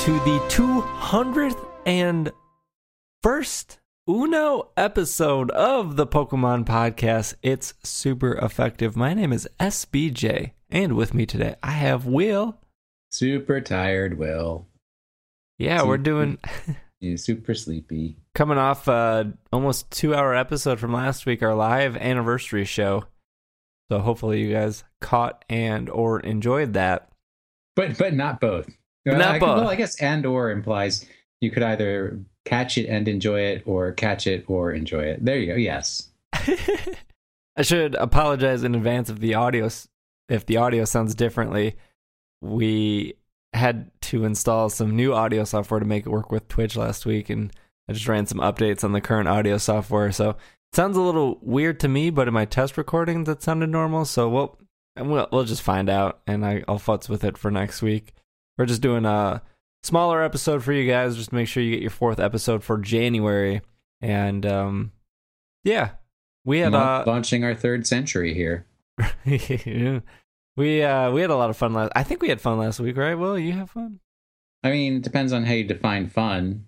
to 0.00 0.12
the 0.20 0.38
200th 0.48 1.62
and 1.84 2.32
first 3.22 3.80
Uno 4.08 4.70
episode 4.74 5.50
of 5.50 5.96
the 5.96 6.06
Pokemon 6.06 6.64
Podcast. 6.64 7.34
It's 7.42 7.74
super 7.84 8.32
effective. 8.38 8.96
My 8.96 9.12
name 9.12 9.30
is 9.30 9.46
SBJ, 9.60 10.52
and 10.70 10.96
with 10.96 11.12
me 11.12 11.26
today 11.26 11.56
I 11.62 11.72
have 11.72 12.06
Will. 12.06 12.56
Super 13.10 13.60
tired, 13.60 14.18
Will. 14.18 14.66
Yeah, 15.58 15.82
we're 15.82 15.98
doing 15.98 16.38
super 17.16 17.52
sleepy. 17.52 18.16
coming 18.34 18.56
off 18.56 18.88
uh 18.88 19.24
almost 19.52 19.90
two 19.90 20.14
hour 20.14 20.34
episode 20.34 20.80
from 20.80 20.94
last 20.94 21.26
week, 21.26 21.42
our 21.42 21.54
live 21.54 21.94
anniversary 21.98 22.64
show. 22.64 23.04
So 23.90 23.98
hopefully 23.98 24.40
you 24.40 24.50
guys 24.50 24.82
caught 25.02 25.44
and 25.50 25.90
or 25.90 26.20
enjoyed 26.20 26.72
that. 26.72 27.10
But 27.76 27.98
but 27.98 28.14
not 28.14 28.40
both. 28.40 28.70
Not 29.06 29.22
I, 29.22 29.38
both. 29.38 29.58
Well, 29.58 29.68
I 29.68 29.76
guess 29.76 30.00
and 30.00 30.26
or 30.26 30.50
implies 30.50 31.06
you 31.40 31.50
could 31.50 31.62
either 31.62 32.20
catch 32.44 32.78
it 32.78 32.86
and 32.86 33.08
enjoy 33.08 33.40
it 33.40 33.62
or 33.66 33.92
catch 33.92 34.26
it 34.26 34.44
or 34.48 34.72
enjoy 34.72 35.02
it. 35.02 35.24
There 35.24 35.38
you 35.38 35.46
go. 35.46 35.54
Yes. 35.54 36.08
I 36.32 37.62
should 37.62 37.94
apologize 37.94 38.62
in 38.62 38.74
advance 38.74 39.10
if 39.10 39.18
the 39.18 39.34
audio 39.34 39.68
if 40.28 40.46
the 40.46 40.56
audio 40.56 40.84
sounds 40.84 41.14
differently. 41.14 41.76
We 42.40 43.14
had 43.52 43.90
to 44.02 44.24
install 44.24 44.70
some 44.70 44.96
new 44.96 45.12
audio 45.12 45.44
software 45.44 45.80
to 45.80 45.86
make 45.86 46.06
it 46.06 46.10
work 46.10 46.30
with 46.30 46.48
Twitch 46.48 46.76
last 46.76 47.04
week, 47.04 47.28
and 47.28 47.52
I 47.88 47.92
just 47.92 48.08
ran 48.08 48.26
some 48.26 48.38
updates 48.38 48.84
on 48.84 48.92
the 48.92 49.00
current 49.00 49.28
audio 49.28 49.58
software. 49.58 50.12
So 50.12 50.30
it 50.30 50.36
sounds 50.74 50.96
a 50.96 51.02
little 51.02 51.38
weird 51.42 51.80
to 51.80 51.88
me, 51.88 52.10
but 52.10 52.28
in 52.28 52.34
my 52.34 52.44
test 52.44 52.78
recordings, 52.78 53.28
it 53.28 53.42
sounded 53.42 53.70
normal. 53.70 54.04
So 54.04 54.28
we'll 54.28 54.58
we'll, 54.98 55.28
we'll 55.32 55.44
just 55.44 55.62
find 55.62 55.90
out, 55.90 56.20
and 56.26 56.46
I, 56.46 56.62
I'll 56.68 56.78
futz 56.78 57.08
with 57.08 57.24
it 57.24 57.36
for 57.36 57.50
next 57.50 57.82
week. 57.82 58.14
We're 58.60 58.66
just 58.66 58.82
doing 58.82 59.06
a 59.06 59.40
smaller 59.82 60.22
episode 60.22 60.62
for 60.62 60.74
you 60.74 60.86
guys, 60.86 61.16
just 61.16 61.30
to 61.30 61.34
make 61.34 61.48
sure 61.48 61.62
you 61.62 61.70
get 61.70 61.80
your 61.80 61.88
fourth 61.88 62.20
episode 62.20 62.62
for 62.62 62.76
January, 62.76 63.62
and 64.02 64.44
um, 64.44 64.92
yeah, 65.64 65.92
we 66.44 66.58
had 66.58 66.74
uh, 66.74 67.04
launching 67.06 67.42
our 67.42 67.54
third 67.54 67.86
century 67.86 68.34
here. 68.34 68.66
we 69.24 70.82
uh 70.82 71.10
we 71.10 71.20
had 71.22 71.30
a 71.30 71.36
lot 71.36 71.48
of 71.48 71.56
fun 71.56 71.72
last. 71.72 71.90
I 71.96 72.02
think 72.02 72.20
we 72.20 72.28
had 72.28 72.38
fun 72.38 72.58
last 72.58 72.80
week, 72.80 72.98
right? 72.98 73.14
Will 73.14 73.38
you 73.38 73.52
have 73.52 73.70
fun 73.70 74.00
I 74.62 74.72
mean, 74.72 74.96
it 74.96 75.04
depends 75.04 75.32
on 75.32 75.44
how 75.44 75.54
you 75.54 75.64
define 75.64 76.06
fun. 76.08 76.66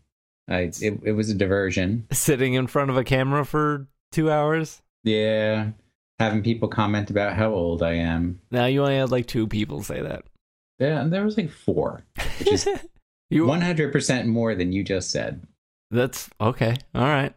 I, 0.48 0.70
it, 0.80 0.98
it 1.02 1.12
was 1.12 1.28
a 1.28 1.34
diversion. 1.34 2.06
sitting 2.10 2.54
in 2.54 2.68
front 2.68 2.88
of 2.88 2.96
a 2.96 3.04
camera 3.04 3.44
for 3.44 3.86
two 4.12 4.30
hours? 4.30 4.80
Yeah. 5.04 5.72
Having 6.18 6.42
people 6.42 6.68
comment 6.68 7.10
about 7.10 7.34
how 7.34 7.52
old 7.52 7.82
I 7.82 7.96
am. 7.96 8.40
Now 8.50 8.64
you 8.64 8.80
only 8.80 8.96
had 8.96 9.10
like 9.10 9.27
two 9.27 9.46
people 9.46 9.82
say 9.82 10.00
that. 10.00 10.24
Yeah, 10.83 11.00
and 11.00 11.12
there 11.12 11.25
was 11.25 11.36
like 11.36 11.48
four, 11.48 12.02
which 12.38 12.48
is 12.48 12.69
you 13.30 13.47
100% 13.47 14.27
more 14.27 14.56
than 14.56 14.72
you 14.72 14.83
just 14.83 15.12
said. 15.12 15.47
That's 15.92 16.28
okay. 16.41 16.74
All 16.92 17.05
right. 17.05 17.33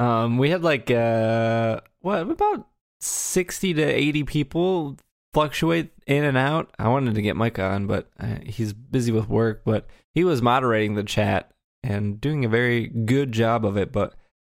Um, 0.00 0.38
we 0.38 0.50
had 0.50 0.64
like 0.64 0.90
uh, 0.90 1.82
what 2.00 2.28
about 2.28 2.66
sixty 3.00 3.72
to 3.74 3.82
eighty 3.82 4.24
people 4.24 4.96
fluctuate 5.32 5.92
in 6.06 6.24
and 6.24 6.36
out. 6.36 6.74
I 6.80 6.88
wanted 6.88 7.14
to 7.14 7.22
get 7.22 7.36
Mike 7.36 7.60
on, 7.60 7.86
but 7.86 8.08
uh, 8.18 8.38
he's 8.44 8.72
busy 8.72 9.12
with 9.12 9.28
work. 9.28 9.62
But 9.64 9.86
he 10.14 10.24
was 10.24 10.42
moderating 10.42 10.94
the 10.94 11.04
chat 11.04 11.52
and 11.84 12.20
doing 12.20 12.44
a 12.44 12.48
very 12.48 12.88
good 12.88 13.30
job 13.30 13.64
of 13.64 13.76
it. 13.76 13.92
But 13.92 14.14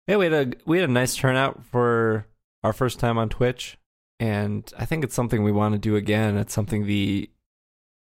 yeah, 0.08 0.16
we 0.16 0.26
had 0.26 0.34
a 0.34 0.52
we 0.66 0.80
had 0.80 0.90
a 0.90 0.94
nice 0.94 1.16
turnout 1.16 1.64
for 1.66 2.26
our 2.64 2.74
first 2.74 2.98
time 2.98 3.20
on 3.20 3.30
Twitch, 3.30 3.78
and 4.20 4.74
I 4.80 4.86
think 4.86 5.04
it's 5.04 5.16
something 5.16 5.44
we 5.44 5.52
want 5.52 5.74
to 5.74 5.80
do 5.80 5.98
again. 5.98 6.38
It's 6.38 6.54
something 6.54 6.88
the 6.88 7.30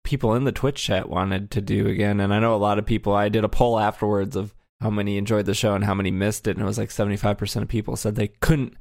people 0.06 0.34
in 0.34 0.44
the 0.44 0.53
Twitch 0.53 0.83
chat 0.83 1.11
wanted 1.11 1.50
to 1.50 1.61
do 1.61 1.87
again, 1.87 2.21
and 2.21 2.33
I 2.33 2.39
know 2.39 2.55
a 2.55 2.56
lot 2.56 2.78
of 2.78 2.87
people. 2.87 3.12
I 3.12 3.28
did 3.28 3.44
a 3.44 3.49
poll 3.49 3.78
afterwards 3.78 4.37
of 4.37 4.55
how 4.81 4.89
many 4.89 5.19
enjoyed 5.19 5.44
the 5.47 5.53
show 5.55 5.75
and 5.75 5.84
how 5.84 5.94
many 5.94 6.11
missed 6.11 6.47
it, 6.49 6.53
and 6.53 6.62
it 6.62 6.65
was 6.67 6.78
like 6.78 6.91
seventy 6.91 7.17
five 7.17 7.37
percent 7.37 7.62
of 7.62 7.69
people 7.69 7.97
said 7.97 8.15
they 8.15 8.28
couldn't 8.28 8.75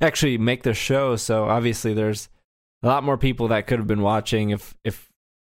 actually 0.00 0.38
make 0.38 0.62
the 0.64 0.74
show. 0.74 1.14
So 1.16 1.44
obviously, 1.44 1.94
there's 1.94 2.28
a 2.82 2.86
lot 2.88 3.04
more 3.04 3.18
people 3.18 3.48
that 3.48 3.66
could 3.66 3.78
have 3.78 3.86
been 3.86 4.02
watching 4.02 4.50
if 4.50 4.74
if 4.84 5.12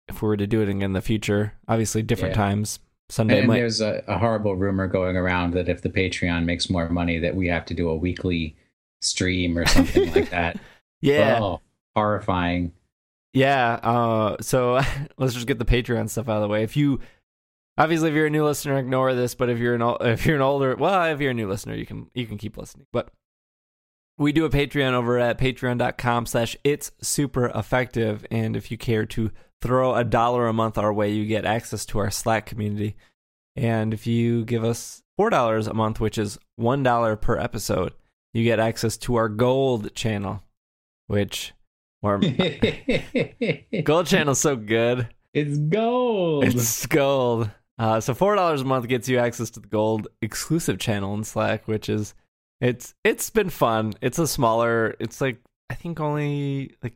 if 0.08 0.22
we 0.22 0.28
were 0.28 0.36
to 0.36 0.47
do 0.47 0.60
it 0.62 0.69
again 0.69 0.82
in 0.82 0.92
the 0.94 1.00
future. 1.03 1.52
Obviously, 1.69 2.02
different 2.02 2.34
Yeah. 2.34 2.42
times. 2.42 2.81
Sunday 3.10 3.38
And 3.41 3.48
might. 3.48 3.56
there's 3.56 3.81
a, 3.81 4.04
a 4.06 4.19
horrible 4.19 4.54
rumor 4.54 4.87
going 4.87 5.16
around 5.16 5.52
that 5.54 5.69
if 5.69 5.82
the 5.82 5.88
Patreon 5.91 6.44
makes 6.44 6.70
more 6.70 6.88
money, 6.88 7.19
that 7.19 7.34
we 7.34 7.48
have 7.48 7.64
to 7.66 7.75
do 7.75 7.88
a 7.88 7.97
weekly 7.97 8.56
stream 9.02 9.58
or 9.58 9.66
something 9.66 10.12
like 10.14 10.31
that. 10.38 10.56
Yeah, 11.00 11.41
Oh, 11.42 11.60
horrifying. 11.97 12.72
Yeah. 13.32 13.74
Uh, 13.82 14.36
so 14.41 14.80
let's 15.18 15.34
just 15.34 15.46
get 15.46 15.58
the 15.58 15.64
Patreon 15.64 16.08
stuff 16.08 16.28
out 16.28 16.36
of 16.36 16.42
the 16.42 16.48
way. 16.48 16.62
If 16.62 16.76
you, 16.76 17.00
obviously, 17.78 18.08
if 18.10 18.14
you're 18.14 18.26
a 18.26 18.30
new 18.30 18.44
listener, 18.44 18.78
ignore 18.78 19.14
this. 19.14 19.34
But 19.34 19.50
if 19.50 19.58
you're 19.58 19.74
an 19.74 19.82
if 20.00 20.26
you're 20.26 20.36
an 20.36 20.42
older, 20.42 20.74
well, 20.76 21.04
if 21.12 21.20
you're 21.20 21.30
a 21.30 21.34
new 21.34 21.48
listener, 21.48 21.74
you 21.74 21.86
can 21.86 22.10
you 22.14 22.26
can 22.26 22.38
keep 22.38 22.56
listening. 22.56 22.86
But 22.92 23.10
we 24.19 24.32
do 24.32 24.44
a 24.44 24.50
Patreon 24.50 24.92
over 24.92 25.19
at 25.19 25.38
Patreon.com/slash 25.38 26.56
It's 26.62 26.92
Super 27.00 27.46
Effective, 27.46 28.26
and 28.30 28.56
if 28.56 28.70
you 28.70 28.76
care 28.76 29.06
to 29.06 29.30
throw 29.62 29.94
a 29.94 30.04
dollar 30.04 30.46
a 30.46 30.52
month 30.52 30.78
our 30.78 30.92
way, 30.92 31.10
you 31.10 31.26
get 31.26 31.44
access 31.44 31.86
to 31.86 31.98
our 31.98 32.10
Slack 32.10 32.46
community. 32.46 32.96
And 33.56 33.92
if 33.92 34.06
you 34.06 34.44
give 34.44 34.64
us 34.64 35.02
four 35.16 35.30
dollars 35.30 35.66
a 35.66 35.74
month, 35.74 36.00
which 36.00 36.19
is 36.19 36.38
one 36.56 36.82
dollar 36.82 37.16
per 37.16 37.38
episode, 37.38 37.94
you 38.34 38.44
get 38.44 38.58
access 38.58 38.96
to 38.98 39.14
our 39.16 39.28
Gold 39.28 39.94
channel, 39.94 40.42
which. 41.06 41.52
Or 42.03 42.19
Gold 43.83 44.06
channel's 44.06 44.41
so 44.41 44.56
good. 44.56 45.09
It's 45.34 45.59
gold. 45.59 46.44
It's 46.44 46.87
gold. 46.87 47.50
Uh, 47.78 48.00
so 48.00 48.15
four 48.15 48.34
dollars 48.34 48.62
a 48.62 48.65
month 48.65 48.88
gets 48.88 49.09
you 49.09 49.19
access 49.19 49.50
to 49.50 49.61
the 49.61 49.69
gold 49.69 50.09
exclusive 50.21 50.78
channel 50.78 51.15
in 51.15 51.25
Slack, 51.25 51.66
which 51.66 51.88
is 51.88 52.15
it's 52.61 52.94
it's 53.05 53.31
been 53.31 53.50
fun. 53.50 53.94
It's 54.00 54.19
a 54.19 54.27
smaller. 54.27 54.97
It's 55.00 55.21
like 55.21 55.41
I 55.71 55.75
think 55.75 56.00
only 56.00 56.75
like 56.83 56.94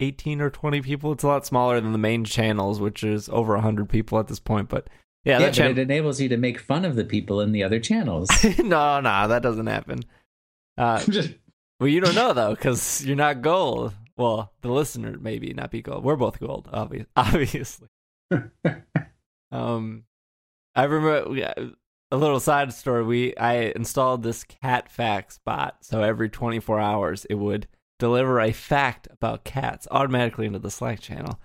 eighteen 0.00 0.40
or 0.40 0.50
twenty 0.50 0.82
people. 0.82 1.12
It's 1.12 1.24
a 1.24 1.28
lot 1.28 1.46
smaller 1.46 1.80
than 1.80 1.92
the 1.92 1.98
main 1.98 2.24
channels, 2.24 2.80
which 2.80 3.02
is 3.04 3.28
over 3.28 3.56
hundred 3.56 3.88
people 3.88 4.18
at 4.18 4.28
this 4.28 4.40
point. 4.40 4.68
But 4.68 4.88
yeah, 5.24 5.34
yeah, 5.34 5.38
that 5.38 5.46
but 5.46 5.54
channel. 5.54 5.72
it 5.72 5.78
enables 5.78 6.20
you 6.20 6.28
to 6.28 6.36
make 6.36 6.60
fun 6.60 6.84
of 6.84 6.96
the 6.96 7.04
people 7.04 7.40
in 7.40 7.52
the 7.52 7.62
other 7.62 7.80
channels. 7.80 8.28
no, 8.58 9.00
no, 9.00 9.28
that 9.28 9.42
doesn't 9.42 9.66
happen. 9.66 10.00
Uh, 10.76 11.02
well, 11.80 11.88
you 11.88 12.00
don't 12.00 12.14
know 12.14 12.32
though, 12.32 12.54
because 12.54 13.04
you're 13.04 13.16
not 13.16 13.42
gold. 13.42 13.94
Well, 14.16 14.52
the 14.62 14.70
listener 14.70 15.18
maybe 15.18 15.52
not 15.52 15.70
be 15.70 15.82
gold. 15.82 16.04
We're 16.04 16.16
both 16.16 16.40
gold, 16.40 16.68
obvi- 16.72 17.06
obviously. 17.16 17.88
Um, 19.50 20.04
I 20.74 20.84
remember 20.84 21.74
a 22.10 22.16
little 22.16 22.40
side 22.40 22.72
story. 22.72 23.04
We 23.04 23.36
I 23.36 23.72
installed 23.76 24.22
this 24.22 24.44
cat 24.44 24.90
facts 24.90 25.38
bot, 25.44 25.78
so 25.84 26.02
every 26.02 26.28
24 26.28 26.80
hours 26.80 27.24
it 27.26 27.34
would 27.34 27.68
deliver 27.98 28.40
a 28.40 28.52
fact 28.52 29.08
about 29.10 29.44
cats 29.44 29.88
automatically 29.90 30.46
into 30.46 30.58
the 30.58 30.70
Slack 30.70 31.00
channel. 31.00 31.40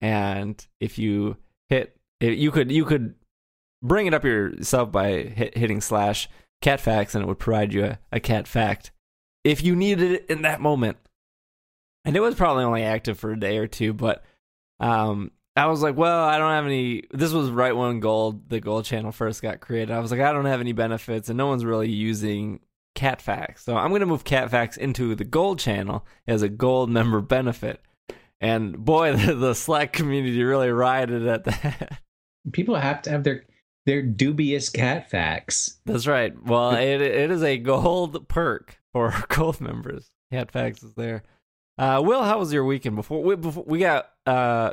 And 0.00 0.64
if 0.80 0.98
you 0.98 1.36
hit, 1.68 1.96
it, 2.20 2.38
you 2.38 2.50
could 2.50 2.70
you 2.70 2.84
could 2.84 3.14
bring 3.82 4.06
it 4.06 4.14
up 4.14 4.24
yourself 4.24 4.92
by 4.92 5.22
hit, 5.22 5.56
hitting 5.56 5.80
slash 5.80 6.28
cat 6.60 6.80
facts, 6.80 7.14
and 7.14 7.22
it 7.22 7.26
would 7.26 7.38
provide 7.38 7.72
you 7.72 7.84
a, 7.84 7.98
a 8.12 8.20
cat 8.20 8.46
fact 8.46 8.92
if 9.44 9.62
you 9.62 9.76
needed 9.76 10.12
it 10.12 10.26
in 10.28 10.42
that 10.42 10.60
moment. 10.60 10.98
And 12.04 12.16
it 12.16 12.20
was 12.20 12.34
probably 12.34 12.64
only 12.64 12.82
active 12.82 13.18
for 13.18 13.32
a 13.32 13.40
day 13.40 13.58
or 13.58 13.66
two, 13.66 13.92
but 13.92 14.24
um, 14.80 15.30
I 15.56 15.66
was 15.66 15.82
like, 15.82 15.96
well, 15.96 16.24
I 16.24 16.38
don't 16.38 16.50
have 16.50 16.66
any. 16.66 17.04
This 17.12 17.32
was 17.32 17.50
right 17.50 17.74
when 17.74 18.00
Gold, 18.00 18.48
the 18.50 18.60
Gold 18.60 18.84
channel 18.84 19.12
first 19.12 19.40
got 19.40 19.60
created. 19.60 19.90
I 19.92 20.00
was 20.00 20.10
like, 20.10 20.20
I 20.20 20.32
don't 20.32 20.44
have 20.46 20.60
any 20.60 20.72
benefits, 20.72 21.28
and 21.28 21.38
no 21.38 21.46
one's 21.46 21.64
really 21.64 21.90
using 21.90 22.60
Cat 22.94 23.22
Facts. 23.22 23.64
So 23.64 23.76
I'm 23.76 23.90
going 23.90 24.00
to 24.00 24.06
move 24.06 24.24
Cat 24.24 24.50
Facts 24.50 24.76
into 24.76 25.14
the 25.14 25.24
Gold 25.24 25.58
channel 25.58 26.04
as 26.26 26.42
a 26.42 26.48
Gold 26.48 26.90
member 26.90 27.20
benefit. 27.20 27.80
And 28.40 28.84
boy, 28.84 29.16
the, 29.16 29.34
the 29.34 29.54
Slack 29.54 29.92
community 29.92 30.42
really 30.42 30.70
rioted 30.70 31.26
at 31.26 31.44
that. 31.44 32.00
people 32.52 32.74
have 32.74 33.02
to 33.02 33.10
have 33.10 33.24
their 33.24 33.44
their 33.86 34.02
dubious 34.02 34.70
cat 34.70 35.10
facts. 35.10 35.78
That's 35.84 36.06
right. 36.06 36.34
Well, 36.42 36.74
it 36.74 37.00
it 37.00 37.30
is 37.30 37.42
a 37.42 37.58
gold 37.58 38.28
perk 38.28 38.78
for 38.92 39.14
gold 39.28 39.60
members. 39.60 40.10
Cat 40.32 40.50
Facts 40.50 40.82
is 40.82 40.94
there. 40.94 41.22
Uh, 41.76 42.00
Will, 42.04 42.22
how 42.22 42.38
was 42.38 42.52
your 42.52 42.64
weekend? 42.64 42.96
Before 42.96 43.22
we 43.22 43.34
before 43.36 43.64
we 43.66 43.78
got 43.80 44.10
uh 44.26 44.72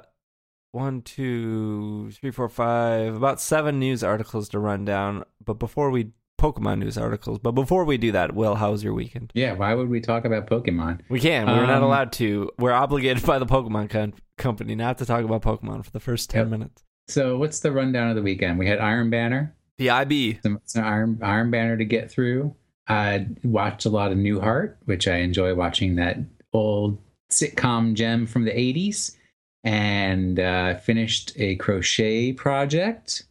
one, 0.71 1.01
two, 1.01 2.11
three, 2.11 2.31
four, 2.31 2.47
five, 2.47 3.15
about 3.15 3.41
seven 3.41 3.79
news 3.79 4.03
articles 4.03 4.47
to 4.49 4.59
run 4.59 4.85
down. 4.85 5.23
But 5.43 5.55
before 5.55 5.89
we 5.89 6.11
Pokemon 6.39 6.79
news 6.79 6.97
articles, 6.97 7.37
but 7.39 7.51
before 7.51 7.83
we 7.85 7.97
do 7.97 8.11
that, 8.13 8.33
Will, 8.33 8.55
how 8.55 8.71
was 8.71 8.83
your 8.83 8.93
weekend? 8.93 9.31
Yeah, 9.35 9.53
why 9.53 9.73
would 9.73 9.89
we 9.89 9.99
talk 10.01 10.25
about 10.25 10.47
Pokemon? 10.47 11.01
We 11.09 11.19
can. 11.19 11.45
We're 11.47 11.65
not 11.67 11.77
Um, 11.77 11.83
allowed 11.83 12.11
to. 12.13 12.49
We're 12.57 12.71
obligated 12.71 13.25
by 13.25 13.37
the 13.39 13.45
Pokemon 13.45 13.89
con- 13.89 14.13
company 14.37 14.73
not 14.75 14.97
to 14.99 15.05
talk 15.05 15.23
about 15.23 15.41
Pokemon 15.43 15.83
for 15.85 15.91
the 15.91 15.99
first 15.99 16.29
ten 16.29 16.41
Yep. 16.43 16.47
minutes. 16.49 16.83
So, 17.07 17.37
what's 17.37 17.59
the 17.59 17.71
rundown 17.71 18.09
of 18.09 18.15
the 18.15 18.21
weekend? 18.21 18.57
We 18.57 18.67
had 18.67 18.79
Iron 18.79 19.09
Banner, 19.09 19.55
The 19.77 19.89
IB. 19.89 20.39
some, 20.43 20.59
some 20.65 20.83
Iron 20.85 21.19
Iron 21.21 21.51
Banner 21.51 21.77
to 21.77 21.85
get 21.85 22.09
through. 22.09 22.55
I 22.87 23.27
watched 23.43 23.85
a 23.85 23.89
lot 23.89 24.11
of 24.11 24.17
Newhart, 24.17 24.75
which 24.85 25.07
I 25.07 25.17
enjoy 25.17 25.53
watching 25.55 25.95
that 25.97 26.17
old 26.53 26.97
sitcom 27.29 27.93
gem 27.93 28.25
from 28.25 28.45
the 28.45 28.51
'80s. 28.51 29.15
and 29.63 30.39
uh, 30.39 30.75
finished 30.79 31.33
a 31.37 31.55
crochet 31.57 32.33
project. 32.33 33.23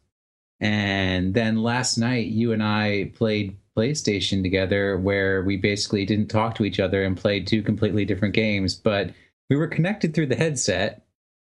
And 0.61 1.35
then 1.35 1.63
last 1.63 1.97
night, 1.99 2.27
you 2.27 2.53
and 2.53 2.63
I 2.63 3.13
played 3.17 3.57
PlayStation 3.77 4.43
together, 4.43 4.97
where 4.99 5.43
we 5.43 5.57
basically 5.57 6.05
didn't 6.05 6.29
talk 6.29 6.55
to 6.57 6.65
each 6.65 6.79
other 6.79 7.03
and 7.03 7.17
played 7.17 7.47
two 7.47 7.63
completely 7.63 8.05
different 8.05 8.35
games, 8.35 8.75
but 8.75 9.11
we 9.49 9.57
were 9.57 9.67
connected 9.67 10.15
through 10.15 10.27
the 10.27 10.37
headset. 10.37 11.03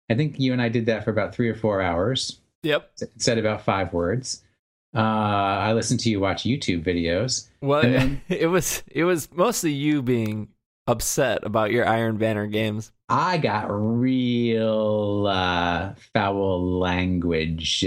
I 0.09 0.15
think 0.15 0.39
you 0.39 0.53
and 0.53 0.61
I 0.61 0.69
did 0.69 0.85
that 0.85 1.03
for 1.03 1.11
about 1.11 1.33
three 1.35 1.49
or 1.49 1.55
four 1.55 1.81
hours. 1.81 2.39
Yep. 2.63 2.91
Said 3.17 3.37
about 3.37 3.61
five 3.63 3.91
words. 3.93 4.43
Uh, 4.95 4.99
I 4.99 5.73
listened 5.73 5.99
to 6.01 6.09
you 6.09 6.19
watch 6.19 6.43
YouTube 6.43 6.83
videos. 6.83 7.47
Well, 7.61 7.81
then- 7.81 8.21
it 8.29 8.47
was 8.47 8.83
it 8.87 9.03
was 9.03 9.27
mostly 9.33 9.71
you 9.71 10.01
being 10.01 10.49
upset 10.89 11.45
about 11.45 11.71
your 11.71 11.87
Iron 11.87 12.17
Banner 12.17 12.47
games. 12.47 12.91
I 13.07 13.37
got 13.37 13.67
real 13.69 15.27
uh, 15.27 15.93
foul 16.13 16.79
language, 16.79 17.85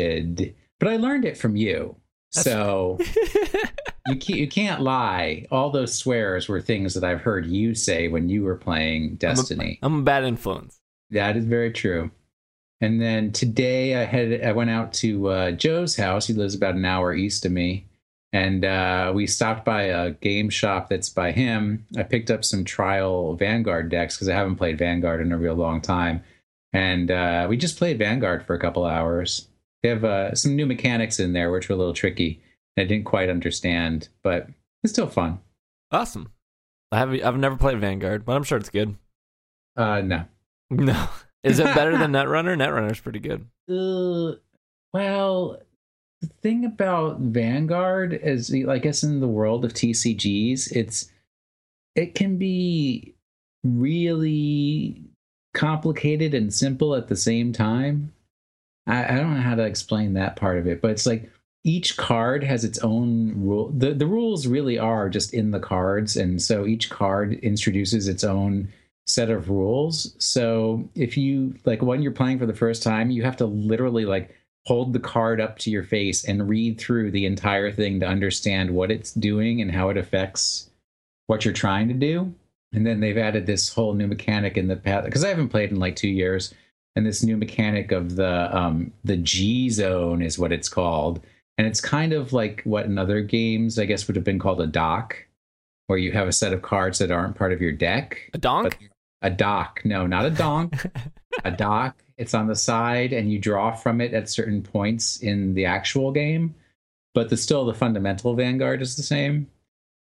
but 0.78 0.88
I 0.88 0.96
learned 0.96 1.24
it 1.24 1.36
from 1.36 1.56
you. 1.56 1.96
So 2.30 2.98
you 4.06 4.16
can't, 4.16 4.28
you 4.40 4.48
can't 4.48 4.80
lie. 4.80 5.46
All 5.50 5.70
those 5.70 5.94
swears 5.94 6.48
were 6.48 6.60
things 6.60 6.94
that 6.94 7.04
I've 7.04 7.20
heard 7.20 7.46
you 7.46 7.74
say 7.74 8.08
when 8.08 8.28
you 8.28 8.42
were 8.42 8.56
playing 8.56 9.16
Destiny. 9.16 9.78
I'm 9.82 10.00
a 10.00 10.02
bad 10.02 10.24
influence. 10.24 10.80
That 11.10 11.36
is 11.36 11.44
very 11.44 11.72
true. 11.72 12.10
And 12.80 13.00
then 13.00 13.32
today 13.32 13.96
I 13.96 14.04
had 14.04 14.42
I 14.42 14.52
went 14.52 14.70
out 14.70 14.92
to 14.94 15.28
uh, 15.28 15.50
Joe's 15.52 15.94
house. 15.94 16.26
He 16.26 16.34
lives 16.34 16.54
about 16.54 16.74
an 16.74 16.84
hour 16.84 17.14
east 17.14 17.44
of 17.44 17.52
me, 17.52 17.86
and 18.32 18.64
uh, 18.64 19.12
we 19.14 19.26
stopped 19.26 19.64
by 19.64 19.82
a 19.82 20.10
game 20.12 20.48
shop 20.50 20.88
that's 20.88 21.08
by 21.08 21.32
him. 21.32 21.86
I 21.96 22.02
picked 22.02 22.30
up 22.30 22.44
some 22.44 22.64
trial 22.64 23.34
Vanguard 23.34 23.90
decks 23.90 24.16
because 24.16 24.28
I 24.28 24.34
haven't 24.34 24.56
played 24.56 24.78
Vanguard 24.78 25.20
in 25.20 25.32
a 25.32 25.38
real 25.38 25.54
long 25.54 25.80
time, 25.80 26.22
and 26.72 27.10
uh, 27.10 27.46
we 27.48 27.56
just 27.56 27.78
played 27.78 27.98
Vanguard 27.98 28.44
for 28.44 28.54
a 28.54 28.60
couple 28.60 28.84
hours. 28.84 29.48
They 29.82 29.88
have 29.88 30.04
uh, 30.04 30.34
some 30.34 30.54
new 30.56 30.66
mechanics 30.66 31.18
in 31.18 31.32
there 31.32 31.50
which 31.50 31.68
were 31.68 31.74
a 31.74 31.78
little 31.78 31.92
tricky. 31.94 32.40
I 32.78 32.84
didn't 32.84 33.04
quite 33.04 33.28
understand, 33.28 34.08
but 34.22 34.48
it's 34.82 34.92
still 34.92 35.08
fun. 35.08 35.40
Awesome. 35.90 36.32
I 36.90 36.98
have 36.98 37.10
I've 37.12 37.38
never 37.38 37.56
played 37.56 37.80
Vanguard, 37.80 38.24
but 38.24 38.36
I'm 38.36 38.44
sure 38.44 38.58
it's 38.58 38.70
good. 38.70 38.96
Uh, 39.76 40.00
no, 40.00 40.24
No. 40.70 41.08
Is 41.42 41.58
it 41.58 41.74
better 41.74 41.98
than 41.98 42.12
Netrunner? 42.12 42.56
Netrunner's 42.56 43.00
pretty 43.00 43.18
good. 43.18 43.46
Uh, 43.68 44.36
well, 44.94 45.58
the 46.22 46.28
thing 46.40 46.64
about 46.64 47.18
Vanguard 47.18 48.12
is, 48.14 48.54
I 48.54 48.78
guess, 48.78 49.02
in 49.02 49.18
the 49.18 49.26
world 49.26 49.64
of 49.64 49.74
TCGs, 49.74 50.70
it's 50.70 51.10
it 51.96 52.14
can 52.14 52.38
be 52.38 53.14
really 53.64 55.02
complicated 55.52 56.32
and 56.32 56.54
simple 56.54 56.94
at 56.94 57.08
the 57.08 57.16
same 57.16 57.52
time. 57.52 58.12
I, 58.86 59.04
I 59.04 59.16
don't 59.16 59.34
know 59.34 59.42
how 59.42 59.56
to 59.56 59.64
explain 59.64 60.14
that 60.14 60.36
part 60.36 60.58
of 60.58 60.66
it, 60.68 60.80
but 60.80 60.92
it's 60.92 61.06
like 61.06 61.28
each 61.64 61.96
card 61.96 62.44
has 62.44 62.64
its 62.64 62.78
own 62.78 63.34
rule. 63.36 63.72
The 63.76 63.92
the 63.92 64.06
rules 64.06 64.46
really 64.46 64.78
are 64.78 65.08
just 65.08 65.34
in 65.34 65.50
the 65.50 65.60
cards, 65.60 66.16
and 66.16 66.40
so 66.40 66.66
each 66.66 66.88
card 66.88 67.32
introduces 67.34 68.06
its 68.06 68.22
own 68.22 68.68
set 69.08 69.28
of 69.28 69.50
rules. 69.50 70.14
So 70.24 70.88
if 70.94 71.16
you 71.16 71.56
like 71.64 71.82
when 71.82 72.00
you're 72.00 72.12
playing 72.12 72.38
for 72.38 72.46
the 72.46 72.54
first 72.54 72.84
time, 72.84 73.10
you 73.10 73.24
have 73.24 73.36
to 73.38 73.46
literally 73.46 74.04
like 74.04 74.36
hold 74.66 74.92
the 74.92 75.00
card 75.00 75.40
up 75.40 75.58
to 75.58 75.70
your 75.70 75.82
face 75.82 76.24
and 76.24 76.48
read 76.48 76.78
through 76.78 77.10
the 77.10 77.26
entire 77.26 77.72
thing 77.72 78.00
to 78.00 78.06
understand 78.06 78.70
what 78.70 78.90
it's 78.90 79.12
doing 79.12 79.60
and 79.60 79.72
how 79.72 79.88
it 79.88 79.96
affects 79.96 80.70
what 81.26 81.44
you're 81.44 81.54
trying 81.54 81.88
to 81.88 81.94
do. 81.94 82.32
And 82.72 82.86
then 82.86 83.00
they've 83.00 83.18
added 83.18 83.46
this 83.46 83.72
whole 83.72 83.94
new 83.94 84.06
mechanic 84.06 84.56
in 84.56 84.68
the 84.68 84.76
path 84.76 85.04
because 85.04 85.24
I 85.24 85.28
haven't 85.28 85.48
played 85.48 85.70
in 85.70 85.78
like 85.78 85.96
two 85.96 86.08
years. 86.08 86.54
And 86.94 87.06
this 87.06 87.22
new 87.22 87.38
mechanic 87.38 87.90
of 87.90 88.16
the 88.16 88.54
um, 88.54 88.92
the 89.02 89.16
G 89.16 89.70
zone 89.70 90.20
is 90.20 90.38
what 90.38 90.52
it's 90.52 90.68
called, 90.68 91.22
and 91.56 91.66
it's 91.66 91.80
kind 91.80 92.12
of 92.12 92.34
like 92.34 92.60
what 92.64 92.84
in 92.84 92.98
other 92.98 93.22
games 93.22 93.78
I 93.78 93.86
guess 93.86 94.06
would 94.06 94.16
have 94.16 94.26
been 94.26 94.38
called 94.38 94.60
a 94.60 94.66
dock, 94.66 95.16
where 95.86 95.98
you 95.98 96.12
have 96.12 96.28
a 96.28 96.32
set 96.32 96.52
of 96.52 96.60
cards 96.60 96.98
that 96.98 97.10
aren't 97.10 97.36
part 97.36 97.54
of 97.54 97.62
your 97.62 97.72
deck. 97.72 98.30
A 98.34 98.38
donk? 98.38 98.90
A 99.22 99.30
dock. 99.30 99.80
No, 99.86 100.06
not 100.06 100.26
a 100.26 100.30
donk. 100.30 100.84
a 101.44 101.50
dock. 101.50 102.02
It's 102.18 102.34
on 102.34 102.46
the 102.46 102.54
side, 102.56 103.12
and 103.12 103.32
you 103.32 103.38
draw 103.38 103.72
from 103.72 104.00
it 104.00 104.12
at 104.14 104.28
certain 104.28 104.62
points 104.62 105.18
in 105.18 105.54
the 105.54 105.64
actual 105.66 106.12
game. 106.12 106.54
But 107.14 107.28
the 107.30 107.36
still 107.36 107.64
the 107.64 107.74
fundamental 107.74 108.34
Vanguard 108.34 108.80
is 108.82 108.96
the 108.96 109.02
same. 109.02 109.48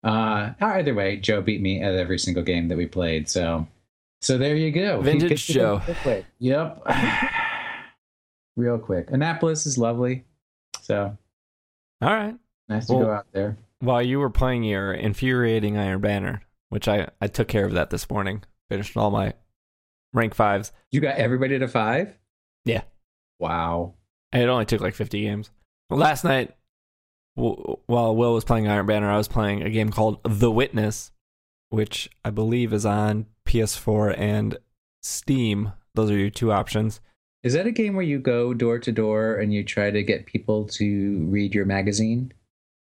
Uh, 0.04 0.50
either 0.60 0.94
way, 0.94 1.16
Joe 1.16 1.40
beat 1.42 1.60
me 1.60 1.82
at 1.82 1.94
every 1.94 2.18
single 2.18 2.42
game 2.42 2.68
that 2.68 2.78
we 2.78 2.86
played. 2.86 3.28
So, 3.28 3.66
so 4.20 4.38
there 4.38 4.56
you 4.56 4.70
go. 4.70 5.00
Vintage 5.00 5.44
He- 5.46 5.54
Joe. 5.54 5.82
Yep. 6.38 6.86
Real 8.56 8.78
quick. 8.78 9.10
Annapolis 9.10 9.66
is 9.66 9.78
lovely. 9.78 10.24
So 10.82 11.16
All 12.02 12.14
right. 12.14 12.34
nice 12.68 12.86
to 12.86 12.94
Well- 12.94 13.04
go 13.06 13.12
out 13.12 13.26
there. 13.32 13.56
While 13.80 14.02
you 14.02 14.18
were 14.20 14.28
playing 14.30 14.64
your 14.64 14.92
infuriating 14.92 15.78
Iron 15.78 16.02
Banner, 16.02 16.42
which 16.68 16.86
I, 16.86 17.08
I 17.22 17.28
took 17.28 17.48
care 17.48 17.64
of 17.64 17.72
that 17.72 17.88
this 17.88 18.10
morning, 18.10 18.42
finished 18.68 18.94
all 18.94 19.10
my 19.10 19.32
rank 20.12 20.34
fives. 20.34 20.72
You 20.90 21.00
got 21.00 21.16
everybody 21.16 21.58
to 21.58 21.68
five. 21.68 22.16
Yeah. 22.64 22.82
Wow. 23.38 23.94
It 24.32 24.48
only 24.48 24.64
took 24.66 24.80
like 24.80 24.94
50 24.94 25.22
games. 25.22 25.50
Last 25.90 26.24
night, 26.24 26.54
w- 27.36 27.76
while 27.86 28.14
Will 28.14 28.34
was 28.34 28.44
playing 28.44 28.68
Iron 28.68 28.86
Banner, 28.86 29.10
I 29.10 29.16
was 29.16 29.28
playing 29.28 29.62
a 29.62 29.70
game 29.70 29.90
called 29.90 30.20
The 30.24 30.50
Witness, 30.50 31.10
which 31.70 32.10
I 32.24 32.30
believe 32.30 32.72
is 32.72 32.86
on 32.86 33.26
PS4 33.46 34.14
and 34.18 34.58
Steam. 35.02 35.72
Those 35.94 36.10
are 36.10 36.16
your 36.18 36.30
two 36.30 36.52
options. 36.52 37.00
Is 37.42 37.54
that 37.54 37.66
a 37.66 37.72
game 37.72 37.94
where 37.94 38.04
you 38.04 38.18
go 38.18 38.52
door 38.52 38.78
to 38.78 38.92
door 38.92 39.34
and 39.36 39.52
you 39.52 39.64
try 39.64 39.90
to 39.90 40.02
get 40.02 40.26
people 40.26 40.66
to 40.68 41.26
read 41.28 41.54
your 41.54 41.64
magazine? 41.64 42.32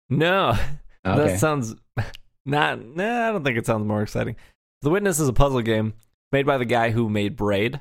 No, 0.08 0.50
Okay. 1.06 1.32
that 1.32 1.38
sounds 1.38 1.75
not. 2.46 2.84
Nah, 2.84 3.29
I 3.29 3.32
don't 3.32 3.44
think 3.44 3.58
it 3.58 3.67
sounds 3.67 3.87
more 3.87 4.02
exciting. 4.02 4.34
The 4.82 4.90
Witness 4.90 5.20
is 5.20 5.29
a 5.29 5.32
puzzle 5.32 5.61
game 5.62 5.94
made 6.32 6.46
by 6.46 6.58
the 6.58 6.64
guy 6.64 6.90
who 6.90 7.08
made 7.08 7.37
Braid, 7.37 7.81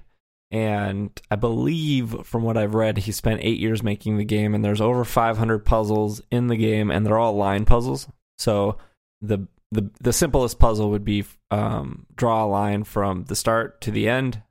and 0.51 1.09
I 1.29 1.35
believe 1.35 2.25
from 2.25 2.43
what 2.43 2.57
I've 2.57 2.75
read, 2.75 2.99
he 2.99 3.11
spent 3.11 3.41
eight 3.43 3.59
years 3.59 3.83
making 3.83 4.17
the 4.17 4.25
game, 4.25 4.53
and 4.53 4.63
there's 4.63 4.81
over 4.81 5.03
500 5.03 5.59
puzzles 5.65 6.21
in 6.31 6.47
the 6.47 6.57
game, 6.57 6.91
and 6.91 7.05
they're 7.05 7.17
all 7.17 7.35
line 7.35 7.65
puzzles. 7.65 8.07
So 8.37 8.77
the 9.21 9.47
the 9.71 9.89
the 9.99 10.13
simplest 10.13 10.59
puzzle 10.59 10.91
would 10.91 11.03
be 11.03 11.25
um, 11.51 12.05
draw 12.15 12.45
a 12.45 12.47
line 12.47 12.83
from 12.83 13.25
the 13.25 13.35
start 13.35 13.81
to 13.81 13.91
the 13.91 14.07
end, 14.07 14.43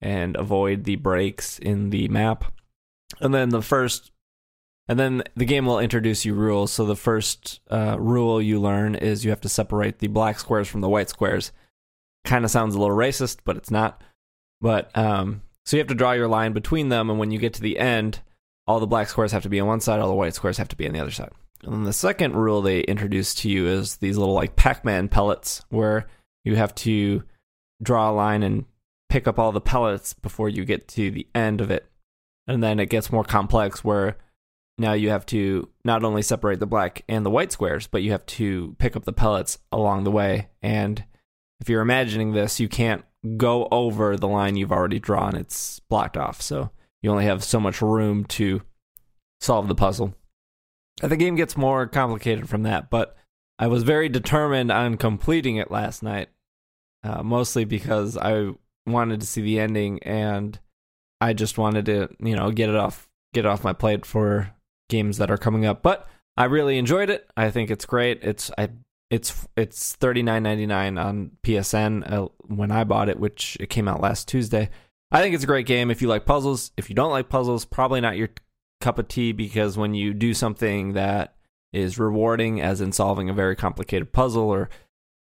and 0.00 0.36
avoid 0.36 0.84
the 0.84 0.96
breaks 0.96 1.58
in 1.58 1.90
the 1.90 2.08
map. 2.08 2.52
And 3.20 3.34
then 3.34 3.48
the 3.48 3.62
first 3.62 4.12
and 4.88 4.98
then 4.98 5.22
the 5.36 5.44
game 5.44 5.66
will 5.66 5.78
introduce 5.78 6.24
you 6.24 6.34
rules. 6.34 6.72
So 6.72 6.84
the 6.84 6.96
first 6.96 7.60
uh, 7.70 7.96
rule 7.98 8.42
you 8.42 8.60
learn 8.60 8.96
is 8.96 9.24
you 9.24 9.30
have 9.30 9.40
to 9.42 9.48
separate 9.48 9.98
the 10.00 10.08
black 10.08 10.38
squares 10.38 10.68
from 10.68 10.80
the 10.80 10.88
white 10.88 11.08
squares. 11.08 11.52
Kind 12.24 12.44
of 12.44 12.50
sounds 12.50 12.74
a 12.74 12.78
little 12.78 12.96
racist, 12.96 13.38
but 13.44 13.56
it's 13.56 13.70
not. 13.70 14.02
But 14.60 14.96
um, 14.96 15.42
so 15.64 15.76
you 15.76 15.80
have 15.80 15.88
to 15.88 15.94
draw 15.94 16.12
your 16.12 16.28
line 16.28 16.52
between 16.52 16.88
them, 16.88 17.10
and 17.10 17.18
when 17.18 17.30
you 17.30 17.38
get 17.38 17.54
to 17.54 17.62
the 17.62 17.78
end, 17.78 18.20
all 18.66 18.80
the 18.80 18.86
black 18.86 19.08
squares 19.08 19.32
have 19.32 19.42
to 19.42 19.48
be 19.48 19.60
on 19.60 19.66
one 19.66 19.80
side, 19.80 20.00
all 20.00 20.08
the 20.08 20.14
white 20.14 20.34
squares 20.34 20.58
have 20.58 20.68
to 20.68 20.76
be 20.76 20.86
on 20.86 20.92
the 20.92 21.00
other 21.00 21.10
side. 21.10 21.32
And 21.62 21.72
then 21.72 21.84
the 21.84 21.92
second 21.92 22.34
rule 22.34 22.62
they 22.62 22.80
introduce 22.80 23.34
to 23.36 23.50
you 23.50 23.66
is 23.66 23.96
these 23.96 24.16
little 24.16 24.34
like 24.34 24.56
Pac-Man 24.56 25.08
pellets, 25.08 25.62
where 25.68 26.06
you 26.44 26.56
have 26.56 26.74
to 26.76 27.22
draw 27.82 28.10
a 28.10 28.12
line 28.12 28.42
and 28.42 28.64
pick 29.08 29.26
up 29.26 29.38
all 29.38 29.52
the 29.52 29.60
pellets 29.60 30.14
before 30.14 30.48
you 30.48 30.64
get 30.64 30.88
to 30.88 31.10
the 31.10 31.26
end 31.34 31.60
of 31.60 31.70
it. 31.70 31.86
And 32.46 32.62
then 32.62 32.80
it 32.80 32.90
gets 32.90 33.12
more 33.12 33.24
complex 33.24 33.84
where 33.84 34.16
now 34.78 34.92
you 34.92 35.10
have 35.10 35.26
to 35.26 35.68
not 35.84 36.04
only 36.04 36.22
separate 36.22 36.60
the 36.60 36.66
black 36.66 37.04
and 37.08 37.24
the 37.26 37.30
white 37.30 37.52
squares, 37.52 37.86
but 37.86 38.02
you 38.02 38.12
have 38.12 38.24
to 38.26 38.74
pick 38.78 38.96
up 38.96 39.04
the 39.04 39.12
pellets 39.12 39.58
along 39.70 40.04
the 40.04 40.10
way. 40.10 40.48
And 40.62 41.04
if 41.60 41.68
you're 41.68 41.82
imagining 41.82 42.32
this, 42.32 42.58
you 42.60 42.68
can't 42.68 43.04
go 43.36 43.68
over 43.70 44.16
the 44.16 44.28
line 44.28 44.56
you've 44.56 44.72
already 44.72 44.98
drawn. 44.98 45.36
It's 45.36 45.80
blocked 45.80 46.16
off. 46.16 46.40
So 46.40 46.70
you 47.02 47.10
only 47.10 47.24
have 47.24 47.44
so 47.44 47.60
much 47.60 47.82
room 47.82 48.24
to 48.26 48.62
solve 49.40 49.68
the 49.68 49.74
puzzle. 49.74 50.14
The 51.02 51.16
game 51.16 51.36
gets 51.36 51.56
more 51.56 51.86
complicated 51.86 52.48
from 52.48 52.62
that, 52.64 52.90
but 52.90 53.16
I 53.58 53.66
was 53.66 53.82
very 53.82 54.08
determined 54.08 54.70
on 54.70 54.96
completing 54.96 55.56
it 55.56 55.70
last 55.70 56.02
night, 56.02 56.28
uh, 57.04 57.22
mostly 57.22 57.64
because 57.64 58.16
I 58.16 58.50
wanted 58.86 59.20
to 59.20 59.26
see 59.26 59.42
the 59.42 59.60
ending 59.60 60.02
and 60.02 60.58
I 61.20 61.32
just 61.32 61.58
wanted 61.58 61.86
to, 61.86 62.08
you 62.20 62.36
know, 62.36 62.50
get 62.50 62.68
it 62.68 62.76
off 62.76 63.08
get 63.32 63.44
it 63.44 63.48
off 63.48 63.64
my 63.64 63.72
plate 63.72 64.04
for 64.04 64.52
games 64.88 65.18
that 65.18 65.30
are 65.30 65.38
coming 65.38 65.64
up. 65.64 65.82
But 65.82 66.08
I 66.36 66.44
really 66.44 66.78
enjoyed 66.78 67.10
it. 67.10 67.30
I 67.36 67.50
think 67.50 67.70
it's 67.70 67.84
great. 67.84 68.22
It's 68.22 68.50
I 68.58 68.70
it's 69.10 69.48
it's 69.56 69.94
thirty 69.96 70.22
nine 70.22 70.42
ninety 70.42 70.66
nine 70.66 70.96
on 70.96 71.32
PSN 71.42 72.10
uh, 72.10 72.28
when 72.46 72.70
I 72.70 72.84
bought 72.84 73.08
it, 73.08 73.18
which 73.18 73.56
it 73.60 73.68
came 73.68 73.88
out 73.88 74.00
last 74.00 74.28
Tuesday. 74.28 74.70
I 75.10 75.20
think 75.20 75.34
it's 75.34 75.44
a 75.44 75.48
great 75.48 75.66
game 75.66 75.90
if 75.90 76.00
you 76.00 76.08
like 76.08 76.24
puzzles. 76.24 76.70
If 76.76 76.88
you 76.88 76.94
don't 76.94 77.10
like 77.10 77.28
puzzles, 77.28 77.64
probably 77.64 78.00
not 78.00 78.16
your 78.16 78.28
cup 78.80 78.98
of 78.98 79.08
tea 79.08 79.32
because 79.32 79.76
when 79.76 79.94
you 79.94 80.14
do 80.14 80.32
something 80.32 80.92
that 80.92 81.34
is 81.72 81.98
rewarding, 81.98 82.60
as 82.60 82.80
in 82.80 82.92
solving 82.92 83.28
a 83.28 83.34
very 83.34 83.56
complicated 83.56 84.12
puzzle 84.12 84.44
or 84.44 84.70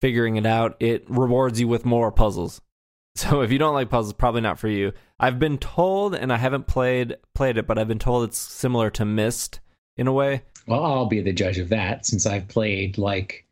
figuring 0.01 0.35
it 0.35 0.45
out, 0.45 0.77
it 0.79 1.05
rewards 1.09 1.59
you 1.59 1.67
with 1.67 1.85
more 1.85 2.11
puzzles. 2.11 2.61
So 3.15 3.41
if 3.41 3.51
you 3.51 3.57
don't 3.57 3.73
like 3.73 3.89
puzzles, 3.89 4.13
probably 4.13 4.39
not 4.39 4.59
for 4.59 4.69
you. 4.69 4.93
I've 5.19 5.39
been 5.39 5.57
told, 5.57 6.15
and 6.15 6.31
I 6.31 6.37
haven't 6.37 6.67
played 6.67 7.17
played 7.33 7.57
it, 7.57 7.67
but 7.67 7.77
I've 7.77 7.87
been 7.87 7.99
told 7.99 8.23
it's 8.23 8.37
similar 8.37 8.89
to 8.91 9.03
Myst 9.03 9.59
in 9.97 10.07
a 10.07 10.13
way. 10.13 10.43
Well, 10.67 10.85
I'll 10.85 11.07
be 11.07 11.19
the 11.19 11.33
judge 11.33 11.57
of 11.57 11.67
that 11.69 12.05
since 12.05 12.25
I've 12.25 12.47
played 12.47 12.97
like 12.97 13.45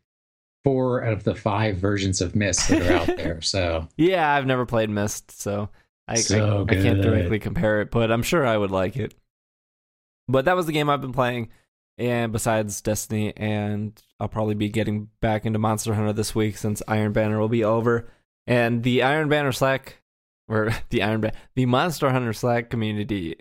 four 0.68 1.02
out 1.02 1.14
of 1.14 1.24
the 1.24 1.34
five 1.34 1.78
versions 1.78 2.20
of 2.20 2.36
Myst 2.36 2.68
that 2.68 2.82
are 2.82 2.92
out 2.92 3.06
there. 3.06 3.40
So 3.40 3.88
Yeah, 3.96 4.30
I've 4.30 4.44
never 4.44 4.66
played 4.66 4.90
Myst, 4.90 5.30
so 5.30 5.70
I, 6.06 6.16
So 6.16 6.66
I, 6.68 6.72
I 6.72 6.74
can't 6.74 7.00
directly 7.00 7.38
compare 7.38 7.80
it, 7.80 7.90
but 7.90 8.12
I'm 8.12 8.22
sure 8.22 8.46
I 8.46 8.58
would 8.58 8.70
like 8.70 8.96
it. 8.96 9.14
But 10.28 10.44
that 10.44 10.56
was 10.56 10.66
the 10.66 10.72
game 10.72 10.90
I've 10.90 11.00
been 11.00 11.14
playing, 11.14 11.48
and 11.96 12.32
besides 12.32 12.82
Destiny, 12.82 13.34
and 13.34 13.98
I'll 14.20 14.28
probably 14.28 14.54
be 14.54 14.68
getting 14.68 15.08
back 15.22 15.46
into 15.46 15.58
Monster 15.58 15.94
Hunter 15.94 16.12
this 16.12 16.34
week 16.34 16.58
since 16.58 16.82
Iron 16.86 17.12
Banner 17.14 17.38
will 17.38 17.48
be 17.48 17.64
over, 17.64 18.10
and 18.46 18.82
the 18.82 19.02
Iron 19.02 19.30
Banner 19.30 19.52
Slack, 19.52 20.02
or 20.48 20.70
the 20.90 21.02
Iron 21.02 21.22
Banner, 21.22 21.36
the 21.54 21.64
Monster 21.64 22.10
Hunter 22.10 22.34
Slack 22.34 22.68
community, 22.68 23.36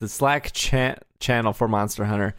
the 0.00 0.08
Slack 0.08 0.52
cha- 0.52 0.96
channel 1.20 1.52
for 1.52 1.68
Monster 1.68 2.06
Hunter 2.06 2.34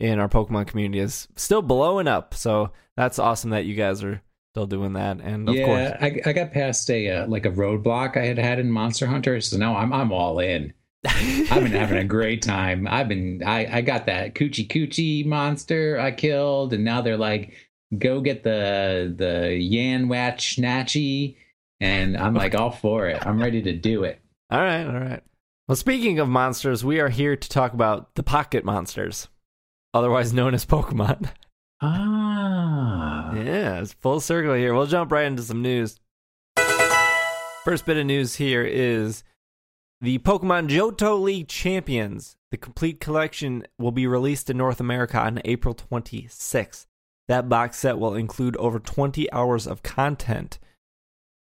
in 0.00 0.18
our 0.18 0.28
Pokemon 0.28 0.66
community 0.66 0.98
is 0.98 1.28
still 1.36 1.62
blowing 1.62 2.08
up. 2.08 2.34
So 2.34 2.72
that's 2.96 3.18
awesome 3.18 3.50
that 3.50 3.66
you 3.66 3.74
guys 3.74 4.02
are 4.02 4.22
still 4.52 4.66
doing 4.66 4.94
that, 4.94 5.20
and 5.20 5.48
of 5.48 5.54
course. 5.54 5.66
yeah, 5.68 5.96
I, 6.00 6.20
I 6.26 6.32
got 6.32 6.52
past 6.52 6.90
a 6.90 7.08
uh, 7.08 7.26
like 7.28 7.46
a 7.46 7.50
roadblock 7.50 8.16
I 8.16 8.24
had 8.24 8.38
had 8.38 8.58
in 8.58 8.70
Monster 8.70 9.06
Hunter, 9.06 9.40
so 9.40 9.56
now 9.56 9.76
I'm 9.76 9.92
I'm 9.92 10.12
all 10.12 10.40
in. 10.40 10.72
I've 11.06 11.62
been 11.62 11.72
having 11.72 11.98
a 11.98 12.04
great 12.04 12.42
time. 12.42 12.88
I've 12.90 13.08
been 13.08 13.42
I 13.46 13.78
I 13.78 13.80
got 13.82 14.06
that 14.06 14.34
coochie 14.34 14.68
coochie 14.68 15.24
monster 15.24 16.00
I 16.00 16.10
killed, 16.10 16.72
and 16.72 16.84
now 16.84 17.00
they're 17.00 17.16
like, 17.16 17.52
go 17.96 18.20
get 18.20 18.42
the 18.42 19.14
the 19.16 19.54
Yan 19.54 20.08
Watch 20.08 20.56
Snatchy, 20.56 21.36
and 21.78 22.16
I'm 22.16 22.34
like 22.34 22.54
all 22.54 22.72
for 22.72 23.06
it. 23.06 23.24
I'm 23.24 23.40
ready 23.40 23.62
to 23.62 23.72
do 23.72 24.04
it. 24.04 24.20
All 24.50 24.60
right, 24.60 24.84
all 24.84 25.00
right. 25.00 25.22
Well, 25.68 25.76
speaking 25.76 26.18
of 26.18 26.28
monsters, 26.28 26.84
we 26.84 26.98
are 26.98 27.08
here 27.08 27.36
to 27.36 27.48
talk 27.48 27.72
about 27.72 28.16
the 28.16 28.24
pocket 28.24 28.64
monsters, 28.64 29.28
otherwise 29.94 30.32
known 30.32 30.54
as 30.54 30.66
Pokemon. 30.66 31.30
Ah, 31.82 33.32
yeah, 33.34 33.80
it's 33.80 33.94
full 33.94 34.20
circle 34.20 34.52
here. 34.52 34.74
We'll 34.74 34.84
jump 34.84 35.10
right 35.10 35.24
into 35.24 35.42
some 35.42 35.62
news. 35.62 35.98
First 37.64 37.86
bit 37.86 37.96
of 37.96 38.04
news 38.04 38.34
here 38.34 38.62
is 38.62 39.24
the 40.02 40.18
Pokemon 40.18 40.68
Johto 40.68 41.18
League 41.18 41.48
Champions. 41.48 42.36
The 42.50 42.58
complete 42.58 43.00
collection 43.00 43.64
will 43.78 43.92
be 43.92 44.06
released 44.06 44.50
in 44.50 44.58
North 44.58 44.78
America 44.78 45.18
on 45.18 45.40
April 45.46 45.74
26th. 45.74 46.84
That 47.28 47.48
box 47.48 47.78
set 47.78 47.98
will 47.98 48.14
include 48.14 48.56
over 48.58 48.78
20 48.78 49.32
hours 49.32 49.66
of 49.66 49.82
content. 49.82 50.58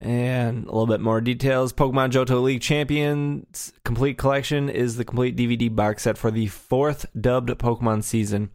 And 0.03 0.63
a 0.63 0.71
little 0.71 0.87
bit 0.87 0.99
more 0.99 1.21
details. 1.21 1.73
Pokemon 1.73 2.09
Johto 2.09 2.41
League 2.41 2.61
Champions 2.61 3.71
Complete 3.85 4.17
Collection 4.17 4.67
is 4.67 4.97
the 4.97 5.05
complete 5.05 5.37
DVD 5.37 5.73
box 5.73 6.03
set 6.03 6.17
for 6.17 6.31
the 6.31 6.47
fourth 6.47 7.05
dubbed 7.19 7.49
Pokemon 7.49 8.03
season. 8.03 8.49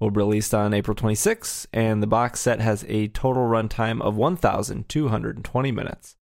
Will 0.00 0.10
be 0.10 0.18
released 0.18 0.52
on 0.52 0.74
April 0.74 0.94
26th, 0.96 1.66
and 1.72 2.02
the 2.02 2.06
box 2.08 2.40
set 2.40 2.60
has 2.60 2.84
a 2.88 3.08
total 3.08 3.44
runtime 3.44 4.02
of 4.02 4.16
1,220 4.16 5.72
minutes, 5.72 6.16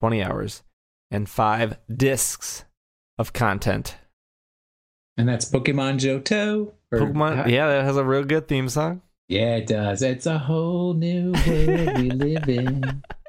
20 0.00 0.22
hours, 0.24 0.62
and 1.10 1.28
five 1.28 1.78
discs 1.94 2.64
of 3.18 3.32
content. 3.32 3.96
and 5.16 5.28
that's 5.28 5.48
Pokemon 5.50 6.00
Johto. 6.00 6.72
Or- 6.90 6.98
Pokemon, 6.98 7.48
yeah, 7.48 7.68
that 7.68 7.84
has 7.84 7.96
a 7.96 8.04
real 8.04 8.24
good 8.24 8.48
theme 8.48 8.68
song. 8.68 9.00
yeah, 9.28 9.56
it 9.56 9.68
does. 9.68 10.02
It's 10.02 10.26
a 10.26 10.38
whole 10.38 10.92
new 10.94 11.32
world 11.46 11.98
we 11.98 12.10
live 12.10 12.48
in. 12.48 13.02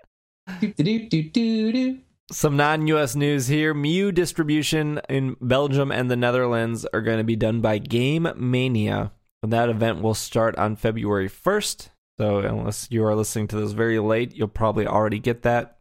Some 2.32 2.58
non 2.58 2.88
US 2.88 3.16
news 3.16 3.48
here. 3.48 3.74
Mew 3.74 4.12
distribution 4.12 5.02
in 5.10 5.36
Belgium 5.42 5.92
and 5.92 6.10
the 6.10 6.16
Netherlands 6.16 6.86
are 6.94 7.02
going 7.02 7.18
to 7.18 7.24
be 7.24 7.36
done 7.36 7.62
by 7.62 7.78
Game 7.78 8.28
Mania. 8.36 9.12
And 9.42 9.52
that 9.52 9.70
event 9.70 10.02
will 10.02 10.14
start 10.14 10.56
on 10.56 10.78
February 10.78 11.30
1st. 11.30 11.90
So, 12.18 12.40
unless 12.40 12.88
you 12.90 13.04
are 13.04 13.16
listening 13.16 13.48
to 13.50 13.58
this 13.58 13.72
very 13.72 14.00
late, 14.00 14.34
you'll 14.34 14.48
probably 14.48 14.88
already 14.88 15.20
get 15.20 15.42
that. 15.42 15.80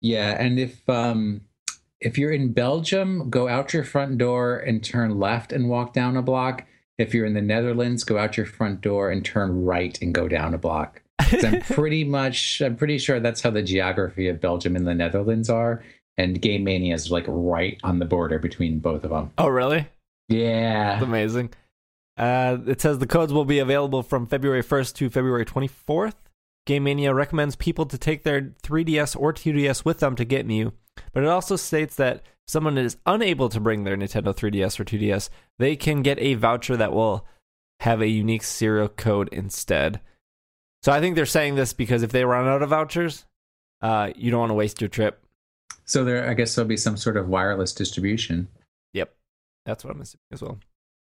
Yeah, 0.00 0.36
and 0.38 0.58
if 0.58 0.88
um 0.88 1.42
if 2.00 2.16
you're 2.16 2.32
in 2.32 2.52
Belgium, 2.52 3.28
go 3.28 3.48
out 3.48 3.72
your 3.72 3.84
front 3.84 4.18
door 4.18 4.56
and 4.56 4.82
turn 4.82 5.18
left 5.18 5.52
and 5.52 5.68
walk 5.68 5.92
down 5.92 6.16
a 6.16 6.22
block. 6.22 6.64
If 6.96 7.14
you're 7.14 7.26
in 7.26 7.34
the 7.34 7.42
Netherlands, 7.42 8.04
go 8.04 8.18
out 8.18 8.36
your 8.36 8.46
front 8.46 8.80
door 8.80 9.10
and 9.10 9.24
turn 9.24 9.64
right 9.64 9.96
and 10.00 10.14
go 10.14 10.28
down 10.28 10.54
a 10.54 10.58
block. 10.58 11.02
I'm 11.18 11.60
pretty 11.62 12.04
much 12.04 12.60
I'm 12.60 12.76
pretty 12.76 12.98
sure 12.98 13.20
that's 13.20 13.40
how 13.42 13.50
the 13.50 13.62
geography 13.62 14.28
of 14.28 14.40
Belgium 14.40 14.76
and 14.76 14.86
the 14.86 14.94
Netherlands 14.94 15.50
are. 15.50 15.84
And 16.16 16.40
Game 16.40 16.64
Mania 16.64 16.94
is 16.94 17.10
like 17.10 17.24
right 17.28 17.78
on 17.84 17.98
the 18.00 18.04
border 18.04 18.38
between 18.38 18.80
both 18.80 19.04
of 19.04 19.10
them. 19.10 19.30
oh, 19.38 19.48
really? 19.48 19.78
That's 19.78 19.90
Yeah. 20.40 21.00
amazing. 21.02 21.50
Uh, 22.16 22.58
it 22.66 22.80
says 22.80 22.98
the 22.98 23.06
codes 23.06 23.32
will 23.32 23.44
be 23.44 23.60
available 23.60 24.02
from 24.02 24.26
February 24.26 24.62
1st 24.64 24.94
to 24.96 25.10
February 25.10 25.44
24th. 25.44 26.14
Game 26.66 26.84
Mania 26.84 27.14
recommends 27.14 27.54
people 27.54 27.86
to 27.86 27.96
take 27.96 28.24
their 28.24 28.42
3DS 28.62 29.14
or 29.18 29.32
2DS 29.32 29.84
with 29.84 30.00
them 30.00 30.16
to 30.16 30.24
get 30.24 30.44
Mew, 30.44 30.72
but 31.12 31.22
it 31.22 31.28
also 31.28 31.54
states 31.56 31.94
that 31.96 32.16
if 32.16 32.22
someone 32.48 32.76
is 32.76 32.96
unable 33.06 33.48
to 33.48 33.60
bring 33.60 33.84
their 33.84 33.96
Nintendo 33.96 34.34
3DS 34.34 34.80
or 34.80 34.84
2DS, 34.84 35.30
they 35.58 35.76
can 35.76 36.02
get 36.02 36.18
a 36.18 36.34
voucher 36.34 36.76
that 36.76 36.92
will 36.92 37.24
have 37.80 38.00
a 38.02 38.08
unique 38.08 38.42
serial 38.42 38.88
code 38.88 39.28
instead. 39.30 40.00
So 40.82 40.92
I 40.92 41.00
think 41.00 41.16
they're 41.16 41.26
saying 41.26 41.56
this 41.56 41.72
because 41.72 42.02
if 42.02 42.12
they 42.12 42.24
run 42.24 42.46
out 42.46 42.62
of 42.62 42.70
vouchers, 42.70 43.24
uh, 43.82 44.10
you 44.16 44.30
don't 44.30 44.40
want 44.40 44.50
to 44.50 44.54
waste 44.54 44.80
your 44.80 44.88
trip. 44.88 45.22
So 45.84 46.04
there 46.04 46.28
I 46.28 46.34
guess 46.34 46.54
there'll 46.54 46.68
be 46.68 46.76
some 46.76 46.96
sort 46.96 47.16
of 47.16 47.28
wireless 47.28 47.72
distribution. 47.72 48.48
Yep. 48.92 49.14
That's 49.64 49.84
what 49.84 49.94
I'm 49.94 50.00
assuming 50.00 50.22
as 50.32 50.42
well. 50.42 50.58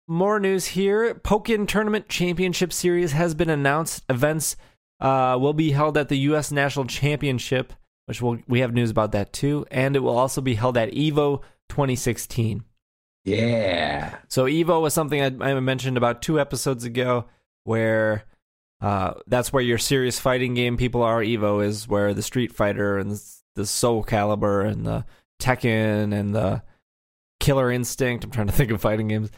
More 0.09 0.38
news 0.38 0.66
here. 0.66 1.14
Pokken 1.14 1.66
Tournament 1.66 2.09
Championship 2.09 2.73
Series 2.73 3.12
has 3.12 3.35
been 3.35 3.50
announced. 3.50 4.04
Events 4.09 4.56
uh, 5.00 5.37
will 5.40 5.52
be 5.52 5.73
held 5.73 5.99
at 5.99 6.09
the 6.09 6.18
U.S. 6.18 6.52
National 6.52 6.87
Championship, 6.87 7.73
which 8.06 8.23
we'll, 8.23 8.38
we 8.47 8.61
have 8.61 8.73
news 8.73 8.90
about 8.90 9.12
that 9.12 9.33
too. 9.33 9.66
And 9.71 9.97
it 9.97 10.00
will 10.00 10.16
also 10.16 10.40
be 10.40 10.54
held 10.54 10.76
at 10.76 10.92
EVO 10.92 11.42
2016. 11.68 12.62
Yeah. 13.25 14.16
So 14.28 14.45
EVO 14.45 14.80
was 14.80 14.95
something 14.95 15.21
I, 15.21 15.50
I 15.50 15.59
mentioned 15.59 15.97
about 15.97 16.23
two 16.23 16.38
episodes 16.38 16.85
ago, 16.85 17.25
where 17.64 18.25
uh, 18.80 19.14
that's 19.26 19.52
where 19.52 19.62
your 19.62 19.78
serious 19.78 20.18
fighting 20.18 20.54
game 20.54 20.76
people 20.76 21.02
are. 21.02 21.23
EVO 21.23 21.64
is 21.64 21.88
where 21.88 22.12
the 22.12 22.23
Street 22.23 22.52
Fighter 22.52 22.99
and 22.99 23.18
the, 23.54 23.66
Soul 23.66 24.04
Calibur 24.04 24.71
and 24.71 24.87
the 24.87 25.04
Tekken 25.40 26.12
and 26.12 26.35
the 26.35 26.62
Killer 27.40 27.71
Instinct. 27.71 28.25
I'm 28.25 28.30
trying 28.30 28.49
to 28.49 28.52
think 28.52 28.71
of 28.71 28.80
fighting 28.80 29.09
games. 29.09 29.30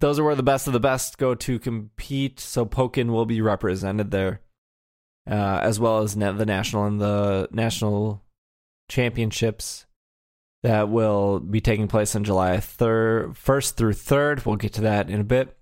Those 0.00 0.18
are 0.18 0.24
where 0.24 0.34
the 0.34 0.42
best 0.42 0.66
of 0.66 0.72
the 0.72 0.80
best 0.80 1.18
go 1.18 1.34
to 1.36 1.58
compete. 1.58 2.40
So 2.40 2.66
Pokken 2.66 3.10
will 3.10 3.26
be 3.26 3.40
represented 3.40 4.10
there, 4.10 4.40
uh, 5.30 5.60
as 5.62 5.78
well 5.78 6.02
as 6.02 6.16
the 6.16 6.44
national 6.44 6.84
and 6.84 7.00
the 7.00 7.48
national 7.52 8.22
championships 8.90 9.86
that 10.64 10.88
will 10.88 11.38
be 11.40 11.60
taking 11.60 11.86
place 11.86 12.16
on 12.16 12.24
July 12.24 12.56
3rd, 12.56 13.36
1st 13.36 13.74
through 13.74 13.92
3rd. 13.92 14.44
We'll 14.44 14.56
get 14.56 14.72
to 14.74 14.80
that 14.82 15.10
in 15.10 15.20
a 15.20 15.24
bit. 15.24 15.56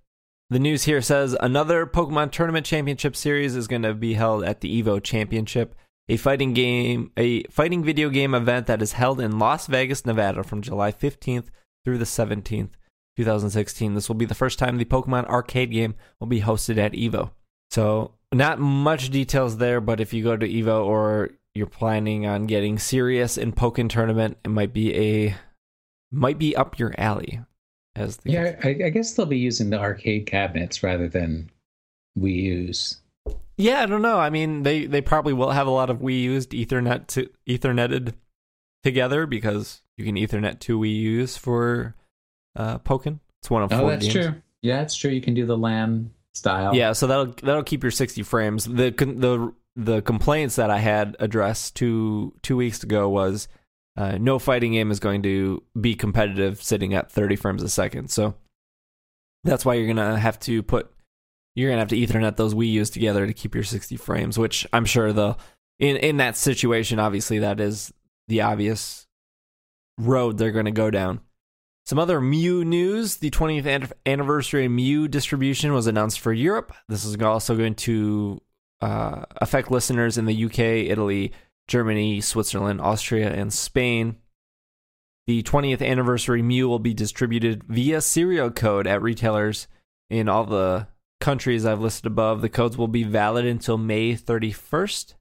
The 0.52 0.58
news 0.58 0.82
here 0.82 1.00
says 1.00 1.34
another 1.40 1.86
Pokken 1.86 2.30
Tournament 2.30 2.66
Championship 2.66 3.16
series 3.16 3.56
is 3.56 3.66
going 3.66 3.84
to 3.84 3.94
be 3.94 4.12
held 4.12 4.44
at 4.44 4.60
the 4.60 4.82
Evo 4.82 5.02
Championship, 5.02 5.74
a 6.10 6.18
fighting 6.18 6.52
game, 6.52 7.10
a 7.16 7.44
fighting 7.44 7.82
video 7.82 8.10
game 8.10 8.34
event 8.34 8.66
that 8.66 8.82
is 8.82 8.92
held 8.92 9.18
in 9.18 9.38
Las 9.38 9.66
Vegas, 9.66 10.04
Nevada 10.04 10.42
from 10.42 10.60
July 10.60 10.92
15th 10.92 11.46
through 11.86 11.96
the 11.96 12.04
17th, 12.04 12.68
2016. 13.16 13.94
This 13.94 14.10
will 14.10 14.14
be 14.14 14.26
the 14.26 14.34
first 14.34 14.58
time 14.58 14.76
the 14.76 14.84
Pokemon 14.84 15.24
arcade 15.24 15.70
game 15.70 15.94
will 16.20 16.26
be 16.26 16.42
hosted 16.42 16.76
at 16.76 16.92
Evo. 16.92 17.30
So, 17.70 18.12
not 18.30 18.60
much 18.60 19.08
details 19.08 19.56
there, 19.56 19.80
but 19.80 20.00
if 20.00 20.12
you 20.12 20.22
go 20.22 20.36
to 20.36 20.46
Evo 20.46 20.84
or 20.84 21.30
you're 21.54 21.66
planning 21.66 22.26
on 22.26 22.44
getting 22.44 22.78
serious 22.78 23.38
in 23.38 23.54
Pokemon 23.54 23.88
tournament, 23.88 24.36
it 24.44 24.50
might 24.50 24.74
be 24.74 24.94
a 24.94 25.34
might 26.10 26.38
be 26.38 26.54
up 26.54 26.78
your 26.78 26.94
alley. 26.98 27.40
As 27.94 28.16
the 28.18 28.30
Yeah, 28.30 28.56
I, 28.64 28.68
I 28.86 28.88
guess 28.90 29.12
they'll 29.14 29.26
be 29.26 29.38
using 29.38 29.70
the 29.70 29.78
arcade 29.78 30.26
cabinets 30.26 30.82
rather 30.82 31.08
than 31.08 31.50
Wii 32.18 32.34
U's. 32.42 33.00
yeah, 33.56 33.82
I 33.82 33.86
don't 33.86 34.02
know. 34.02 34.18
I 34.18 34.30
mean, 34.30 34.62
they 34.62 34.86
they 34.86 35.00
probably 35.00 35.32
will 35.34 35.50
have 35.50 35.66
a 35.66 35.70
lot 35.70 35.90
of 35.90 35.98
Wii 35.98 36.22
used 36.22 36.50
Ethernet 36.50 37.06
to 37.08 37.28
Etherneted 37.48 38.14
together 38.82 39.26
because 39.26 39.82
you 39.96 40.04
can 40.04 40.16
Ethernet 40.16 40.58
two 40.58 40.78
Wii 40.78 40.94
U's 40.96 41.36
for 41.36 41.94
uh, 42.56 42.78
Pokken. 42.78 43.20
It's 43.40 43.50
one 43.50 43.62
of 43.62 43.72
Oh, 43.72 43.80
four 43.80 43.90
that's 43.90 44.06
games. 44.06 44.26
true. 44.26 44.34
Yeah, 44.62 44.76
that's 44.78 44.94
true. 44.96 45.10
You 45.10 45.20
can 45.20 45.34
do 45.34 45.44
the 45.46 45.56
LAN 45.58 46.12
style. 46.34 46.74
Yeah, 46.74 46.92
so 46.92 47.06
that'll 47.06 47.26
that'll 47.42 47.62
keep 47.64 47.82
your 47.82 47.90
60 47.90 48.22
frames. 48.22 48.64
The 48.64 48.90
the 48.90 49.52
the 49.74 50.02
complaints 50.02 50.56
that 50.56 50.70
I 50.70 50.78
had 50.78 51.16
addressed 51.18 51.76
two 51.76 52.34
two 52.42 52.56
weeks 52.56 52.82
ago 52.82 53.08
was 53.08 53.48
uh, 53.96 54.18
no 54.18 54.38
fighting 54.38 54.72
game 54.72 54.90
is 54.90 55.00
going 55.00 55.22
to 55.22 55.62
be 55.78 55.94
competitive 55.94 56.62
sitting 56.62 56.94
at 56.94 57.10
30 57.10 57.36
frames 57.36 57.62
a 57.62 57.68
second. 57.68 58.10
So 58.10 58.34
that's 59.44 59.64
why 59.64 59.74
you're 59.74 59.92
gonna 59.92 60.18
have 60.18 60.38
to 60.40 60.62
put 60.62 60.90
you're 61.54 61.70
gonna 61.70 61.80
have 61.80 61.88
to 61.88 61.96
Ethernet 61.96 62.36
those 62.36 62.54
Wii 62.54 62.70
U's 62.72 62.90
together 62.90 63.26
to 63.26 63.32
keep 63.32 63.54
your 63.54 63.64
60 63.64 63.96
frames. 63.96 64.38
Which 64.38 64.66
I'm 64.72 64.84
sure 64.84 65.12
the 65.12 65.36
in 65.78 65.96
in 65.96 66.16
that 66.18 66.36
situation, 66.36 66.98
obviously 66.98 67.40
that 67.40 67.60
is 67.60 67.92
the 68.28 68.40
obvious 68.40 69.06
road 69.98 70.38
they're 70.38 70.52
going 70.52 70.64
to 70.66 70.70
go 70.70 70.90
down. 70.90 71.20
Some 71.84 71.98
other 71.98 72.20
Mew 72.20 72.64
news. 72.64 73.16
The 73.16 73.30
20th 73.30 73.92
anniversary 74.06 74.68
Mew 74.68 75.08
distribution 75.08 75.72
was 75.72 75.86
announced 75.86 76.20
for 76.20 76.32
Europe. 76.32 76.72
This 76.88 77.04
is 77.04 77.20
also 77.20 77.56
going 77.56 77.74
to 77.74 78.40
uh, 78.80 79.24
affect 79.36 79.70
listeners 79.70 80.16
in 80.16 80.26
the 80.26 80.44
UK, 80.44 80.58
Italy, 80.58 81.32
Germany, 81.68 82.20
Switzerland, 82.20 82.80
Austria, 82.80 83.32
and 83.32 83.52
Spain. 83.52 84.16
The 85.26 85.42
20th 85.42 85.86
anniversary 85.86 86.42
Mew 86.42 86.68
will 86.68 86.80
be 86.80 86.94
distributed 86.94 87.64
via 87.64 88.00
serial 88.00 88.50
code 88.50 88.86
at 88.86 89.02
retailers 89.02 89.68
in 90.10 90.28
all 90.28 90.44
the 90.44 90.88
countries 91.20 91.64
I've 91.64 91.80
listed 91.80 92.06
above. 92.06 92.42
The 92.42 92.48
codes 92.48 92.76
will 92.76 92.88
be 92.88 93.04
valid 93.04 93.46
until 93.46 93.78
May 93.78 94.14
31st. 94.14 95.14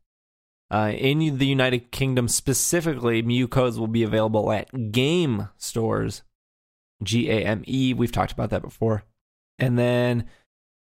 Uh, 0.71 0.93
in 0.95 1.37
the 1.37 1.45
United 1.45 1.91
Kingdom 1.91 2.27
specifically, 2.27 3.21
Mew 3.21 3.47
codes 3.47 3.77
will 3.77 3.87
be 3.87 4.03
available 4.03 4.51
at 4.51 4.91
game 4.91 5.49
stores. 5.57 6.23
G 7.03 7.29
A 7.29 7.43
M 7.43 7.63
E. 7.67 7.93
We've 7.93 8.11
talked 8.11 8.31
about 8.31 8.51
that 8.51 8.61
before. 8.61 9.03
And 9.59 9.77
then 9.77 10.25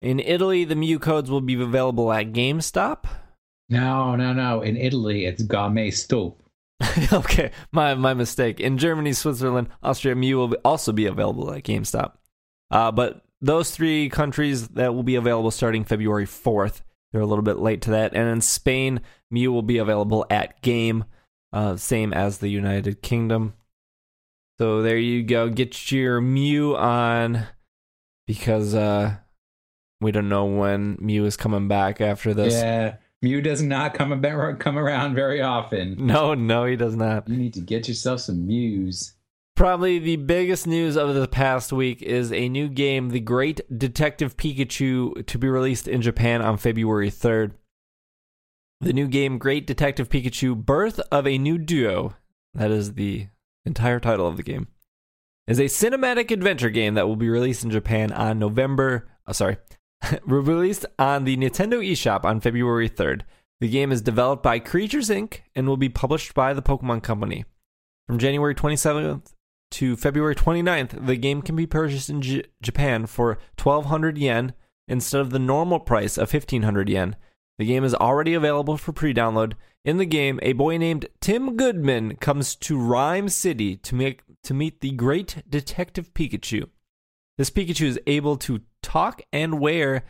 in 0.02 0.20
Italy, 0.20 0.64
the 0.64 0.76
Mew 0.76 0.98
codes 0.98 1.30
will 1.30 1.40
be 1.40 1.60
available 1.60 2.12
at 2.12 2.32
GameStop. 2.32 3.04
No, 3.70 4.16
no, 4.16 4.32
no. 4.32 4.62
In 4.62 4.76
Italy, 4.76 5.24
it's 5.24 5.42
Game 5.42 5.90
Stop. 5.92 6.36
okay, 7.12 7.50
my 7.72 7.94
my 7.94 8.14
mistake. 8.14 8.58
In 8.60 8.78
Germany, 8.78 9.12
Switzerland, 9.12 9.68
Austria, 9.82 10.14
Mew 10.14 10.38
will 10.38 10.56
also 10.64 10.92
be 10.92 11.06
available 11.06 11.52
at 11.52 11.62
GameStop. 11.62 12.12
Uh, 12.70 12.90
but 12.90 13.24
those 13.40 13.70
three 13.70 14.08
countries 14.08 14.68
that 14.68 14.94
will 14.94 15.02
be 15.02 15.16
available 15.16 15.50
starting 15.50 15.84
February 15.84 16.26
4th. 16.26 16.82
They're 17.12 17.20
a 17.20 17.26
little 17.26 17.42
bit 17.42 17.58
late 17.58 17.82
to 17.82 17.90
that. 17.90 18.14
And 18.14 18.28
in 18.28 18.40
Spain, 18.40 19.00
Mew 19.30 19.52
will 19.52 19.62
be 19.62 19.78
available 19.78 20.24
at 20.30 20.62
Game, 20.62 21.04
uh, 21.52 21.76
same 21.76 22.12
as 22.12 22.38
the 22.38 22.48
United 22.48 23.02
Kingdom. 23.02 23.54
So 24.58 24.82
there 24.82 24.98
you 24.98 25.22
go. 25.22 25.48
Get 25.48 25.90
your 25.90 26.20
Mew 26.20 26.76
on 26.76 27.46
because 28.26 28.74
uh, 28.74 29.16
we 30.00 30.12
don't 30.12 30.28
know 30.28 30.44
when 30.44 30.98
Mew 31.00 31.24
is 31.24 31.36
coming 31.36 31.66
back 31.66 32.00
after 32.00 32.32
this. 32.32 32.54
Yeah, 32.54 32.96
Mew 33.22 33.42
does 33.42 33.60
not 33.60 33.94
come 33.94 34.12
about, 34.12 34.58
come 34.60 34.78
around 34.78 35.14
very 35.14 35.42
often. 35.42 35.94
No, 35.98 36.34
no, 36.34 36.64
he 36.64 36.76
does 36.76 36.96
not. 36.96 37.28
You 37.28 37.36
need 37.36 37.54
to 37.54 37.60
get 37.60 37.86
yourself 37.86 38.20
some 38.20 38.46
Mews. 38.46 39.14
Probably 39.56 39.98
the 39.98 40.16
biggest 40.16 40.66
news 40.66 40.96
of 40.96 41.14
the 41.14 41.28
past 41.28 41.70
week 41.70 42.00
is 42.00 42.32
a 42.32 42.48
new 42.48 42.66
game, 42.68 43.10
The 43.10 43.20
Great 43.20 43.60
Detective 43.76 44.38
Pikachu, 44.38 45.26
to 45.26 45.38
be 45.38 45.48
released 45.48 45.86
in 45.86 46.00
Japan 46.00 46.40
on 46.40 46.56
February 46.56 47.10
3rd. 47.10 47.52
The 48.80 48.94
new 48.94 49.06
game, 49.06 49.36
Great 49.36 49.66
Detective 49.66 50.08
Pikachu 50.08 50.56
Birth 50.56 50.98
of 51.12 51.26
a 51.26 51.36
New 51.36 51.58
Duo, 51.58 52.14
that 52.54 52.70
is 52.70 52.94
the 52.94 53.26
entire 53.66 54.00
title 54.00 54.26
of 54.26 54.38
the 54.38 54.42
game, 54.42 54.68
is 55.46 55.58
a 55.58 55.64
cinematic 55.64 56.30
adventure 56.30 56.70
game 56.70 56.94
that 56.94 57.06
will 57.06 57.16
be 57.16 57.28
released 57.28 57.62
in 57.62 57.70
Japan 57.70 58.10
on 58.12 58.38
November. 58.38 59.08
Oh, 59.26 59.32
sorry. 59.32 59.58
released 60.24 60.86
on 60.98 61.24
the 61.24 61.36
Nintendo 61.36 61.84
eShop 61.84 62.24
on 62.24 62.40
February 62.40 62.88
3rd. 62.88 63.22
The 63.60 63.68
game 63.68 63.92
is 63.92 64.00
developed 64.00 64.42
by 64.42 64.58
Creatures 64.58 65.10
Inc. 65.10 65.40
and 65.54 65.68
will 65.68 65.76
be 65.76 65.88
published 65.88 66.34
by 66.34 66.54
the 66.54 66.62
Pokemon 66.62 67.02
Company. 67.02 67.44
From 68.06 68.18
January 68.18 68.54
27th 68.54 69.34
to 69.72 69.96
February 69.96 70.34
29th, 70.34 71.06
the 71.06 71.16
game 71.16 71.42
can 71.42 71.56
be 71.56 71.66
purchased 71.66 72.08
in 72.08 72.22
J- 72.22 72.44
Japan 72.62 73.06
for 73.06 73.38
1200 73.62 74.18
yen 74.18 74.54
instead 74.88 75.20
of 75.20 75.30
the 75.30 75.38
normal 75.38 75.78
price 75.78 76.16
of 76.16 76.32
1500 76.32 76.88
yen. 76.88 77.16
The 77.58 77.66
game 77.66 77.84
is 77.84 77.94
already 77.94 78.32
available 78.32 78.78
for 78.78 78.92
pre 78.92 79.12
download. 79.12 79.52
In 79.84 79.98
the 79.98 80.06
game, 80.06 80.40
a 80.42 80.54
boy 80.54 80.78
named 80.78 81.06
Tim 81.20 81.56
Goodman 81.56 82.16
comes 82.16 82.54
to 82.56 82.78
Rhyme 82.78 83.28
City 83.28 83.76
to, 83.76 83.94
make, 83.94 84.22
to 84.44 84.54
meet 84.54 84.80
the 84.80 84.92
great 84.92 85.42
detective 85.48 86.14
Pikachu. 86.14 86.68
This 87.36 87.50
Pikachu 87.50 87.86
is 87.86 88.00
able 88.06 88.36
to 88.38 88.62
talk 88.82 89.22
and 89.32 89.60
wear 89.60 90.04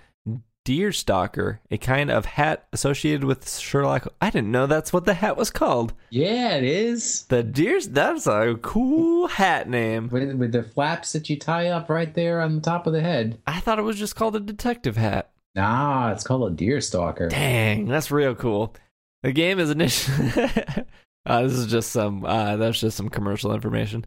Deerstalker, 0.66 1.58
a 1.70 1.78
kind 1.78 2.10
of 2.10 2.24
hat 2.26 2.66
associated 2.72 3.24
with 3.24 3.48
Sherlock. 3.48 4.12
I 4.20 4.30
didn't 4.30 4.52
know 4.52 4.66
that's 4.66 4.92
what 4.92 5.04
the 5.04 5.14
hat 5.14 5.36
was 5.36 5.50
called. 5.50 5.94
Yeah, 6.10 6.56
it 6.56 6.64
is. 6.64 7.24
The 7.24 7.42
deers. 7.42 7.88
That's 7.88 8.26
a 8.26 8.56
cool 8.60 9.26
hat 9.26 9.68
name. 9.68 10.08
With, 10.08 10.34
with 10.34 10.52
the 10.52 10.62
flaps 10.62 11.12
that 11.12 11.30
you 11.30 11.38
tie 11.38 11.68
up 11.68 11.88
right 11.88 12.12
there 12.14 12.40
on 12.40 12.56
the 12.56 12.60
top 12.60 12.86
of 12.86 12.92
the 12.92 13.00
head. 13.00 13.38
I 13.46 13.60
thought 13.60 13.78
it 13.78 13.82
was 13.82 13.98
just 13.98 14.16
called 14.16 14.36
a 14.36 14.40
detective 14.40 14.96
hat. 14.96 15.32
Nah, 15.54 16.12
it's 16.12 16.24
called 16.24 16.52
a 16.52 16.54
deer 16.54 16.80
stalker. 16.80 17.28
Dang, 17.28 17.86
that's 17.86 18.10
real 18.10 18.34
cool. 18.34 18.76
The 19.22 19.32
game 19.32 19.58
is 19.58 19.70
initially. 19.70 20.30
uh, 21.26 21.42
this 21.42 21.52
is 21.52 21.66
just 21.66 21.90
some. 21.90 22.24
Uh, 22.24 22.56
that's 22.56 22.80
just 22.80 22.96
some 22.96 23.08
commercial 23.08 23.52
information. 23.54 24.06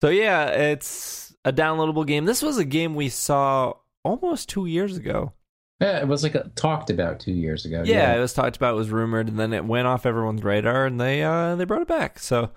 So 0.00 0.08
yeah, 0.08 0.46
it's 0.46 1.34
a 1.44 1.52
downloadable 1.52 2.06
game. 2.06 2.24
This 2.24 2.40
was 2.40 2.58
a 2.58 2.64
game 2.64 2.94
we 2.94 3.08
saw 3.08 3.74
almost 4.04 4.48
two 4.48 4.66
years 4.66 4.96
ago. 4.96 5.32
Yeah, 5.80 6.00
it 6.00 6.06
was 6.06 6.22
like 6.22 6.34
a, 6.36 6.48
talked 6.54 6.90
about 6.90 7.18
two 7.18 7.32
years 7.32 7.64
ago. 7.64 7.82
Yeah, 7.84 8.14
it 8.14 8.20
was 8.20 8.32
talked 8.32 8.56
about, 8.56 8.74
it 8.74 8.76
was 8.76 8.90
rumored, 8.90 9.26
and 9.28 9.38
then 9.38 9.52
it 9.52 9.64
went 9.64 9.88
off 9.88 10.06
everyone's 10.06 10.44
radar, 10.44 10.86
and 10.86 11.00
they 11.00 11.22
uh 11.22 11.56
they 11.56 11.64
brought 11.64 11.82
it 11.82 11.88
back. 11.88 12.18
So 12.20 12.50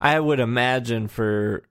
I 0.00 0.18
would 0.18 0.40
imagine 0.40 1.08
for 1.08 1.64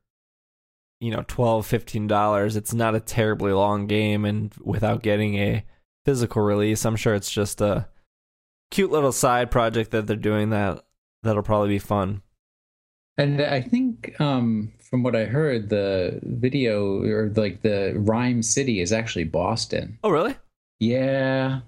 you 0.99 1.11
know 1.11 1.23
12 1.27 1.65
15 1.65 2.07
dollars 2.07 2.57
it's 2.57 2.73
not 2.73 2.93
a 2.93 2.99
terribly 2.99 3.53
long 3.53 3.87
game 3.87 4.25
and 4.25 4.53
without 4.59 5.01
getting 5.01 5.35
a 5.35 5.63
physical 6.03 6.41
release 6.41 6.83
i'm 6.83 6.97
sure 6.97 7.15
it's 7.15 7.31
just 7.31 7.61
a 7.61 7.87
cute 8.69 8.91
little 8.91 9.13
side 9.13 9.49
project 9.49 9.91
that 9.91 10.07
they're 10.07 10.17
doing 10.17 10.49
that 10.49 10.83
that'll 11.23 11.41
probably 11.41 11.69
be 11.69 11.79
fun 11.79 12.21
And 13.17 13.41
I 13.41 13.61
think 13.61 14.19
um, 14.19 14.73
from 14.89 15.03
what 15.03 15.15
I 15.15 15.25
heard, 15.25 15.69
the 15.69 16.19
video 16.23 17.03
or 17.03 17.31
like 17.35 17.61
the 17.61 17.93
Rhyme 17.95 18.41
City 18.41 18.81
is 18.81 18.91
actually 18.91 19.25
Boston. 19.25 19.99
oh 20.03 20.09
really 20.09 20.35
Yeah. 20.79 21.61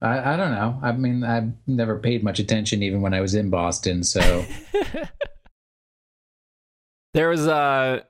I, 0.00 0.34
I 0.34 0.36
don't 0.36 0.52
know. 0.52 0.80
I 0.82 0.92
mean, 0.92 1.22
I've 1.22 1.52
never 1.66 1.98
paid 1.98 2.24
much 2.24 2.38
attention 2.40 2.82
even 2.82 3.02
when 3.02 3.14
I 3.14 3.20
was 3.20 3.34
in 3.34 3.50
Boston. 3.50 4.02
So 4.02 4.44
there 7.14 7.28
was 7.28 7.46
uh 7.46 8.00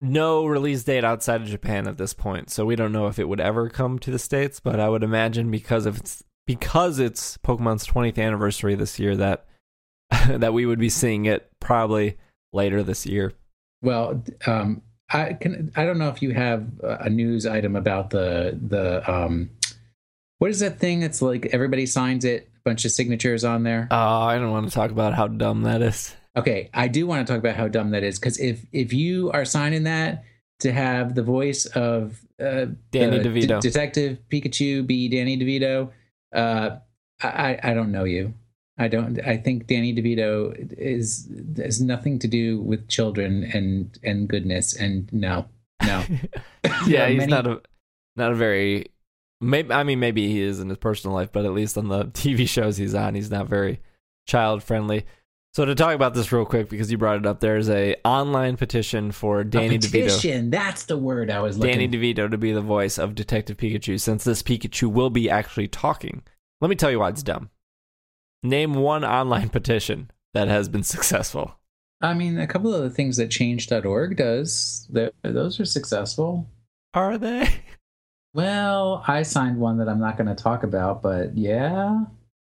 no 0.00 0.46
release 0.46 0.84
date 0.84 1.04
outside 1.04 1.40
of 1.40 1.48
Japan 1.48 1.86
at 1.86 1.96
this 1.96 2.14
point, 2.14 2.50
so 2.50 2.66
we 2.66 2.76
don't 2.76 2.92
know 2.92 3.06
if 3.06 3.18
it 3.18 3.28
would 3.28 3.40
ever 3.40 3.68
come 3.68 3.98
to 4.00 4.10
the 4.10 4.18
states. 4.18 4.60
But 4.60 4.80
I 4.80 4.88
would 4.88 5.02
imagine 5.02 5.50
because 5.50 5.86
of 5.86 5.98
it's 5.98 6.22
because 6.46 6.98
it's 6.98 7.38
Pokemon's 7.38 7.86
20th 7.86 8.18
anniversary 8.18 8.74
this 8.74 8.98
year 8.98 9.16
that 9.16 9.46
that 10.28 10.52
we 10.52 10.66
would 10.66 10.78
be 10.78 10.90
seeing 10.90 11.24
it 11.24 11.50
probably 11.60 12.16
later 12.52 12.82
this 12.82 13.06
year. 13.06 13.32
Well, 13.84 14.24
um, 14.46 14.82
I 15.10 15.34
can. 15.34 15.70
I 15.76 15.84
don't 15.84 15.98
know 15.98 16.08
if 16.08 16.22
you 16.22 16.32
have 16.32 16.66
a 16.82 17.10
news 17.10 17.46
item 17.46 17.76
about 17.76 18.10
the 18.10 18.58
the 18.60 19.08
um, 19.10 19.50
what 20.38 20.50
is 20.50 20.60
that 20.60 20.78
thing? 20.78 21.02
It's 21.02 21.20
like 21.22 21.46
everybody 21.52 21.86
signs 21.86 22.24
it, 22.24 22.48
a 22.56 22.60
bunch 22.68 22.84
of 22.84 22.90
signatures 22.90 23.44
on 23.44 23.62
there. 23.62 23.86
Oh, 23.90 24.22
I 24.22 24.38
don't 24.38 24.50
want 24.50 24.68
to 24.68 24.74
talk 24.74 24.90
about 24.90 25.14
how 25.14 25.28
dumb 25.28 25.62
that 25.62 25.82
is. 25.82 26.16
Okay, 26.36 26.70
I 26.74 26.88
do 26.88 27.06
want 27.06 27.26
to 27.26 27.32
talk 27.32 27.38
about 27.38 27.54
how 27.56 27.68
dumb 27.68 27.90
that 27.90 28.02
is 28.02 28.18
because 28.18 28.40
if 28.40 28.64
if 28.72 28.92
you 28.92 29.30
are 29.32 29.44
signing 29.44 29.84
that 29.84 30.24
to 30.60 30.72
have 30.72 31.14
the 31.14 31.22
voice 31.22 31.66
of 31.66 32.20
uh, 32.40 32.66
Danny 32.90 33.20
DeVito. 33.20 33.60
D- 33.60 33.68
Detective 33.68 34.18
Pikachu 34.30 34.86
be 34.86 35.08
Danny 35.08 35.38
DeVito, 35.38 35.90
uh, 36.34 36.76
I 37.22 37.58
I 37.62 37.74
don't 37.74 37.92
know 37.92 38.04
you. 38.04 38.34
I 38.76 38.88
don't. 38.88 39.20
I 39.24 39.36
think 39.36 39.66
Danny 39.66 39.94
DeVito 39.94 40.52
is 40.76 41.30
has 41.56 41.80
nothing 41.80 42.18
to 42.20 42.28
do 42.28 42.60
with 42.60 42.88
children 42.88 43.48
and 43.52 43.96
and 44.02 44.28
goodness. 44.28 44.74
And 44.74 45.12
no, 45.12 45.46
no. 45.82 46.04
yeah, 46.86 47.08
he's 47.08 47.18
many- 47.18 47.30
not 47.30 47.46
a 47.46 47.62
not 48.16 48.32
a 48.32 48.34
very. 48.34 48.90
Maybe 49.40 49.72
I 49.72 49.82
mean 49.84 50.00
maybe 50.00 50.26
he 50.28 50.40
is 50.40 50.60
in 50.60 50.68
his 50.68 50.78
personal 50.78 51.14
life, 51.14 51.30
but 51.32 51.44
at 51.44 51.52
least 51.52 51.76
on 51.78 51.88
the 51.88 52.04
TV 52.06 52.48
shows 52.48 52.76
he's 52.76 52.94
on, 52.94 53.14
he's 53.14 53.30
not 53.30 53.48
very 53.48 53.80
child 54.26 54.62
friendly. 54.62 55.06
So 55.52 55.64
to 55.64 55.76
talk 55.76 55.94
about 55.94 56.14
this 56.14 56.32
real 56.32 56.44
quick, 56.44 56.68
because 56.68 56.90
you 56.90 56.98
brought 56.98 57.18
it 57.18 57.26
up, 57.26 57.38
there's 57.38 57.70
a 57.70 57.94
online 58.04 58.56
petition 58.56 59.12
for 59.12 59.44
Danny 59.44 59.76
a 59.76 59.78
DeVito. 59.78 59.90
petition. 60.06 60.50
That's 60.50 60.86
the 60.86 60.96
word 60.98 61.30
I 61.30 61.40
was 61.40 61.56
looking. 61.58 61.78
Danny 61.78 61.88
DeVito 61.88 62.28
to 62.28 62.36
be 62.38 62.50
the 62.50 62.60
voice 62.60 62.98
of 62.98 63.14
Detective 63.14 63.56
Pikachu, 63.56 64.00
since 64.00 64.24
this 64.24 64.42
Pikachu 64.42 64.90
will 64.90 65.10
be 65.10 65.30
actually 65.30 65.68
talking. 65.68 66.22
Let 66.60 66.70
me 66.70 66.74
tell 66.76 66.90
you 66.90 66.98
why 66.98 67.10
it's 67.10 67.22
dumb. 67.22 67.50
Name 68.44 68.74
one 68.74 69.04
online 69.04 69.48
petition 69.48 70.10
that 70.34 70.48
has 70.48 70.68
been 70.68 70.82
successful. 70.84 71.58
I 72.02 72.12
mean, 72.12 72.38
a 72.38 72.46
couple 72.46 72.74
of 72.74 72.82
the 72.82 72.90
things 72.90 73.16
that 73.16 73.30
Change.org 73.30 74.16
does, 74.16 74.86
that 74.92 75.14
those 75.22 75.58
are 75.58 75.64
successful. 75.64 76.46
Are 76.92 77.18
they? 77.18 77.48
Well, 78.34 79.04
I 79.06 79.22
signed 79.22 79.58
one 79.58 79.78
that 79.78 79.88
I'm 79.88 80.00
not 80.00 80.16
going 80.16 80.26
to 80.26 80.34
talk 80.34 80.64
about, 80.64 81.02
but 81.02 81.38
yeah, 81.38 82.00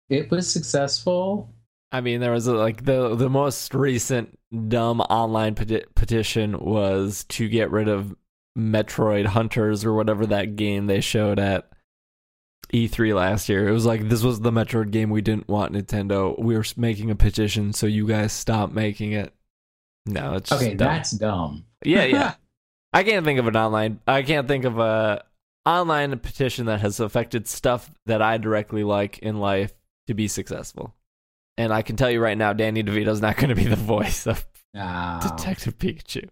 it 0.10 0.32
was 0.32 0.50
successful. 0.50 1.54
I 1.92 2.00
mean, 2.00 2.22
there 2.22 2.32
was 2.32 2.48
a, 2.48 2.54
like 2.54 2.86
the 2.86 3.14
the 3.14 3.30
most 3.30 3.74
recent 3.74 4.40
dumb 4.70 5.02
online 5.02 5.56
peti- 5.56 5.84
petition 5.94 6.58
was 6.60 7.26
to 7.26 7.50
get 7.50 7.72
rid 7.72 7.90
of 7.90 8.16
Metroid 8.58 9.26
Hunters 9.26 9.84
or 9.84 9.94
whatever 9.94 10.26
that 10.28 10.56
game 10.56 10.88
they 10.88 11.02
showed 11.02 11.40
at 11.40 11.70
E3 12.74 13.14
last 13.16 13.50
year. 13.50 13.68
It 13.68 13.72
was 13.72 13.86
like 13.86 14.08
this 14.10 14.24
was 14.24 14.40
the 14.42 14.52
Metroid 14.52 14.92
game 14.92 15.10
we 15.10 15.22
didn't 15.22 15.48
want 15.48 15.74
Nintendo. 15.74 16.38
We 16.40 16.56
were 16.56 16.66
making 16.78 17.10
a 17.12 17.16
petition 17.16 17.74
so 17.74 17.86
you 17.88 18.08
guys 18.08 18.32
stop 18.34 18.72
making 18.72 19.12
it. 19.14 19.34
No, 20.06 20.34
it's 20.36 20.52
Okay, 20.52 20.74
dumb. 20.74 20.88
that's 20.88 21.12
dumb. 21.12 21.66
yeah, 21.84 22.06
yeah. 22.06 22.34
I 22.94 23.04
can't 23.04 23.26
think 23.26 23.40
of 23.40 23.48
an 23.48 23.56
online. 23.56 24.00
I 24.08 24.22
can't 24.24 24.48
think 24.48 24.66
of 24.66 24.78
a 24.80 25.24
online 25.66 26.18
petition 26.20 26.66
that 26.66 26.82
has 26.82 27.00
affected 27.00 27.48
stuff 27.48 27.90
that 28.06 28.22
I 28.22 28.38
directly 28.38 28.84
like 28.84 29.20
in 29.20 29.40
life 29.40 29.74
to 30.08 30.14
be 30.14 30.28
successful. 30.28 30.94
And 31.58 31.72
I 31.72 31.84
can 31.84 31.96
tell 31.96 32.10
you 32.10 32.20
right 32.20 32.38
now, 32.38 32.52
Danny 32.54 32.84
DeVito's 32.84 33.22
not 33.22 33.38
going 33.38 33.50
to 33.50 33.56
be 33.56 33.66
the 33.66 33.76
voice 33.78 34.26
of. 34.28 34.46
Detective 34.74 35.78
Pikachu. 35.78 36.30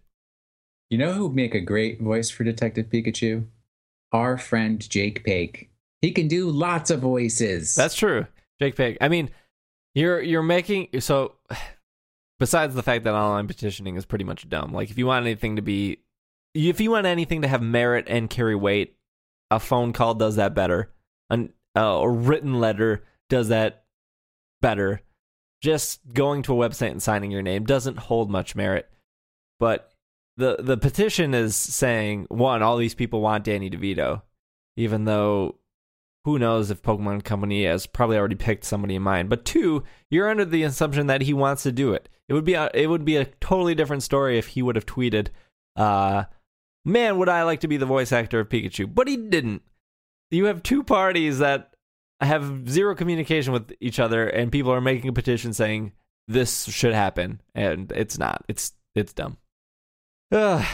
You 0.90 0.98
know 0.98 1.12
who 1.12 1.26
would 1.28 1.36
make 1.36 1.54
a 1.54 1.60
great 1.60 2.00
voice 2.00 2.30
for 2.30 2.42
Detective 2.42 2.86
Pikachu? 2.86 3.44
Our 4.12 4.36
friend 4.38 4.80
Jake 4.90 5.22
Pake. 5.24 5.69
He 6.02 6.12
can 6.12 6.28
do 6.28 6.50
lots 6.50 6.90
of 6.90 7.00
voices. 7.00 7.74
That's 7.74 7.94
true, 7.94 8.26
Jake 8.58 8.76
Pig. 8.76 8.96
I 9.00 9.08
mean, 9.08 9.30
you're 9.94 10.20
you're 10.20 10.42
making 10.42 10.88
so. 11.00 11.34
Besides 12.38 12.74
the 12.74 12.82
fact 12.82 13.04
that 13.04 13.12
online 13.12 13.46
petitioning 13.46 13.96
is 13.96 14.06
pretty 14.06 14.24
much 14.24 14.48
dumb. 14.48 14.72
Like 14.72 14.90
if 14.90 14.96
you 14.96 15.06
want 15.06 15.26
anything 15.26 15.56
to 15.56 15.62
be, 15.62 15.98
if 16.54 16.80
you 16.80 16.90
want 16.90 17.06
anything 17.06 17.42
to 17.42 17.48
have 17.48 17.60
merit 17.60 18.06
and 18.08 18.30
carry 18.30 18.54
weight, 18.54 18.96
a 19.50 19.60
phone 19.60 19.92
call 19.92 20.14
does 20.14 20.36
that 20.36 20.54
better. 20.54 20.90
An, 21.28 21.52
uh, 21.76 21.80
a 21.80 22.08
written 22.08 22.58
letter 22.58 23.04
does 23.28 23.48
that 23.48 23.84
better. 24.62 25.02
Just 25.60 26.00
going 26.14 26.42
to 26.44 26.54
a 26.54 26.68
website 26.68 26.92
and 26.92 27.02
signing 27.02 27.30
your 27.30 27.42
name 27.42 27.64
doesn't 27.64 27.98
hold 27.98 28.30
much 28.30 28.56
merit. 28.56 28.88
But 29.58 29.92
the 30.38 30.56
the 30.58 30.78
petition 30.78 31.34
is 31.34 31.54
saying 31.54 32.24
one, 32.30 32.62
all 32.62 32.78
these 32.78 32.94
people 32.94 33.20
want 33.20 33.44
Danny 33.44 33.68
DeVito, 33.68 34.22
even 34.78 35.04
though 35.04 35.56
who 36.24 36.38
knows 36.38 36.70
if 36.70 36.82
Pokemon 36.82 37.24
Company 37.24 37.64
has 37.64 37.86
probably 37.86 38.18
already 38.18 38.34
picked 38.34 38.64
somebody 38.64 38.94
in 38.94 39.02
mind. 39.02 39.30
But 39.30 39.44
two, 39.44 39.84
you're 40.10 40.28
under 40.28 40.44
the 40.44 40.62
assumption 40.64 41.06
that 41.06 41.22
he 41.22 41.32
wants 41.32 41.62
to 41.62 41.72
do 41.72 41.92
it. 41.92 42.08
It 42.28 42.34
would 42.34 42.44
be 42.44 42.54
a, 42.54 42.70
it 42.74 42.88
would 42.88 43.04
be 43.04 43.16
a 43.16 43.24
totally 43.24 43.74
different 43.74 44.02
story 44.02 44.38
if 44.38 44.48
he 44.48 44.62
would 44.62 44.76
have 44.76 44.86
tweeted, 44.86 45.28
uh, 45.76 46.24
"Man, 46.84 47.18
would 47.18 47.28
I 47.28 47.42
like 47.42 47.60
to 47.60 47.68
be 47.68 47.76
the 47.76 47.86
voice 47.86 48.12
actor 48.12 48.40
of 48.40 48.48
Pikachu?" 48.48 48.94
But 48.94 49.08
he 49.08 49.16
didn't. 49.16 49.62
You 50.30 50.44
have 50.44 50.62
two 50.62 50.84
parties 50.84 51.38
that 51.38 51.74
have 52.20 52.68
zero 52.68 52.94
communication 52.94 53.52
with 53.52 53.72
each 53.80 53.98
other, 53.98 54.28
and 54.28 54.52
people 54.52 54.72
are 54.72 54.80
making 54.80 55.08
a 55.08 55.14
petition 55.14 55.52
saying 55.52 55.92
this 56.28 56.64
should 56.64 56.92
happen, 56.92 57.40
and 57.54 57.90
it's 57.92 58.18
not. 58.18 58.44
It's 58.46 58.74
it's 58.94 59.12
dumb. 59.12 59.38
Ugh. 60.30 60.64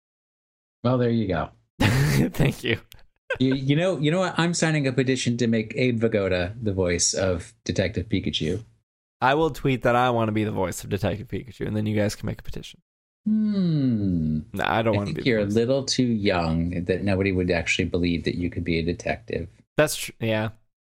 well, 0.84 0.98
there 0.98 1.10
you 1.10 1.28
go. 1.28 1.50
Thank 1.80 2.64
you. 2.64 2.80
You, 3.38 3.54
you 3.54 3.76
know, 3.76 3.98
you 3.98 4.10
know 4.10 4.20
what? 4.20 4.34
I'm 4.38 4.54
signing 4.54 4.86
a 4.86 4.92
petition 4.92 5.36
to 5.38 5.46
make 5.46 5.72
Abe 5.76 6.00
Vigoda 6.00 6.54
the 6.62 6.72
voice 6.72 7.14
of 7.14 7.52
Detective 7.64 8.08
Pikachu. 8.08 8.62
I 9.20 9.34
will 9.34 9.50
tweet 9.50 9.82
that 9.82 9.96
I 9.96 10.10
want 10.10 10.28
to 10.28 10.32
be 10.32 10.44
the 10.44 10.50
voice 10.50 10.84
of 10.84 10.90
Detective 10.90 11.28
Pikachu, 11.28 11.66
and 11.66 11.76
then 11.76 11.86
you 11.86 11.96
guys 11.96 12.14
can 12.14 12.26
make 12.26 12.40
a 12.40 12.42
petition. 12.42 12.80
Hmm. 13.26 14.40
No, 14.52 14.64
I 14.64 14.82
don't 14.82 14.94
I 14.94 14.96
want 14.98 15.08
to 15.08 15.14
think 15.14 15.24
be. 15.24 15.30
you're 15.30 15.40
a 15.40 15.44
little 15.46 15.84
too 15.84 16.04
young 16.04 16.84
that 16.84 17.02
nobody 17.02 17.32
would 17.32 17.50
actually 17.50 17.86
believe 17.86 18.24
that 18.24 18.34
you 18.34 18.50
could 18.50 18.64
be 18.64 18.78
a 18.78 18.82
detective. 18.82 19.48
That's 19.76 19.96
true. 19.96 20.14
yeah. 20.20 20.50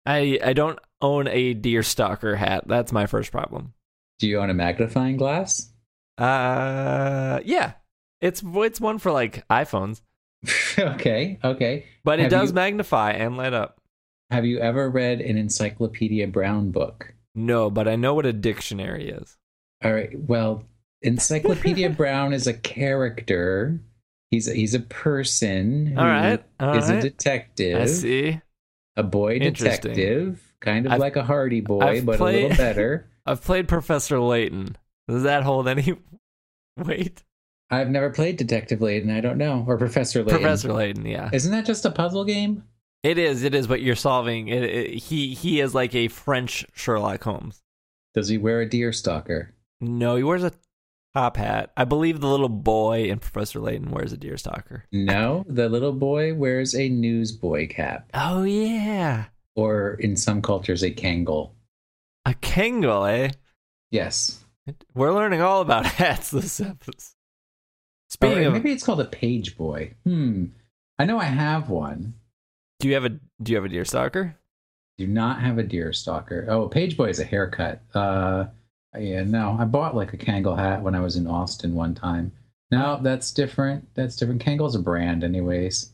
I 0.07 0.39
I 0.45 0.53
don't 0.53 0.79
own 1.03 1.27
a 1.29 1.55
deer 1.55 1.83
stalker 1.83 2.37
hat. 2.37 2.65
That's 2.67 2.93
my 2.93 3.07
first 3.07 3.33
problem. 3.33 3.75
Do 4.21 4.29
you 4.29 4.39
own 4.39 4.49
a 4.51 4.55
magnifying 4.55 5.17
glass? 5.17 5.71
Uh, 6.19 7.41
yeah. 7.45 7.73
It's 8.21 8.43
it's 8.45 8.81
one 8.81 8.99
for 8.99 9.11
like 9.11 9.47
iPhones, 9.49 10.03
okay, 10.79 11.39
okay. 11.45 11.85
but 12.05 12.19
it 12.19 12.25
Have 12.25 12.31
does 12.31 12.49
you- 12.51 12.55
magnify 12.55 13.13
and 13.13 13.37
light 13.37 13.53
up. 13.53 13.77
Have 14.31 14.45
you 14.47 14.59
ever 14.61 14.89
read 14.89 15.21
an 15.21 15.37
Encyclopedia 15.37 16.29
Brown 16.29 16.71
book? 16.71 17.13
No, 17.35 17.69
but 17.71 17.89
I 17.89 17.97
know 17.97 18.15
what 18.15 18.27
a 18.27 18.33
dictionary 18.33 19.11
is. 19.11 19.37
All 19.85 19.93
right. 19.93 20.11
Well, 20.19 20.65
Encyclopedia 21.03 21.91
Brown 21.97 22.33
is 22.33 22.47
a 22.47 22.53
character. 22.55 23.81
He's 24.31 24.47
a, 24.49 24.55
he's 24.55 24.75
a 24.75 24.81
person. 24.81 25.87
Who 25.87 25.99
All 25.99 26.07
right, 26.07 26.43
all 26.61 26.77
is 26.77 26.89
a 26.89 27.01
detective. 27.01 27.81
I 27.81 27.87
see. 27.87 28.41
A 28.97 29.03
boy 29.03 29.39
detective, 29.41 30.41
kind 30.61 30.87
of 30.87 30.93
I've- 30.93 31.01
like 31.01 31.17
a 31.17 31.25
Hardy 31.25 31.61
Boy, 31.61 31.81
I've 31.81 32.07
but 32.07 32.21
a 32.21 32.25
little 32.25 32.49
better. 32.51 33.09
I've 33.27 33.43
played 33.43 33.67
Professor 33.69 34.21
Layton. 34.21 34.77
Does 35.09 35.25
that 35.25 35.43
hold 35.43 35.67
any 35.69 35.97
weight? 36.77 37.23
I've 37.71 37.89
never 37.91 38.11
played 38.11 38.37
Detective 38.37 38.81
Layton. 38.81 39.11
I 39.11 39.21
don't 39.21 39.39
know, 39.39 39.65
or 39.67 39.77
Professor 39.79 40.21
Layton. 40.25 40.41
Professor 40.41 40.73
Layton, 40.73 41.07
yeah. 41.07 41.31
Isn't 41.33 41.53
that 41.53 41.67
just 41.67 41.85
a 41.85 41.91
puzzle 41.91 42.25
game? 42.25 42.65
It 43.03 43.17
is, 43.17 43.45
it 43.45 43.55
is, 43.55 43.67
but 43.67 43.81
you're 43.81 43.97
solving 43.97 44.49
it, 44.49 44.63
it- 44.63 44.95
he 44.99 45.35
he 45.35 45.61
is 45.61 45.75
like 45.75 45.95
a 45.95 46.09
French 46.09 46.67
Sherlock 46.75 47.23
Holmes. 47.25 47.63
Does 48.15 48.29
he 48.29 48.39
wear 48.39 48.61
a 48.61 48.69
deer 48.69 48.93
stalker? 48.93 49.55
No, 49.81 50.17
he 50.17 50.23
wears 50.23 50.43
a 50.45 50.53
top 51.15 51.37
hat. 51.37 51.71
I 51.77 51.85
believe 51.85 52.21
the 52.21 52.29
little 52.29 52.49
boy 52.51 53.05
in 53.05 53.19
Professor 53.21 53.61
Layton 53.61 53.91
wears 53.91 54.13
a 54.13 54.17
deer 54.17 54.37
stalker. 54.37 54.85
No, 54.93 55.45
the 55.49 55.69
little 55.69 55.93
boy 55.93 56.35
wears 56.35 56.75
a 56.75 56.89
newsboy 56.89 57.69
cap, 57.69 58.11
Oh 58.15 58.43
yeah. 58.43 59.27
or 59.55 59.95
in 59.95 60.17
some 60.17 60.43
cultures, 60.43 60.83
a 60.83 60.91
Kangol. 60.91 61.53
A 62.27 62.35
Kangol, 62.35 63.11
eh? 63.11 63.31
Yes. 63.91 64.45
We're 64.95 65.15
learning 65.15 65.41
all 65.41 65.63
about 65.63 65.87
hats 65.87 66.31
this 66.31 66.61
episode. 66.61 67.15
Speaking 68.11 68.39
Or 68.45 68.49
of 68.49 68.53
maybe 68.55 68.73
it's 68.73 68.83
called 68.85 69.01
a 69.01 69.05
page 69.07 69.57
boy. 69.57 69.95
Hmm. 70.05 70.47
I 70.99 71.05
know 71.07 71.19
I 71.19 71.25
have 71.25 71.71
one. 71.71 72.15
do 72.81 72.89
you 72.89 72.95
have 72.95 73.05
a 73.05 73.11
do 73.43 73.53
you 73.53 73.57
have 73.57 73.65
a 73.65 73.69
deer 73.69 73.85
stalker? 73.85 74.37
Do 74.99 75.07
not 75.07 75.41
have 75.41 75.57
a 75.59 75.63
deer 75.63 75.93
stalker. 75.93 76.47
Oh, 76.51 76.69
page 76.69 76.97
boy 76.97 77.09
is 77.09 77.21
a 77.21 77.25
haircut. 77.25 77.81
Uh, 77.95 78.47
yeah, 78.99 79.23
no, 79.23 79.57
I 79.59 79.65
bought 79.65 79.95
like 79.97 80.13
a 80.13 80.19
Kangol 80.19 80.59
hat 80.59 80.83
when 80.83 80.95
I 80.95 81.01
was 81.01 81.17
in 81.17 81.27
Austin 81.27 81.75
one 81.75 81.95
time. 81.95 82.33
No, 82.71 82.99
that's 83.01 83.31
different. 83.33 83.89
That's 83.95 84.17
different. 84.17 84.45
Kangol's 84.45 84.75
a 84.75 84.79
brand, 84.81 85.25
anyways. 85.25 85.93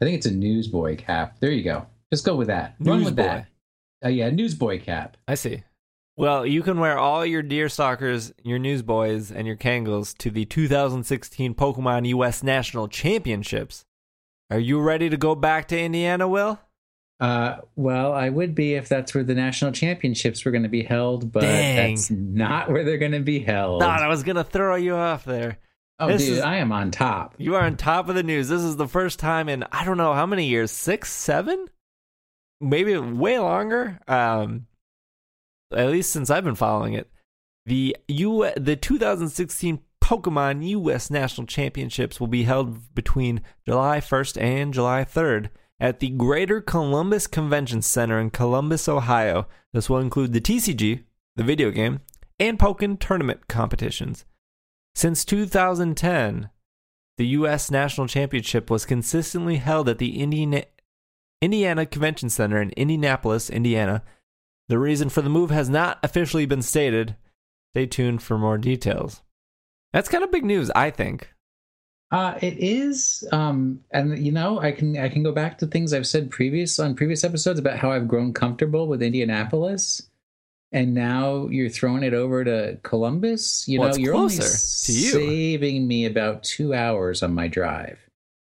I 0.00 0.04
think 0.04 0.16
it's 0.16 0.26
a 0.26 0.32
newsboy 0.34 0.96
cap. 0.96 1.36
There 1.40 1.50
you 1.50 1.62
go. 1.64 1.86
Just 2.12 2.26
go 2.26 2.34
with 2.36 2.48
that. 2.48 2.74
Run 2.80 2.98
with 3.04 3.16
Newsboy. 3.16 3.22
that. 3.22 3.46
Uh, 4.04 4.08
yeah, 4.08 4.28
newsboy 4.30 4.82
cap. 4.82 5.16
I 5.26 5.34
see. 5.34 5.62
Well, 6.16 6.44
you 6.46 6.62
can 6.62 6.78
wear 6.78 6.98
all 6.98 7.24
your 7.24 7.42
deer 7.42 7.68
stalkers, 7.68 8.32
your 8.42 8.58
newsboys, 8.58 9.30
and 9.32 9.46
your 9.46 9.56
Kangles 9.56 10.16
to 10.18 10.30
the 10.30 10.44
2016 10.44 11.54
Pokemon 11.54 12.06
US 12.08 12.42
National 12.42 12.86
Championships. 12.86 13.84
Are 14.50 14.58
you 14.58 14.80
ready 14.80 15.08
to 15.08 15.16
go 15.16 15.34
back 15.34 15.68
to 15.68 15.80
Indiana, 15.80 16.28
Will? 16.28 16.60
Uh, 17.18 17.60
well, 17.76 18.12
I 18.12 18.28
would 18.28 18.54
be 18.54 18.74
if 18.74 18.88
that's 18.88 19.14
where 19.14 19.24
the 19.24 19.34
national 19.34 19.72
championships 19.72 20.44
were 20.44 20.50
going 20.50 20.64
to 20.64 20.68
be 20.68 20.82
held, 20.82 21.32
but 21.32 21.42
Dang. 21.42 21.94
that's 21.94 22.10
not 22.10 22.68
where 22.70 22.84
they're 22.84 22.98
going 22.98 23.12
to 23.12 23.20
be 23.20 23.38
held. 23.38 23.80
Thought 23.80 24.02
I 24.02 24.08
was 24.08 24.24
gonna 24.24 24.42
throw 24.44 24.74
you 24.74 24.96
off 24.96 25.24
there. 25.24 25.58
oh, 26.00 26.08
this 26.08 26.24
dude, 26.24 26.38
is- 26.38 26.42
I 26.42 26.56
am 26.56 26.72
on 26.72 26.90
top. 26.90 27.36
You 27.38 27.54
are 27.54 27.62
on 27.62 27.76
top 27.76 28.08
of 28.08 28.16
the 28.16 28.24
news. 28.24 28.48
This 28.48 28.62
is 28.62 28.76
the 28.76 28.88
first 28.88 29.20
time 29.20 29.48
in 29.48 29.64
I 29.70 29.84
don't 29.84 29.98
know 29.98 30.12
how 30.14 30.26
many 30.26 30.46
years, 30.46 30.72
six, 30.72 31.12
seven, 31.12 31.68
maybe 32.60 32.98
way 32.98 33.38
longer. 33.38 34.00
Um, 34.08 34.66
at 35.74 35.90
least 35.90 36.10
since 36.10 36.30
I've 36.30 36.44
been 36.44 36.54
following 36.54 36.94
it, 36.94 37.10
the 37.66 37.96
U 38.08 38.50
the 38.56 38.76
2016 38.76 39.80
Pokemon 40.02 40.66
U.S. 40.68 41.10
National 41.10 41.46
Championships 41.46 42.18
will 42.18 42.26
be 42.26 42.42
held 42.42 42.94
between 42.94 43.40
July 43.64 43.98
1st 43.98 44.40
and 44.42 44.74
July 44.74 45.04
3rd 45.04 45.48
at 45.78 46.00
the 46.00 46.10
Greater 46.10 46.60
Columbus 46.60 47.26
Convention 47.26 47.82
Center 47.82 48.18
in 48.18 48.30
Columbus, 48.30 48.88
Ohio. 48.88 49.46
This 49.72 49.88
will 49.88 49.98
include 49.98 50.32
the 50.32 50.40
TCG, 50.40 51.04
the 51.36 51.44
video 51.44 51.70
game, 51.70 52.00
and 52.38 52.58
Pokemon 52.58 52.98
tournament 52.98 53.48
competitions. 53.48 54.24
Since 54.94 55.24
2010, 55.24 56.50
the 57.16 57.26
U.S. 57.28 57.70
National 57.70 58.06
Championship 58.06 58.70
was 58.70 58.84
consistently 58.84 59.56
held 59.56 59.88
at 59.88 59.98
the 59.98 60.20
Indiana, 60.20 60.64
Indiana 61.40 61.86
Convention 61.86 62.28
Center 62.28 62.60
in 62.60 62.70
Indianapolis, 62.70 63.48
Indiana. 63.48 64.02
The 64.68 64.78
reason 64.78 65.08
for 65.08 65.22
the 65.22 65.28
move 65.30 65.50
has 65.50 65.68
not 65.68 65.98
officially 66.02 66.46
been 66.46 66.62
stated. 66.62 67.16
Stay 67.74 67.86
tuned 67.86 68.22
for 68.22 68.38
more 68.38 68.58
details. 68.58 69.22
That's 69.92 70.08
kind 70.08 70.24
of 70.24 70.30
big 70.30 70.44
news, 70.44 70.70
I 70.74 70.90
think. 70.90 71.30
Uh, 72.10 72.38
it 72.42 72.54
is, 72.58 73.26
um, 73.32 73.80
and 73.90 74.18
you 74.18 74.32
know, 74.32 74.60
I 74.60 74.70
can 74.72 74.96
I 74.98 75.08
can 75.08 75.22
go 75.22 75.32
back 75.32 75.56
to 75.58 75.66
things 75.66 75.94
I've 75.94 76.06
said 76.06 76.30
previous 76.30 76.78
on 76.78 76.94
previous 76.94 77.24
episodes 77.24 77.58
about 77.58 77.78
how 77.78 77.90
I've 77.90 78.06
grown 78.06 78.34
comfortable 78.34 78.86
with 78.86 79.02
Indianapolis, 79.02 80.02
and 80.72 80.92
now 80.94 81.46
you're 81.48 81.70
throwing 81.70 82.02
it 82.02 82.12
over 82.12 82.44
to 82.44 82.78
Columbus. 82.82 83.66
You 83.66 83.80
Well, 83.80 83.90
know, 83.90 83.96
you're 83.96 84.14
only 84.14 84.36
to 84.36 84.42
you. 84.42 84.48
saving 85.10 85.88
me 85.88 86.04
about 86.04 86.42
two 86.42 86.74
hours 86.74 87.22
on 87.22 87.32
my 87.34 87.48
drive. 87.48 87.98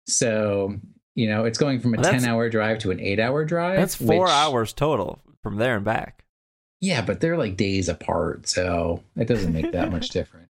So 0.08 0.74
you 1.14 1.28
know, 1.28 1.44
it's 1.44 1.58
going 1.58 1.78
from 1.78 1.94
a 1.94 2.00
Well, 2.00 2.10
ten 2.10 2.24
hour 2.24 2.50
drive 2.50 2.80
to 2.80 2.90
an 2.90 2.98
eight 2.98 3.20
hour 3.20 3.44
drive. 3.44 3.76
That's 3.78 3.94
four 3.94 4.24
which- 4.24 4.30
hours 4.32 4.72
total 4.72 5.20
from 5.44 5.58
there 5.58 5.76
and 5.76 5.84
back. 5.84 6.24
Yeah, 6.80 7.02
but 7.02 7.20
they're 7.20 7.38
like 7.38 7.56
days 7.56 7.88
apart, 7.88 8.48
so 8.48 9.04
it 9.16 9.28
doesn't 9.28 9.52
make 9.52 9.70
that 9.70 9.92
much 9.92 10.08
difference. 10.10 10.50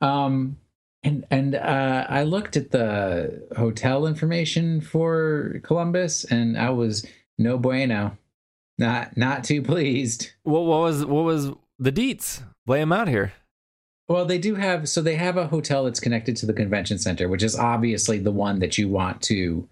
Um, 0.00 0.56
and 1.02 1.26
and 1.30 1.54
uh, 1.54 2.06
I 2.08 2.22
looked 2.22 2.56
at 2.56 2.70
the 2.70 3.46
hotel 3.56 4.06
information 4.06 4.80
for 4.80 5.60
Columbus, 5.62 6.24
and 6.24 6.58
I 6.58 6.70
was 6.70 7.06
no 7.36 7.58
bueno. 7.58 8.16
Not 8.78 9.16
not 9.16 9.44
too 9.44 9.60
pleased. 9.60 10.30
What, 10.42 10.64
what 10.64 10.80
was 10.80 11.04
what 11.04 11.24
was 11.24 11.50
the 11.78 11.92
deets? 11.92 12.42
Lay 12.66 12.80
them 12.80 12.92
out 12.92 13.08
here. 13.08 13.34
Well, 14.08 14.24
they 14.24 14.38
do 14.38 14.56
have 14.56 14.88
so 14.88 15.02
they 15.02 15.14
have 15.16 15.36
a 15.36 15.46
hotel 15.46 15.84
that's 15.84 16.00
connected 16.00 16.36
to 16.38 16.46
the 16.46 16.52
convention 16.52 16.98
center, 16.98 17.28
which 17.28 17.42
is 17.42 17.56
obviously 17.56 18.18
the 18.18 18.32
one 18.32 18.58
that 18.58 18.76
you 18.76 18.88
want 18.88 19.22
to 19.22 19.68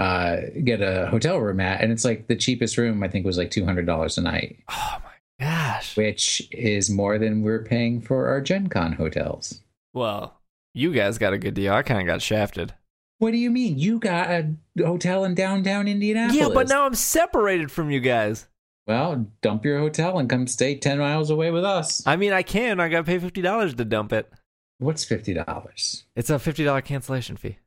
uh, 0.00 0.36
get 0.64 0.80
a 0.80 1.06
hotel 1.08 1.38
room 1.38 1.60
at, 1.60 1.80
and 1.82 1.92
it's 1.92 2.04
like 2.04 2.26
the 2.26 2.34
cheapest 2.36 2.76
room 2.78 3.02
I 3.02 3.08
think 3.08 3.24
was 3.26 3.38
like 3.38 3.50
two 3.50 3.64
hundred 3.64 3.86
dollars 3.86 4.18
a 4.18 4.22
night, 4.22 4.56
Oh 4.68 4.96
my 5.04 5.44
gosh. 5.46 5.96
which 5.96 6.48
is 6.50 6.90
more 6.90 7.18
than 7.18 7.42
we're 7.42 7.62
paying 7.64 8.00
for 8.00 8.28
our 8.28 8.40
Gen 8.40 8.68
Con 8.68 8.92
hotels. 8.92 9.60
Well, 9.92 10.40
you 10.74 10.92
guys 10.92 11.18
got 11.18 11.32
a 11.32 11.38
good 11.38 11.54
deal. 11.54 11.72
I 11.74 11.82
kind 11.82 12.00
of 12.00 12.06
got 12.06 12.22
shafted. 12.22 12.74
What 13.18 13.32
do 13.32 13.36
you 13.36 13.50
mean? 13.50 13.78
You 13.78 13.98
got 13.98 14.30
a 14.30 14.54
hotel 14.78 15.24
in 15.24 15.34
downtown 15.34 15.86
Indianapolis? 15.86 16.40
Yeah, 16.40 16.48
but 16.54 16.68
now 16.68 16.86
I'm 16.86 16.94
separated 16.94 17.70
from 17.70 17.90
you 17.90 18.00
guys. 18.00 18.48
Well, 18.86 19.26
dump 19.42 19.64
your 19.64 19.78
hotel 19.78 20.18
and 20.18 20.28
come 20.28 20.46
stay 20.46 20.74
10 20.74 20.98
miles 20.98 21.28
away 21.28 21.50
with 21.50 21.64
us. 21.64 22.02
I 22.06 22.16
mean, 22.16 22.32
I 22.32 22.42
can. 22.42 22.80
I 22.80 22.88
got 22.88 22.98
to 22.98 23.04
pay 23.04 23.18
fifty 23.18 23.42
dollars 23.42 23.74
to 23.74 23.84
dump 23.84 24.12
it. 24.14 24.32
What's 24.78 25.04
$50? 25.04 26.04
It's 26.16 26.30
a 26.30 26.38
fifty 26.38 26.64
dollar 26.64 26.80
cancellation 26.80 27.36
fee. 27.36 27.58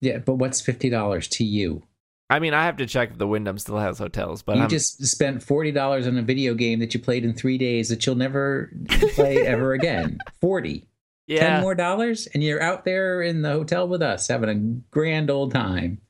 Yeah, 0.00 0.18
but 0.18 0.34
what's 0.34 0.60
$50 0.62 1.28
to 1.30 1.44
you? 1.44 1.82
I 2.28 2.40
mean, 2.40 2.54
I 2.54 2.64
have 2.64 2.76
to 2.78 2.86
check 2.86 3.12
if 3.12 3.18
the 3.18 3.26
Wyndham 3.26 3.58
still 3.58 3.78
has 3.78 3.98
hotels, 3.98 4.42
but 4.42 4.56
you 4.56 4.62
I'm, 4.64 4.68
just 4.68 5.04
spent 5.06 5.46
$40 5.46 6.06
on 6.06 6.18
a 6.18 6.22
video 6.22 6.54
game 6.54 6.80
that 6.80 6.92
you 6.92 6.98
played 7.00 7.24
in 7.24 7.34
three 7.34 7.56
days 7.56 7.88
that 7.88 8.04
you'll 8.04 8.16
never 8.16 8.72
play 9.14 9.36
ever 9.46 9.74
again. 9.74 10.18
40 10.40 10.88
yeah. 11.28 11.54
10 11.54 11.62
more 11.62 11.74
dollars, 11.74 12.26
and 12.34 12.42
you're 12.42 12.62
out 12.62 12.84
there 12.84 13.22
in 13.22 13.42
the 13.42 13.50
hotel 13.50 13.86
with 13.88 14.02
us 14.02 14.28
having 14.28 14.48
a 14.48 14.54
grand 14.90 15.30
old 15.30 15.52
time. 15.52 16.00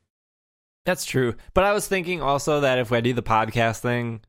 That's 0.84 1.04
true. 1.04 1.34
But 1.52 1.64
I 1.64 1.72
was 1.72 1.88
thinking 1.88 2.22
also 2.22 2.60
that 2.60 2.78
if 2.78 2.92
I 2.92 3.00
do 3.00 3.12
the 3.12 3.22
podcast 3.22 3.80
thing 3.80 4.20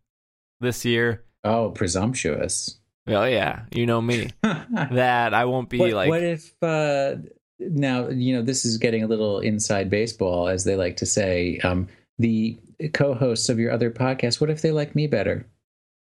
this 0.59 0.85
year, 0.85 1.23
Oh, 1.43 1.69
presumptuous. 1.69 2.79
well, 3.05 3.29
yeah, 3.29 3.63
you 3.71 3.85
know 3.85 4.01
me, 4.01 4.29
that 4.43 5.33
I 5.33 5.45
won't 5.45 5.69
be 5.69 5.93
like. 5.93 6.09
what 6.09 6.23
if, 6.23 6.51
uh, 6.61 7.15
now, 7.59 8.07
you 8.09 8.35
know, 8.35 8.41
this 8.41 8.65
is 8.65 8.77
getting 8.77 9.03
a 9.03 9.07
little 9.07 9.39
inside 9.39 9.89
baseball, 9.89 10.47
as 10.47 10.63
they 10.63 10.75
like 10.75 10.97
to 10.97 11.05
say. 11.05 11.59
Um, 11.59 11.87
the 12.19 12.57
co 12.93 13.13
hosts 13.13 13.49
of 13.49 13.59
your 13.59 13.71
other 13.71 13.91
podcast, 13.91 14.39
what 14.41 14.49
if 14.49 14.61
they 14.61 14.71
like 14.71 14.95
me 14.95 15.07
better? 15.07 15.45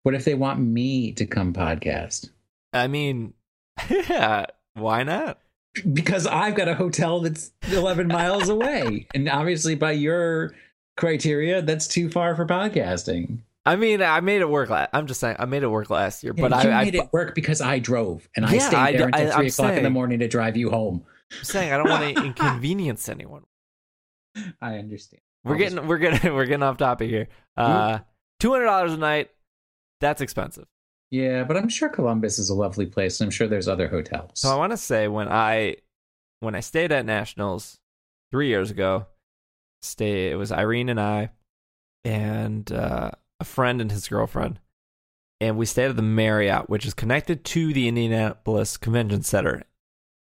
What 0.03 0.15
if 0.15 0.25
they 0.25 0.33
want 0.35 0.59
me 0.59 1.11
to 1.13 1.25
come 1.25 1.53
podcast? 1.53 2.29
I 2.73 2.87
mean, 2.87 3.33
yeah, 3.89 4.45
why 4.73 5.03
not? 5.03 5.39
because 5.91 6.27
I've 6.27 6.53
got 6.53 6.67
a 6.67 6.75
hotel 6.75 7.21
that's 7.21 7.51
11 7.71 8.07
miles 8.07 8.47
away. 8.47 9.07
And 9.15 9.27
obviously, 9.27 9.73
by 9.73 9.93
your 9.93 10.53
criteria, 10.97 11.63
that's 11.63 11.87
too 11.87 12.09
far 12.11 12.35
for 12.35 12.45
podcasting. 12.45 13.39
I 13.65 13.75
mean, 13.77 14.01
I 14.03 14.19
made 14.19 14.41
it 14.41 14.49
work. 14.49 14.69
La- 14.69 14.85
I'm 14.93 15.07
just 15.07 15.19
saying, 15.19 15.37
I 15.39 15.45
made 15.45 15.63
it 15.63 15.67
work 15.69 15.89
last 15.89 16.23
year, 16.23 16.33
Yeah, 16.35 16.47
but 16.47 16.63
you 16.63 16.69
I, 16.69 16.81
I, 16.81 16.83
made 16.83 16.95
it 16.95 17.11
work 17.13 17.33
because 17.33 17.61
I 17.61 17.79
drove 17.79 18.27
and 18.35 18.45
I 18.45 18.53
Yeah, 18.53 18.67
stayed 18.67 18.77
I 18.77 18.91
there 18.91 19.09
d- 19.09 19.17
until 19.19 19.31
I- 19.31 19.35
3 19.35 19.45
I'm 19.45 19.47
o'clock 19.47 19.73
in 19.77 19.83
the 19.83 19.89
morning 19.89 20.19
to 20.19 20.27
drive 20.27 20.57
you 20.57 20.69
home. 20.69 21.03
I'm 21.37 21.43
saying 21.43 21.71
I 21.73 21.77
don't 21.77 21.89
want 21.89 22.15
to 22.17 22.23
inconvenience 22.25 23.09
anyone. 23.09 23.43
I 24.61 24.77
understand. 24.77 25.21
We're 25.43 25.53
I'll 25.53 25.59
just- 25.59 25.73
getting, 25.75 25.87
we're 25.87 25.97
getting, 25.97 26.33
we're 26.35 26.45
getting 26.45 26.63
off 26.63 26.77
topic 26.77 27.09
here. 27.09 27.27
Uh, 27.57 27.99
two 28.39 28.51
hundred 28.51 28.65
dollars 28.65 28.93
a 28.93 28.97
night. 28.97 29.29
That's 30.01 30.21
expensive. 30.21 30.65
Yeah, 31.11 31.43
but 31.43 31.57
I'm 31.57 31.69
sure 31.69 31.89
Columbus 31.89 32.39
is 32.39 32.49
a 32.49 32.55
lovely 32.55 32.87
place. 32.87 33.19
And 33.19 33.27
I'm 33.27 33.31
sure 33.31 33.47
there's 33.47 33.67
other 33.67 33.87
hotels. 33.87 34.31
So 34.35 34.49
I 34.49 34.55
want 34.55 34.71
to 34.71 34.77
say 34.77 35.07
when 35.07 35.27
I 35.27 35.77
when 36.39 36.55
I 36.55 36.59
stayed 36.61 36.91
at 36.91 37.05
Nationals 37.05 37.79
three 38.31 38.47
years 38.47 38.71
ago, 38.71 39.05
stay 39.81 40.31
it 40.31 40.35
was 40.35 40.51
Irene 40.51 40.89
and 40.89 40.99
I 40.99 41.29
and 42.03 42.69
uh, 42.71 43.11
a 43.39 43.43
friend 43.45 43.79
and 43.79 43.91
his 43.91 44.07
girlfriend, 44.07 44.59
and 45.39 45.57
we 45.57 45.65
stayed 45.65 45.89
at 45.89 45.95
the 45.95 46.01
Marriott, 46.01 46.69
which 46.69 46.85
is 46.85 46.93
connected 46.93 47.45
to 47.45 47.73
the 47.73 47.87
Indianapolis 47.87 48.75
Convention 48.77 49.21
Center. 49.21 49.63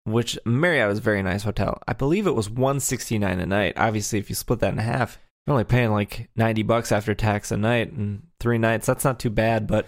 Which 0.06 0.40
Marriott 0.46 0.92
is 0.92 0.98
a 1.00 1.02
very 1.02 1.22
nice 1.22 1.44
hotel. 1.44 1.80
I 1.88 1.94
believe 1.94 2.26
it 2.26 2.36
was 2.36 2.50
one 2.50 2.80
sixty 2.80 3.18
nine 3.20 3.40
a 3.40 3.46
night. 3.46 3.74
Obviously, 3.78 4.18
if 4.20 4.30
you 4.30 4.36
split 4.36 4.60
that 4.60 4.72
in 4.74 4.80
half, 4.80 5.20
you're 5.46 5.54
only 5.54 5.64
paying 5.66 5.92
like 5.92 6.30
ninety 6.36 6.64
bucks 6.64 6.92
after 6.92 7.14
tax 7.14 7.52
a 7.52 7.58
night, 7.58 7.92
and 7.92 8.24
three 8.40 8.58
nights. 8.58 8.86
That's 8.88 9.04
not 9.06 9.20
too 9.20 9.30
bad, 9.30 9.68
but 9.68 9.88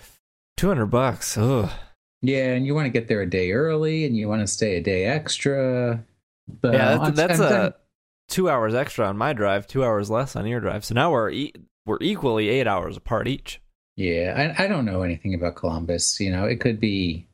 two 0.58 0.68
hundred 0.68 0.88
bucks. 0.88 1.38
Ugh. 1.38 1.70
yeah, 2.22 2.54
and 2.54 2.66
you 2.66 2.76
want 2.76 2.86
to 2.86 2.92
get 2.92 3.08
there 3.08 3.22
a 3.22 3.30
day 3.30 3.52
early 3.52 4.06
and 4.06 4.16
you 4.16 4.28
want 4.28 4.42
to 4.42 4.48
stay 4.48 4.76
a 4.78 4.82
day 4.82 5.06
extra. 5.06 6.04
But 6.62 6.74
yeah, 6.74 6.98
that's, 6.98 7.16
that's 7.16 7.40
a 7.40 7.50
done- 7.50 7.74
two 8.28 8.50
hours 8.50 8.76
extra 8.76 9.08
on 9.08 9.18
my 9.18 9.34
drive, 9.34 9.66
two 9.66 9.84
hours 9.84 10.10
less 10.10 10.36
on 10.36 10.46
your 10.46 10.60
drive. 10.60 10.86
So 10.86 10.94
now 10.94 11.12
we're 11.12 11.32
e- 11.32 11.54
we're 11.86 11.98
equally 12.02 12.50
eight 12.50 12.68
hours 12.68 12.96
apart 12.98 13.28
each. 13.28 13.60
Yeah, 13.96 14.54
I, 14.58 14.66
I 14.66 14.68
don't 14.68 14.86
know 14.86 15.02
anything 15.02 15.34
about 15.34 15.56
Columbus. 15.56 16.20
You 16.20 16.32
know, 16.32 16.46
it 16.46 16.60
could 16.60 16.80
be 16.80 17.28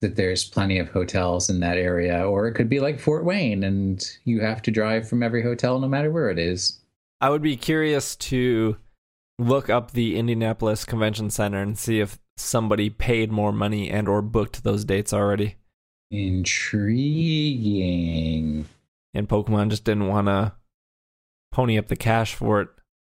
that 0.00 0.16
there's 0.16 0.44
plenty 0.44 0.78
of 0.78 0.90
hotels 0.90 1.48
in 1.48 1.60
that 1.60 1.78
area, 1.78 2.26
or 2.26 2.46
it 2.46 2.54
could 2.54 2.68
be 2.68 2.80
like 2.80 3.00
Fort 3.00 3.24
Wayne 3.24 3.64
and 3.64 4.04
you 4.24 4.40
have 4.40 4.60
to 4.62 4.70
drive 4.70 5.08
from 5.08 5.22
every 5.22 5.42
hotel 5.42 5.78
no 5.78 5.88
matter 5.88 6.10
where 6.10 6.30
it 6.30 6.38
is. 6.38 6.80
I 7.20 7.30
would 7.30 7.42
be 7.42 7.56
curious 7.56 8.14
to 8.16 8.76
look 9.38 9.70
up 9.70 9.92
the 9.92 10.18
Indianapolis 10.18 10.84
Convention 10.84 11.30
Center 11.30 11.62
and 11.62 11.78
see 11.78 12.00
if 12.00 12.18
somebody 12.36 12.90
paid 12.90 13.32
more 13.32 13.52
money 13.52 13.88
and 13.90 14.06
or 14.08 14.20
booked 14.20 14.64
those 14.64 14.84
dates 14.84 15.14
already. 15.14 15.56
Intriguing. 16.10 16.96
And 19.14 19.28
Pokemon 19.28 19.70
just 19.70 19.84
didn't 19.84 20.08
want 20.08 20.26
to 20.26 20.52
pony 21.52 21.78
up 21.78 21.88
the 21.88 21.96
cash 21.96 22.34
for 22.34 22.60
it. 22.60 22.68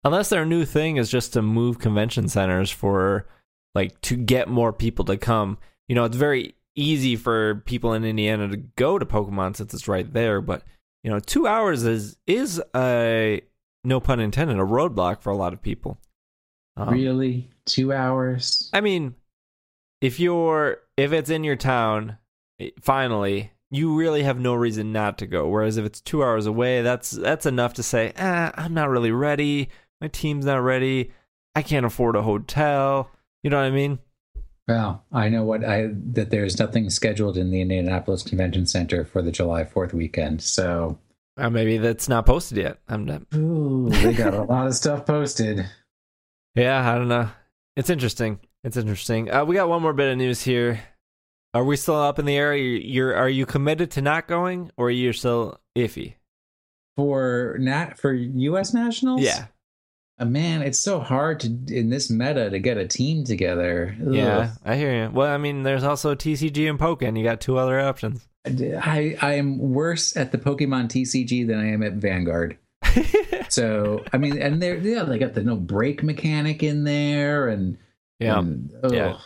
Unless 0.05 0.29
their 0.29 0.45
new 0.45 0.63
thing 0.63 0.95
is 0.95 1.11
just 1.11 1.33
to 1.33 1.41
move 1.41 1.79
convention 1.79 2.29
centers 2.29 2.71
for 2.71 3.27
like 3.75 3.99
to 4.01 4.15
get 4.15 4.47
more 4.47 4.71
people 4.71 5.03
to 5.05 5.17
come. 5.17 5.57
You 5.89 5.95
know, 5.95 6.05
it's 6.05 6.15
very 6.15 6.55
easy 6.79 7.15
for 7.15 7.55
people 7.65 7.93
in 7.93 8.03
Indiana 8.03 8.47
to 8.47 8.57
go 8.57 8.97
to 8.97 9.05
Pokemon 9.05 9.55
since 9.55 9.73
it's 9.73 9.87
right 9.87 10.11
there, 10.11 10.41
but 10.41 10.63
you 11.03 11.09
know, 11.09 11.19
2 11.19 11.47
hours 11.47 11.83
is 11.83 12.17
is 12.27 12.61
a 12.75 13.41
no 13.83 13.99
pun 13.99 14.19
intended 14.19 14.59
a 14.59 14.63
roadblock 14.63 15.21
for 15.21 15.29
a 15.31 15.35
lot 15.35 15.53
of 15.53 15.61
people. 15.61 15.97
Um, 16.75 16.89
really? 16.89 17.49
Two 17.65 17.93
hours? 17.93 18.69
I 18.73 18.81
mean, 18.81 19.15
if 20.01 20.19
you're 20.19 20.77
if 20.97 21.11
it's 21.11 21.29
in 21.29 21.43
your 21.43 21.55
town, 21.55 22.17
eh, 22.59 22.71
finally, 22.81 23.51
you 23.71 23.95
really 23.95 24.23
have 24.23 24.39
no 24.39 24.55
reason 24.55 24.91
not 24.91 25.17
to 25.19 25.27
go. 25.27 25.47
Whereas 25.47 25.77
if 25.77 25.85
it's 25.85 26.01
two 26.01 26.23
hours 26.23 26.45
away, 26.45 26.81
that's 26.81 27.11
that's 27.11 27.45
enough 27.45 27.73
to 27.75 27.83
say, 27.83 28.13
ah, 28.17 28.51
I'm 28.55 28.73
not 28.73 28.89
really 28.89 29.11
ready. 29.11 29.69
My 30.01 30.07
team's 30.07 30.45
not 30.45 30.63
ready. 30.63 31.11
I 31.55 31.61
can't 31.61 31.85
afford 31.85 32.15
a 32.15 32.21
hotel. 32.21 33.11
You 33.43 33.49
know 33.49 33.57
what 33.57 33.65
I 33.65 33.71
mean? 33.71 33.99
Well, 34.69 35.03
I 35.11 35.29
know 35.29 35.43
what 35.43 35.65
I 35.65 35.89
that 36.11 36.29
there's 36.29 36.59
nothing 36.59 36.91
scheduled 36.91 37.37
in 37.37 37.49
the 37.49 37.59
Indianapolis 37.59 38.21
Convention 38.21 38.67
Center 38.67 39.03
for 39.03 39.23
the 39.23 39.31
July 39.31 39.63
4th 39.63 39.93
weekend. 39.93 40.43
So, 40.43 40.99
Or 41.37 41.49
maybe 41.49 41.79
that's 41.79 42.07
not 42.07 42.27
posted 42.27 42.59
yet. 42.59 42.77
I'm 42.87 43.03
not. 43.03 43.23
ooh, 43.33 43.89
they 43.89 44.13
got 44.13 44.35
a 44.35 44.43
lot 44.43 44.67
of 44.67 44.75
stuff 44.75 45.07
posted. 45.07 45.65
Yeah, 46.53 46.87
I 46.87 46.99
don't 46.99 47.07
know. 47.07 47.29
It's 47.75 47.89
interesting. 47.89 48.39
It's 48.63 48.77
interesting. 48.77 49.31
Uh, 49.31 49.43
we 49.43 49.55
got 49.55 49.69
one 49.69 49.81
more 49.81 49.93
bit 49.93 50.11
of 50.11 50.17
news 50.19 50.43
here. 50.43 50.79
Are 51.55 51.63
we 51.63 51.75
still 51.75 51.95
up 51.95 52.19
in 52.19 52.25
the 52.25 52.37
air? 52.37 52.55
You're, 52.55 52.77
you're 52.79 53.15
are 53.15 53.29
you 53.29 53.47
committed 53.47 53.89
to 53.91 54.03
not 54.03 54.27
going, 54.27 54.69
or 54.77 54.87
are 54.87 54.91
you 54.91 55.13
still 55.13 55.59
iffy? 55.75 56.13
For 56.95 57.57
nat 57.59 57.97
for 57.97 58.13
US 58.13 58.71
Nationals? 58.73 59.21
Yeah. 59.21 59.47
Uh, 60.19 60.25
man, 60.25 60.61
it's 60.61 60.79
so 60.79 60.99
hard 60.99 61.39
to 61.41 61.47
in 61.73 61.89
this 61.89 62.09
meta 62.09 62.49
to 62.49 62.59
get 62.59 62.77
a 62.77 62.87
team 62.87 63.23
together. 63.23 63.95
Ugh. 64.05 64.13
Yeah, 64.13 64.51
I 64.65 64.75
hear 64.75 65.03
you. 65.03 65.09
Well, 65.09 65.33
I 65.33 65.37
mean, 65.37 65.63
there's 65.63 65.83
also 65.83 66.13
TCG 66.15 66.69
and 66.69 66.77
Pokken. 66.77 67.17
You 67.17 67.23
got 67.23 67.39
two 67.41 67.57
other 67.57 67.79
options. 67.79 68.27
I 68.45 69.17
I 69.21 69.33
am 69.33 69.57
worse 69.59 70.15
at 70.17 70.31
the 70.31 70.37
Pokemon 70.37 70.87
TCG 70.89 71.47
than 71.47 71.59
I 71.59 71.71
am 71.71 71.83
at 71.83 71.93
Vanguard. 71.93 72.57
So 73.49 74.03
I 74.13 74.17
mean, 74.17 74.37
and 74.39 74.61
they're 74.61 74.77
yeah, 74.77 75.03
they 75.03 75.17
got 75.17 75.33
the 75.33 75.43
no 75.43 75.55
break 75.55 76.03
mechanic 76.03 76.61
in 76.61 76.83
there, 76.83 77.47
and 77.47 77.77
yeah. 78.19 78.37
and. 78.37 78.71
Yeah. 78.89 79.17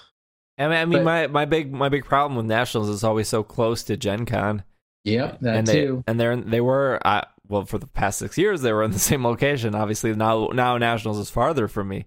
I 0.58 0.67
mean, 0.67 0.77
I 0.77 0.86
mean 0.86 0.99
But- 0.99 1.03
my, 1.03 1.27
my 1.27 1.45
big 1.45 1.73
my 1.73 1.89
big 1.89 2.06
problem 2.06 2.38
with 2.38 2.45
nationals 2.45 2.89
is 2.89 3.03
always 3.03 3.27
so 3.27 3.43
close 3.43 3.84
to 3.84 3.97
Gen 3.97 4.25
Con, 4.25 4.63
yep, 5.03 5.39
that 5.41 5.56
and 5.58 5.67
they 5.67 5.86
too. 5.86 6.03
and 6.08 6.19
they're 6.19 6.38
they 6.38 6.62
were 6.62 6.99
uh, 7.06 7.23
well 7.47 7.65
for 7.65 7.77
the 7.77 7.88
past 7.88 8.19
six 8.19 8.38
years 8.38 8.62
they 8.62 8.71
were 8.73 8.84
in 8.84 8.91
the 8.91 8.99
same 9.12 9.23
location. 9.25 9.75
Obviously 9.75 10.13
now 10.15 10.47
now 10.53 10.77
nationals 10.77 11.19
is 11.19 11.29
farther 11.29 11.67
from 11.67 11.88
me, 11.88 12.06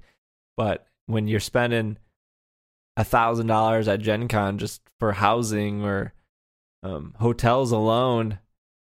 but 0.56 0.86
when 1.06 1.28
you're 1.28 1.40
spending 1.40 1.98
a 2.96 3.04
thousand 3.04 3.46
dollars 3.46 3.88
at 3.88 4.00
Gen 4.00 4.28
Con 4.28 4.58
just 4.58 4.80
for 4.98 5.12
housing 5.12 5.84
or 5.84 6.12
um, 6.82 7.14
hotels 7.18 7.72
alone, 7.72 8.38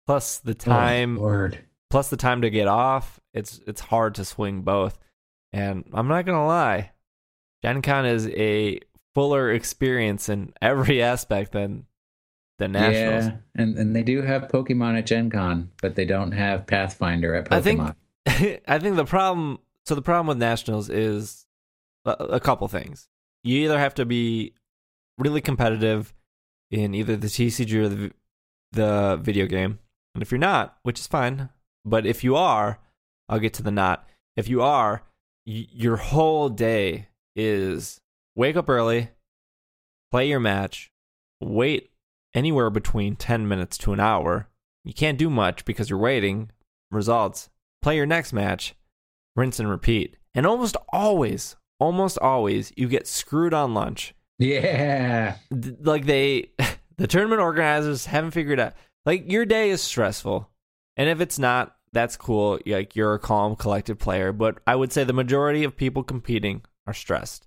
plus 0.06 0.38
the 0.38 0.54
time 0.54 1.18
Oh, 1.18 1.50
plus 1.90 2.08
the 2.10 2.16
time 2.16 2.42
to 2.42 2.50
get 2.50 2.68
off, 2.68 3.20
it's 3.32 3.60
it's 3.66 3.80
hard 3.80 4.14
to 4.16 4.24
swing 4.24 4.62
both. 4.62 4.98
And 5.52 5.84
I'm 5.92 6.08
not 6.08 6.24
gonna 6.26 6.46
lie, 6.46 6.92
Gen 7.62 7.82
Con 7.82 8.06
is 8.06 8.26
a 8.28 8.80
fuller 9.14 9.52
experience 9.52 10.28
in 10.28 10.52
every 10.60 11.02
aspect 11.12 11.52
than 11.52 11.86
than 12.58 12.72
nationals. 12.72 13.24
Yeah, 13.26 13.36
and 13.56 13.76
and 13.78 13.96
they 13.96 14.02
do 14.02 14.22
have 14.22 14.42
Pokemon 14.48 14.98
at 14.98 15.06
Gen 15.06 15.30
Con, 15.30 15.70
but 15.80 15.94
they 15.94 16.04
don't 16.04 16.32
have 16.32 16.66
Pathfinder 16.66 17.34
at 17.34 17.46
Pokemon. 17.46 17.56
I 17.56 17.60
think- 17.60 18.62
I 18.68 18.78
think 18.78 18.96
the 18.96 19.04
problem 19.04 19.58
so 19.84 19.94
the 19.94 20.02
problem 20.02 20.26
with 20.28 20.38
nationals 20.38 20.88
is 20.88 21.46
a, 22.04 22.10
a 22.12 22.40
couple 22.40 22.68
things. 22.68 23.08
You 23.42 23.58
either 23.64 23.78
have 23.78 23.94
to 23.94 24.04
be 24.04 24.54
really 25.18 25.40
competitive 25.40 26.14
in 26.70 26.94
either 26.94 27.16
the 27.16 27.26
TCG 27.26 27.74
or 27.74 27.88
the 27.88 28.12
the 28.72 29.18
video 29.20 29.46
game, 29.46 29.78
and 30.14 30.22
if 30.22 30.30
you're 30.30 30.38
not, 30.38 30.78
which 30.82 30.98
is 31.00 31.06
fine, 31.06 31.48
but 31.84 32.06
if 32.06 32.22
you 32.24 32.36
are, 32.36 32.78
I'll 33.28 33.40
get 33.40 33.52
to 33.54 33.62
the 33.62 33.70
not. 33.72 34.08
If 34.36 34.48
you 34.48 34.62
are, 34.62 35.02
y- 35.46 35.66
your 35.72 35.96
whole 35.96 36.48
day 36.48 37.08
is 37.36 38.00
wake 38.36 38.56
up 38.56 38.68
early, 38.70 39.10
play 40.10 40.28
your 40.28 40.40
match, 40.40 40.90
wait 41.40 41.90
anywhere 42.34 42.70
between 42.70 43.16
10 43.16 43.46
minutes 43.46 43.78
to 43.78 43.92
an 43.92 44.00
hour. 44.00 44.48
You 44.84 44.92
can't 44.92 45.18
do 45.18 45.30
much 45.30 45.64
because 45.64 45.90
you're 45.90 45.98
waiting. 45.98 46.50
Results. 46.90 47.48
Play 47.80 47.96
your 47.96 48.06
next 48.06 48.32
match, 48.32 48.74
rinse 49.34 49.58
and 49.58 49.68
repeat. 49.68 50.16
And 50.34 50.46
almost 50.46 50.76
always, 50.92 51.56
almost 51.80 52.18
always, 52.18 52.72
you 52.76 52.88
get 52.88 53.06
screwed 53.06 53.52
on 53.52 53.74
lunch. 53.74 54.14
Yeah. 54.38 55.36
Like 55.50 56.06
they, 56.06 56.50
the 56.96 57.06
tournament 57.06 57.40
organizers 57.40 58.06
haven't 58.06 58.30
figured 58.30 58.60
out. 58.60 58.74
Like 59.04 59.30
your 59.30 59.44
day 59.44 59.70
is 59.70 59.82
stressful. 59.82 60.48
And 60.96 61.08
if 61.08 61.20
it's 61.20 61.38
not, 61.38 61.76
that's 61.92 62.16
cool. 62.16 62.60
Like 62.64 62.94
you're 62.94 63.14
a 63.14 63.18
calm, 63.18 63.56
collected 63.56 63.98
player. 63.98 64.32
But 64.32 64.58
I 64.66 64.76
would 64.76 64.92
say 64.92 65.04
the 65.04 65.12
majority 65.12 65.64
of 65.64 65.76
people 65.76 66.02
competing 66.02 66.62
are 66.86 66.94
stressed. 66.94 67.46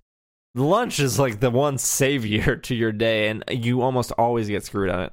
Lunch 0.56 0.98
is 0.98 1.18
like 1.18 1.40
the 1.40 1.50
one 1.50 1.78
savior 1.78 2.56
to 2.56 2.74
your 2.74 2.90
day, 2.92 3.28
and 3.28 3.44
you 3.48 3.82
almost 3.82 4.10
always 4.12 4.48
get 4.48 4.64
screwed 4.64 4.90
on 4.90 5.02
it. 5.02 5.12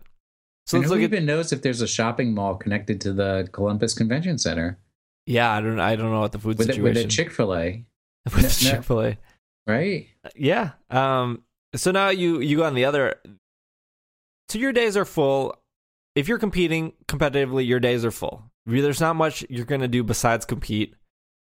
So 0.66 0.78
let's 0.78 0.90
who 0.90 0.96
look 0.96 1.04
at 1.04 1.14
even 1.14 1.26
knows 1.26 1.52
if 1.52 1.62
there's 1.62 1.82
a 1.82 1.88
shopping 1.88 2.34
mall 2.34 2.56
connected 2.56 3.02
to 3.02 3.14
the 3.14 3.48
Columbus 3.52 3.94
Convention 3.94 4.38
Center 4.38 4.80
yeah. 5.26 5.52
I 5.52 5.62
don't 5.62 5.80
I 5.80 5.96
don't 5.96 6.12
know 6.12 6.22
what 6.22 6.32
the 6.32 6.40
food 6.40 6.58
with 6.58 6.70
a, 6.78 6.82
with 6.82 6.98
a 6.98 7.06
Chick 7.06 7.32
Fil 7.32 7.56
A, 7.56 7.86
with 8.26 8.44
No. 8.44 8.50
Chick 8.50 8.84
Fil 8.84 9.02
A. 9.02 9.18
right? 9.68 10.08
Yeah. 10.36 10.72
Um. 10.90 11.44
So 11.76 11.92
now 11.92 12.10
you 12.10 12.40
you 12.40 12.58
go 12.58 12.66
on 12.66 12.76
the 12.76 12.86
other. 12.86 13.16
So 14.50 14.60
your 14.60 14.74
days 14.74 14.98
are 14.98 15.06
full. 15.06 15.56
If 16.16 16.28
you're 16.28 16.38
competing 16.38 16.94
competitively, 17.08 17.66
your 17.66 17.80
days 17.80 18.06
are 18.06 18.12
full. 18.12 18.44
There's 18.66 19.02
not 19.02 19.16
much 19.16 19.46
you're 19.50 19.66
gonna 19.66 19.88
do 19.88 20.04
besides 20.04 20.46
compete, 20.46 20.96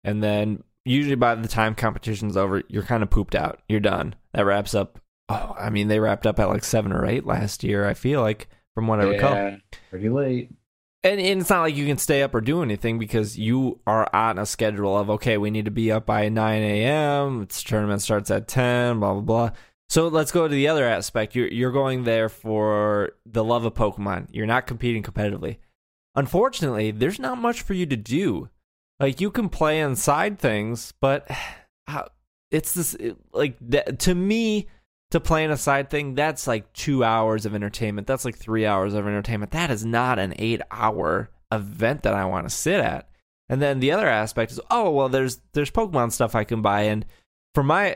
and 0.04 0.24
then 0.24 0.64
usually 0.86 1.16
by 1.16 1.36
the 1.36 1.48
time 1.48 1.76
competition's 1.76 2.38
over, 2.38 2.64
you're 2.68 2.84
kind 2.84 3.04
of 3.04 3.10
pooped 3.10 3.36
out. 3.36 3.62
You're 3.68 3.80
done. 3.80 4.16
That 4.34 4.46
wraps 4.46 4.74
up. 4.74 5.00
Oh, 5.30 5.56
I 5.58 5.70
mean, 5.70 5.88
they 5.88 6.00
wrapped 6.00 6.28
up 6.28 6.40
at 6.40 6.50
like 6.50 6.64
seven 6.64 6.92
or 6.92 7.06
eight 7.06 7.26
last 7.26 7.64
year. 7.64 7.88
I 7.88 7.94
feel 7.94 8.22
like 8.22 8.48
from 8.74 8.88
what 8.88 9.00
I 9.00 9.04
recall. 9.04 9.34
Yeah, 9.34 9.58
pretty 9.90 10.10
late. 10.10 10.52
And, 11.04 11.20
and 11.20 11.42
it's 11.42 11.50
not 11.50 11.62
like 11.62 11.76
you 11.76 11.88
can 11.88 11.98
stay 11.98 12.22
up 12.22 12.36
or 12.36 12.42
do 12.42 12.62
anything 12.62 13.00
because 13.00 13.38
you 13.38 13.80
are 13.88 14.08
on 14.14 14.38
a 14.38 14.46
schedule 14.46 14.98
of 14.98 15.10
okay, 15.10 15.38
we 15.38 15.50
need 15.50 15.66
to 15.66 15.72
be 15.72 15.92
up 15.92 16.06
by 16.06 16.30
nine 16.30 16.62
a.m. 16.62 17.46
This 17.46 17.64
tournament 17.64 18.02
starts 18.02 18.30
at 18.30 18.48
ten. 18.48 19.00
Blah 19.00 19.14
blah 19.14 19.22
blah. 19.22 19.52
So 19.90 20.08
let's 20.08 20.32
go 20.32 20.48
to 20.48 20.54
the 20.54 20.68
other 20.68 20.86
aspect. 20.86 21.36
You're 21.36 21.48
you're 21.48 21.72
going 21.72 22.04
there 22.04 22.30
for 22.30 23.14
the 23.26 23.44
love 23.44 23.66
of 23.66 23.74
Pokemon. 23.74 24.28
You're 24.32 24.46
not 24.46 24.68
competing 24.68 25.02
competitively. 25.02 25.58
Unfortunately, 26.16 26.92
there's 26.92 27.20
not 27.20 27.38
much 27.38 27.62
for 27.62 27.74
you 27.74 27.86
to 27.88 27.98
do. 27.98 28.50
Like 29.02 29.20
you 29.20 29.32
can 29.32 29.50
play 29.50 29.82
on 29.82 29.96
side 29.96 30.40
things, 30.40 30.94
but 31.02 31.28
it's 32.52 32.74
this 32.74 32.96
like 33.34 33.58
to 34.00 34.16
me 34.16 34.68
to 35.12 35.20
play 35.20 35.44
in 35.44 35.52
a 35.52 35.58
side 35.58 35.90
thing, 35.90 36.16
that's 36.16 36.48
like 36.48 36.72
two 36.74 37.04
hours 37.04 37.46
of 37.46 37.54
entertainment. 37.54 38.08
That's 38.08 38.26
like 38.26 38.38
three 38.38 38.66
hours 38.66 38.94
of 38.94 39.06
entertainment. 39.06 39.52
That 39.52 39.70
is 39.70 39.86
not 39.86 40.20
an 40.20 40.34
eight 40.40 40.62
hour 40.72 41.30
event 41.52 42.04
that 42.04 42.14
I 42.14 42.26
want 42.26 42.48
to 42.48 42.56
sit 42.56 42.80
at. 42.80 43.10
And 43.50 43.62
then 43.62 43.82
the 43.82 43.92
other 43.92 44.08
aspect 44.08 44.54
is, 44.54 44.62
oh 44.70 44.90
well, 44.92 45.10
there's 45.10 45.42
there's 45.54 45.72
Pokemon 45.72 46.14
stuff 46.14 46.36
I 46.36 46.46
can 46.46 46.62
buy, 46.62 46.84
and 46.84 47.06
for 47.54 47.64
my 47.64 47.96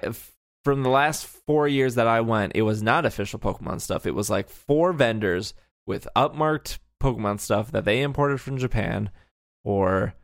from 0.66 0.84
the 0.84 0.90
last 0.90 1.26
four 1.26 1.68
years 1.68 1.96
that 1.96 2.08
I 2.08 2.22
went, 2.22 2.54
it 2.56 2.64
was 2.64 2.84
not 2.84 3.06
official 3.06 3.40
Pokemon 3.40 3.80
stuff. 3.80 4.06
It 4.06 4.16
was 4.16 4.30
like 4.30 4.50
four 4.50 4.92
vendors 4.92 5.54
with 5.86 6.08
upmarked 6.16 6.80
Pokemon 7.02 7.40
stuff 7.40 7.72
that 7.72 7.86
they 7.86 8.02
imported 8.02 8.42
from 8.42 8.58
Japan, 8.58 9.12
or 9.64 10.16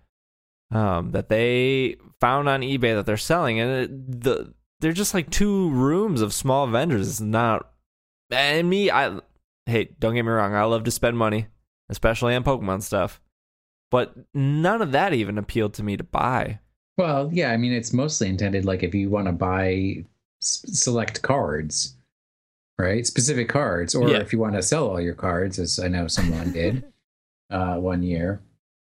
um, 0.72 1.12
that 1.12 1.30
they 1.30 1.96
found 2.20 2.48
on 2.50 2.62
eBay 2.62 2.96
that 2.96 3.06
they're 3.06 3.18
selling, 3.18 3.60
and 3.60 3.72
it, 3.72 4.22
the 4.22 4.54
they're 4.80 4.94
just 4.94 5.14
like 5.14 5.30
two 5.30 5.70
rooms 5.70 6.22
of 6.22 6.34
small 6.34 6.66
vendors. 6.68 7.08
It's 7.08 7.20
not, 7.22 7.72
and 8.32 8.70
me, 8.70 8.90
I 8.90 9.20
hey, 9.66 9.90
don't 10.00 10.16
get 10.16 10.24
me 10.24 10.32
wrong, 10.32 10.54
I 10.56 10.64
love 10.64 10.84
to 10.86 10.92
spend 10.92 11.18
money, 11.18 11.48
especially 11.90 12.34
on 12.36 12.44
Pokemon 12.44 12.82
stuff, 12.84 13.22
but 13.92 14.16
none 14.34 14.82
of 14.82 14.92
that 14.94 15.14
even 15.14 15.38
appealed 15.38 15.74
to 15.76 15.84
me 15.84 15.98
to 15.98 16.04
buy. 16.04 16.60
Well, 16.98 17.30
yeah, 17.32 17.52
I 17.52 17.58
mean, 17.58 17.72
it's 17.74 17.94
mostly 17.94 18.28
intended 18.28 18.66
like 18.66 18.84
if 18.84 18.94
you 18.94 19.10
want 19.10 19.28
to 19.28 19.32
buy 19.34 20.04
s- 20.42 20.64
select 20.68 21.22
cards, 21.22 21.96
right? 22.78 23.06
Specific 23.08 23.50
cards, 23.50 23.96
or 23.96 24.10
Yeah. 24.10 24.18
if 24.18 24.34
you 24.34 24.40
want 24.40 24.56
to 24.56 24.62
sell 24.64 24.88
all 24.90 25.00
your 25.02 25.14
cards, 25.16 25.58
as 25.60 25.80
I 25.80 25.88
know 25.88 26.08
someone 26.08 26.52
did 26.52 26.84
uh, 27.50 27.76
one 27.78 28.04
year. 28.04 28.42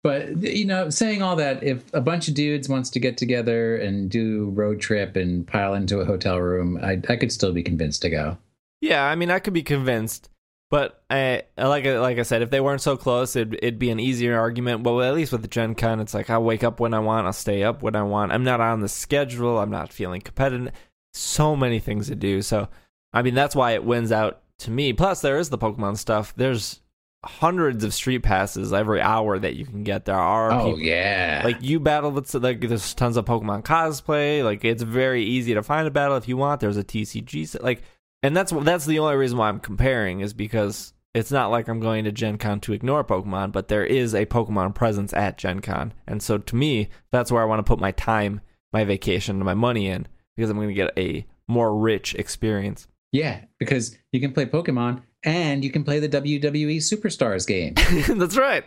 But 0.08 0.38
you 0.42 0.64
know, 0.64 0.88
saying 0.88 1.20
all 1.20 1.36
that, 1.36 1.62
if 1.62 1.84
a 1.92 2.00
bunch 2.00 2.28
of 2.28 2.34
dudes 2.34 2.66
wants 2.66 2.88
to 2.88 2.98
get 2.98 3.18
together 3.18 3.76
and 3.76 4.08
do 4.08 4.48
road 4.54 4.80
trip 4.80 5.16
and 5.16 5.46
pile 5.46 5.74
into 5.74 6.00
a 6.00 6.06
hotel 6.06 6.40
room, 6.40 6.78
I 6.82 6.98
I 7.10 7.16
could 7.16 7.30
still 7.30 7.52
be 7.52 7.62
convinced 7.62 8.00
to 8.02 8.08
go. 8.08 8.38
Yeah, 8.80 9.04
I 9.04 9.16
mean, 9.16 9.30
I 9.30 9.38
could 9.38 9.52
be 9.52 9.62
convinced, 9.62 10.30
but 10.70 11.02
I 11.10 11.42
like 11.58 11.84
like 11.84 12.18
I 12.18 12.22
said, 12.22 12.40
if 12.40 12.48
they 12.48 12.62
weren't 12.62 12.80
so 12.80 12.96
close, 12.96 13.36
it'd 13.36 13.52
it'd 13.56 13.78
be 13.78 13.90
an 13.90 14.00
easier 14.00 14.38
argument. 14.38 14.82
Well, 14.82 15.02
at 15.02 15.12
least 15.12 15.30
with 15.30 15.42
the 15.42 15.48
Gen 15.48 15.74
Con, 15.74 16.00
it's 16.00 16.14
like 16.14 16.30
I'll 16.30 16.42
wake 16.42 16.64
up 16.64 16.80
when 16.80 16.94
I 16.94 17.00
want, 17.00 17.26
I'll 17.26 17.34
stay 17.34 17.62
up 17.62 17.82
when 17.82 17.94
I 17.94 18.02
want. 18.02 18.32
I'm 18.32 18.44
not 18.44 18.62
on 18.62 18.80
the 18.80 18.88
schedule. 18.88 19.58
I'm 19.58 19.70
not 19.70 19.92
feeling 19.92 20.22
competitive. 20.22 20.72
So 21.12 21.54
many 21.54 21.80
things 21.80 22.06
to 22.08 22.14
do. 22.14 22.40
So, 22.40 22.70
I 23.12 23.20
mean, 23.20 23.34
that's 23.34 23.54
why 23.54 23.72
it 23.72 23.84
wins 23.84 24.10
out 24.10 24.40
to 24.60 24.70
me. 24.70 24.94
Plus, 24.94 25.20
there 25.20 25.38
is 25.38 25.50
the 25.50 25.58
Pokemon 25.58 25.98
stuff. 25.98 26.32
There's 26.34 26.80
hundreds 27.24 27.82
of 27.82 27.92
street 27.92 28.20
passes 28.20 28.72
every 28.72 29.00
hour 29.00 29.38
that 29.38 29.56
you 29.56 29.66
can 29.66 29.82
get. 29.82 30.04
There 30.04 30.14
are 30.14 30.52
Oh 30.52 30.64
people 30.66 30.80
yeah, 30.80 31.42
like 31.44 31.62
you 31.62 31.80
battle 31.80 32.10
with 32.10 32.32
like 32.34 32.60
there's 32.60 32.94
tons 32.94 33.16
of 33.16 33.24
Pokemon 33.24 33.64
cosplay. 33.64 34.44
Like 34.44 34.64
it's 34.64 34.82
very 34.82 35.24
easy 35.24 35.54
to 35.54 35.62
find 35.62 35.86
a 35.86 35.90
battle 35.90 36.16
if 36.16 36.28
you 36.28 36.36
want. 36.36 36.60
There's 36.60 36.76
a 36.76 36.84
TCG 36.84 37.60
like, 37.62 37.82
and 38.22 38.36
that's 38.36 38.52
that's 38.52 38.86
the 38.86 38.98
only 39.00 39.16
reason 39.16 39.38
why 39.38 39.48
I'm 39.48 39.60
comparing 39.60 40.20
is 40.20 40.32
because 40.32 40.92
it's 41.14 41.32
not 41.32 41.50
like 41.50 41.68
I'm 41.68 41.80
going 41.80 42.04
to 42.04 42.12
Gen 42.12 42.38
Con 42.38 42.60
to 42.60 42.72
ignore 42.72 43.02
Pokemon, 43.02 43.50
but 43.50 43.68
there 43.68 43.84
is 43.84 44.14
a 44.14 44.26
Pokemon 44.26 44.74
presence 44.74 45.12
at 45.12 45.38
Gen 45.38 45.60
Con, 45.60 45.92
and 46.06 46.22
so 46.22 46.38
to 46.38 46.56
me 46.56 46.88
that's 47.10 47.32
where 47.32 47.42
I 47.42 47.46
want 47.46 47.58
to 47.58 47.68
put 47.68 47.80
my 47.80 47.92
time, 47.92 48.40
my 48.72 48.84
vacation, 48.84 49.36
and 49.36 49.44
my 49.44 49.54
money 49.54 49.88
in 49.88 50.06
because 50.36 50.50
I'm 50.50 50.56
going 50.56 50.68
to 50.68 50.74
get 50.74 50.96
a 50.96 51.26
more 51.48 51.76
rich 51.76 52.14
experience. 52.14 52.86
yeah, 53.10 53.40
because 53.58 53.96
you 54.12 54.20
can 54.20 54.32
play 54.32 54.46
Pokemon 54.46 55.02
and 55.28 55.62
you 55.62 55.70
can 55.70 55.84
play 55.84 56.00
the 56.00 56.08
WWE 56.08 56.78
Superstars 56.78 57.46
game, 57.46 57.74
that's 58.18 58.36
right. 58.38 58.64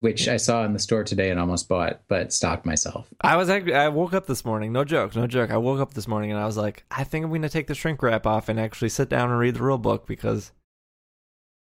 which 0.00 0.28
I 0.28 0.36
saw 0.36 0.64
in 0.64 0.72
the 0.72 0.78
store 0.78 1.02
today 1.02 1.30
and 1.30 1.40
almost 1.40 1.68
bought, 1.68 2.02
but 2.08 2.32
stopped 2.32 2.64
myself. 2.64 3.08
I 3.20 3.36
was 3.36 3.50
actually 3.50 3.74
I 3.74 3.88
woke 3.88 4.14
up 4.14 4.26
this 4.26 4.44
morning, 4.44 4.72
no 4.72 4.84
joke, 4.84 5.16
no 5.16 5.26
joke. 5.26 5.50
I 5.50 5.56
woke 5.56 5.80
up 5.80 5.94
this 5.94 6.06
morning 6.06 6.30
and 6.30 6.38
I 6.40 6.46
was 6.46 6.56
like, 6.56 6.84
I 6.90 7.02
think 7.04 7.24
I'm 7.24 7.30
going 7.30 7.42
to 7.42 7.48
take 7.48 7.66
the 7.66 7.74
shrink 7.74 8.02
wrap 8.02 8.26
off 8.26 8.48
and 8.48 8.60
actually 8.60 8.90
sit 8.90 9.08
down 9.08 9.30
and 9.30 9.38
read 9.38 9.56
the 9.56 9.62
rule 9.62 9.78
book 9.78 10.06
because 10.06 10.52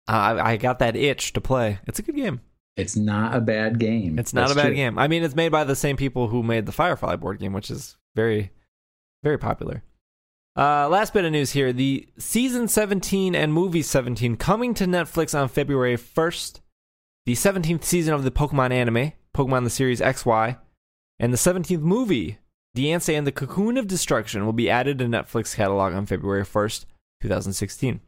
I 0.08 0.54
I 0.54 0.58
got 0.58 0.80
that 0.80 0.96
itch 0.96 1.34
to 1.34 1.42
play. 1.42 1.80
It's 1.88 2.00
a 2.00 2.02
good 2.02 2.16
game. 2.16 2.42
It's 2.76 2.96
not 2.96 3.36
a 3.36 3.42
bad 3.42 3.80
game. 3.80 4.20
It's 4.20 4.34
not 4.34 4.50
That's 4.50 4.52
a 4.54 4.56
bad 4.56 4.66
true. 4.68 4.76
game. 4.76 5.00
I 5.00 5.08
mean, 5.08 5.24
it's 5.24 5.36
made 5.36 5.52
by 5.52 5.64
the 5.64 5.76
same 5.76 5.98
people 5.98 6.28
who 6.28 6.44
made 6.44 6.66
the 6.68 6.72
Firefly 6.72 7.16
board 7.16 7.40
game, 7.40 7.54
which 7.54 7.72
is 7.72 7.98
very 8.16 8.52
very 9.24 9.38
popular. 9.40 9.84
Uh, 10.58 10.90
last 10.90 11.14
bit 11.14 11.24
of 11.24 11.32
news 11.32 11.52
here: 11.52 11.72
the 11.72 12.08
season 12.18 12.68
17 12.68 13.36
and 13.36 13.54
movie 13.54 13.84
17 13.84 14.38
coming 14.38 14.74
to 14.74 14.86
Netflix 14.86 15.38
on 15.40 15.48
February 15.50 15.96
1st. 15.96 16.62
The 17.28 17.34
17th 17.34 17.84
season 17.84 18.14
of 18.14 18.24
the 18.24 18.32
Pokemon 18.32 18.72
anime, 18.72 19.12
Pokemon 19.36 19.66
the 19.66 19.70
Series 19.70 20.02
XY, 20.02 20.58
and 21.20 21.32
the 21.32 21.38
17th 21.38 21.82
movie, 21.82 22.40
Diancie 22.76 23.18
and 23.18 23.28
the 23.28 23.32
Cocoon 23.32 23.78
of 23.78 23.86
Destruction, 23.86 24.46
will 24.46 24.54
be 24.54 24.70
added 24.70 24.98
to 25.00 25.06
Netflix 25.06 25.56
catalog 25.56 25.94
on 25.94 26.06
February 26.06 26.44
1st, 26.44 26.86
2016. 27.22 28.00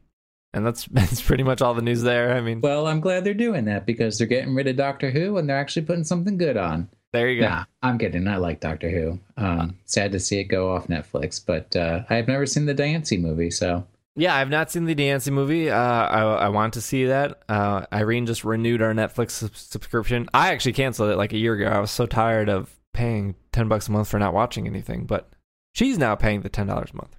And 0.52 0.66
that's 0.66 0.86
that's 0.90 1.22
pretty 1.22 1.44
much 1.44 1.62
all 1.62 1.74
the 1.74 1.82
news 1.82 2.02
there. 2.02 2.34
I 2.34 2.40
mean, 2.40 2.62
Well, 2.62 2.88
I'm 2.88 3.00
glad 3.00 3.22
they're 3.22 3.34
doing 3.34 3.66
that 3.66 3.86
because 3.86 4.18
they're 4.18 4.26
getting 4.26 4.56
rid 4.56 4.66
of 4.66 4.74
Doctor 4.74 5.12
Who 5.12 5.36
and 5.36 5.48
they're 5.48 5.60
actually 5.60 5.86
putting 5.86 6.04
something 6.04 6.36
good 6.36 6.56
on. 6.56 6.88
There 7.12 7.28
you 7.28 7.40
go. 7.40 7.48
Nah, 7.48 7.64
I'm 7.82 7.98
kidding. 7.98 8.26
I 8.28 8.36
like 8.36 8.60
Doctor 8.60 8.90
Who. 8.90 9.18
Um, 9.36 9.76
sad 9.84 10.12
to 10.12 10.20
see 10.20 10.38
it 10.40 10.44
go 10.44 10.72
off 10.74 10.86
Netflix, 10.88 11.40
but 11.44 11.74
uh, 11.76 12.02
I've 12.10 12.28
never 12.28 12.46
seen 12.46 12.66
the 12.66 12.74
Diancie 12.74 13.20
movie, 13.20 13.50
so 13.50 13.86
Yeah, 14.16 14.34
I've 14.36 14.50
not 14.50 14.70
seen 14.70 14.84
the 14.84 14.94
Diancie 14.94 15.32
movie. 15.32 15.70
Uh, 15.70 15.76
I 15.76 16.20
I 16.22 16.48
want 16.48 16.74
to 16.74 16.80
see 16.80 17.06
that. 17.06 17.42
Uh, 17.48 17.86
Irene 17.92 18.26
just 18.26 18.44
renewed 18.44 18.82
our 18.82 18.92
Netflix 18.92 19.30
sub- 19.32 19.56
subscription. 19.56 20.28
I 20.34 20.52
actually 20.52 20.72
canceled 20.74 21.10
it 21.10 21.16
like 21.16 21.32
a 21.32 21.38
year 21.38 21.54
ago. 21.54 21.66
I 21.66 21.78
was 21.80 21.90
so 21.90 22.06
tired 22.06 22.48
of 22.48 22.74
paying 22.92 23.34
ten 23.52 23.68
bucks 23.68 23.88
a 23.88 23.92
month 23.92 24.08
for 24.08 24.18
not 24.18 24.34
watching 24.34 24.66
anything. 24.66 25.04
But 25.06 25.30
she's 25.74 25.98
now 25.98 26.14
paying 26.16 26.42
the 26.42 26.48
ten 26.48 26.66
dollars 26.66 26.90
a 26.92 26.96
month. 26.96 27.16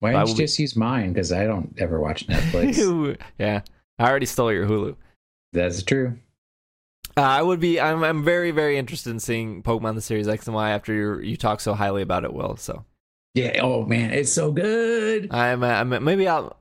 why 0.00 0.12
don't 0.12 0.28
you 0.28 0.34
be- 0.34 0.42
just 0.44 0.58
use 0.58 0.76
mine? 0.76 1.12
Because 1.12 1.32
I 1.32 1.44
don't 1.44 1.74
ever 1.78 2.00
watch 2.00 2.26
Netflix. 2.28 3.16
yeah, 3.38 3.62
I 3.98 4.08
already 4.08 4.26
stole 4.26 4.52
your 4.52 4.66
Hulu. 4.66 4.96
That's 5.52 5.82
true. 5.82 6.18
Uh, 7.18 7.22
I 7.22 7.42
would 7.42 7.60
be. 7.60 7.80
I'm. 7.80 8.02
I'm 8.04 8.22
very, 8.24 8.50
very 8.50 8.78
interested 8.78 9.10
in 9.10 9.18
seeing 9.20 9.62
Pokemon 9.62 9.94
the 9.96 10.00
series 10.00 10.28
X 10.28 10.46
and 10.46 10.54
Y 10.54 10.70
after 10.70 10.94
you 10.94 11.18
you 11.18 11.36
talk 11.36 11.60
so 11.60 11.74
highly 11.74 12.02
about 12.02 12.24
it, 12.24 12.32
Will. 12.32 12.56
So 12.56 12.84
Yeah. 13.34 13.60
Oh 13.62 13.84
man, 13.84 14.12
it's 14.12 14.32
so 14.32 14.52
good. 14.52 15.32
I'm. 15.32 15.62
uh, 15.62 15.66
I'm. 15.68 16.04
Maybe 16.04 16.28
I'll. 16.28 16.56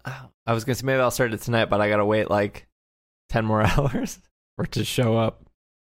I 0.48 0.54
was 0.54 0.64
gonna 0.64 0.76
say 0.76 0.86
maybe 0.86 1.00
I'll 1.02 1.12
start 1.12 1.34
it 1.34 1.42
tonight, 1.42 1.66
but 1.66 1.80
I 1.82 1.90
gotta 1.90 2.06
wait 2.06 2.30
like 2.30 2.68
ten 3.30 3.46
more 3.46 3.62
hours 3.68 4.20
for 4.56 4.66
it 4.66 4.72
to 4.74 4.84
show 4.84 5.16
up. 5.18 5.44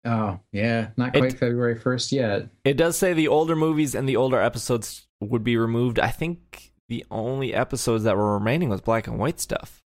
Oh 0.04 0.38
yeah, 0.52 0.88
not 0.96 1.14
It- 1.16 1.20
quite 1.20 1.38
February 1.38 1.78
first 1.78 2.12
yet. 2.12 2.48
It 2.64 2.76
does 2.76 2.96
say 2.96 3.12
the 3.14 3.28
older 3.28 3.56
movies 3.56 3.94
and 3.94 4.08
the 4.08 4.16
older 4.16 4.40
episodes 4.40 5.06
would 5.20 5.42
be 5.44 5.56
removed. 5.56 5.98
I 5.98 6.08
think 6.10 6.72
the 6.88 7.04
only 7.10 7.52
episodes 7.54 8.04
that 8.04 8.16
were 8.16 8.34
remaining 8.38 8.68
was 8.68 8.80
black 8.80 9.06
and 9.06 9.18
white 9.18 9.40
stuff. 9.40 9.82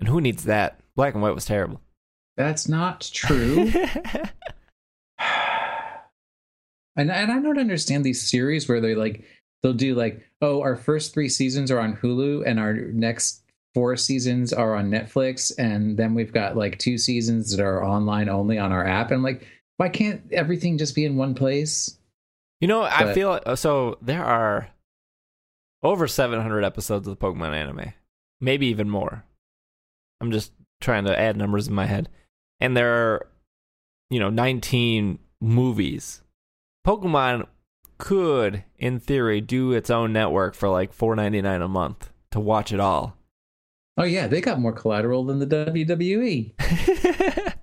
And 0.00 0.08
who 0.08 0.20
needs 0.20 0.44
that? 0.44 0.80
Black 0.96 1.14
and 1.14 1.22
white 1.22 1.34
was 1.34 1.44
terrible. 1.44 1.80
That's 2.36 2.68
not 2.68 3.10
true. 3.12 3.72
and 6.96 7.10
and 7.10 7.32
I 7.32 7.40
don't 7.40 7.58
understand 7.58 8.04
these 8.04 8.28
series 8.28 8.68
where 8.68 8.80
they 8.80 8.94
like 8.94 9.24
they'll 9.62 9.72
do 9.72 9.94
like 9.94 10.22
oh 10.42 10.60
our 10.62 10.76
first 10.76 11.12
three 11.14 11.28
seasons 11.28 11.70
are 11.70 11.78
on 11.80 11.96
Hulu 11.96 12.44
and 12.46 12.58
our 12.58 12.74
next 12.74 13.42
four 13.74 13.96
seasons 13.96 14.52
are 14.52 14.74
on 14.74 14.90
Netflix 14.90 15.52
and 15.58 15.96
then 15.96 16.14
we've 16.14 16.32
got 16.32 16.56
like 16.56 16.78
two 16.78 16.98
seasons 16.98 17.54
that 17.56 17.62
are 17.62 17.84
online 17.84 18.28
only 18.28 18.58
on 18.58 18.72
our 18.72 18.86
app 18.86 19.10
and 19.10 19.22
like 19.22 19.46
why 19.76 19.88
can't 19.88 20.22
everything 20.32 20.76
just 20.78 20.94
be 20.94 21.04
in 21.04 21.16
one 21.16 21.34
place? 21.34 21.96
you 22.60 22.68
know, 22.68 22.82
I 22.82 23.04
But- 23.04 23.14
feel 23.14 23.40
uh, 23.46 23.56
so 23.56 23.96
there 24.02 24.24
are 24.24 24.68
over 25.82 26.06
700 26.06 26.62
episodes 26.62 27.08
of 27.08 27.18
the 27.18 27.26
Pokemon 27.26 27.54
anime. 27.54 27.94
Maybe 28.38 28.66
even 28.66 28.90
more. 28.90 29.24
I'm 30.20 30.30
just 30.30 30.52
trying 30.80 31.04
to 31.06 31.18
add 31.18 31.38
numbers 31.38 31.68
in 31.68 31.74
my 31.74 31.86
head. 31.86 32.10
And 32.60 32.76
there 32.76 32.92
are 32.92 33.26
you 34.10 34.18
know 34.20 34.30
19 34.30 35.18
movies. 35.40 36.22
Pokemon 36.86 37.46
could 37.98 38.64
in 38.78 38.98
theory 38.98 39.40
do 39.40 39.72
its 39.72 39.90
own 39.90 40.12
network 40.12 40.54
for 40.54 40.68
like 40.68 40.96
4.99 40.96 41.62
a 41.64 41.68
month 41.68 42.10
to 42.30 42.40
watch 42.40 42.72
it 42.72 42.80
all. 42.80 43.16
Oh 43.98 44.04
yeah, 44.04 44.26
they 44.26 44.40
got 44.40 44.58
more 44.60 44.72
collateral 44.72 45.24
than 45.24 45.38
the 45.38 45.46
WWE. 45.46 46.52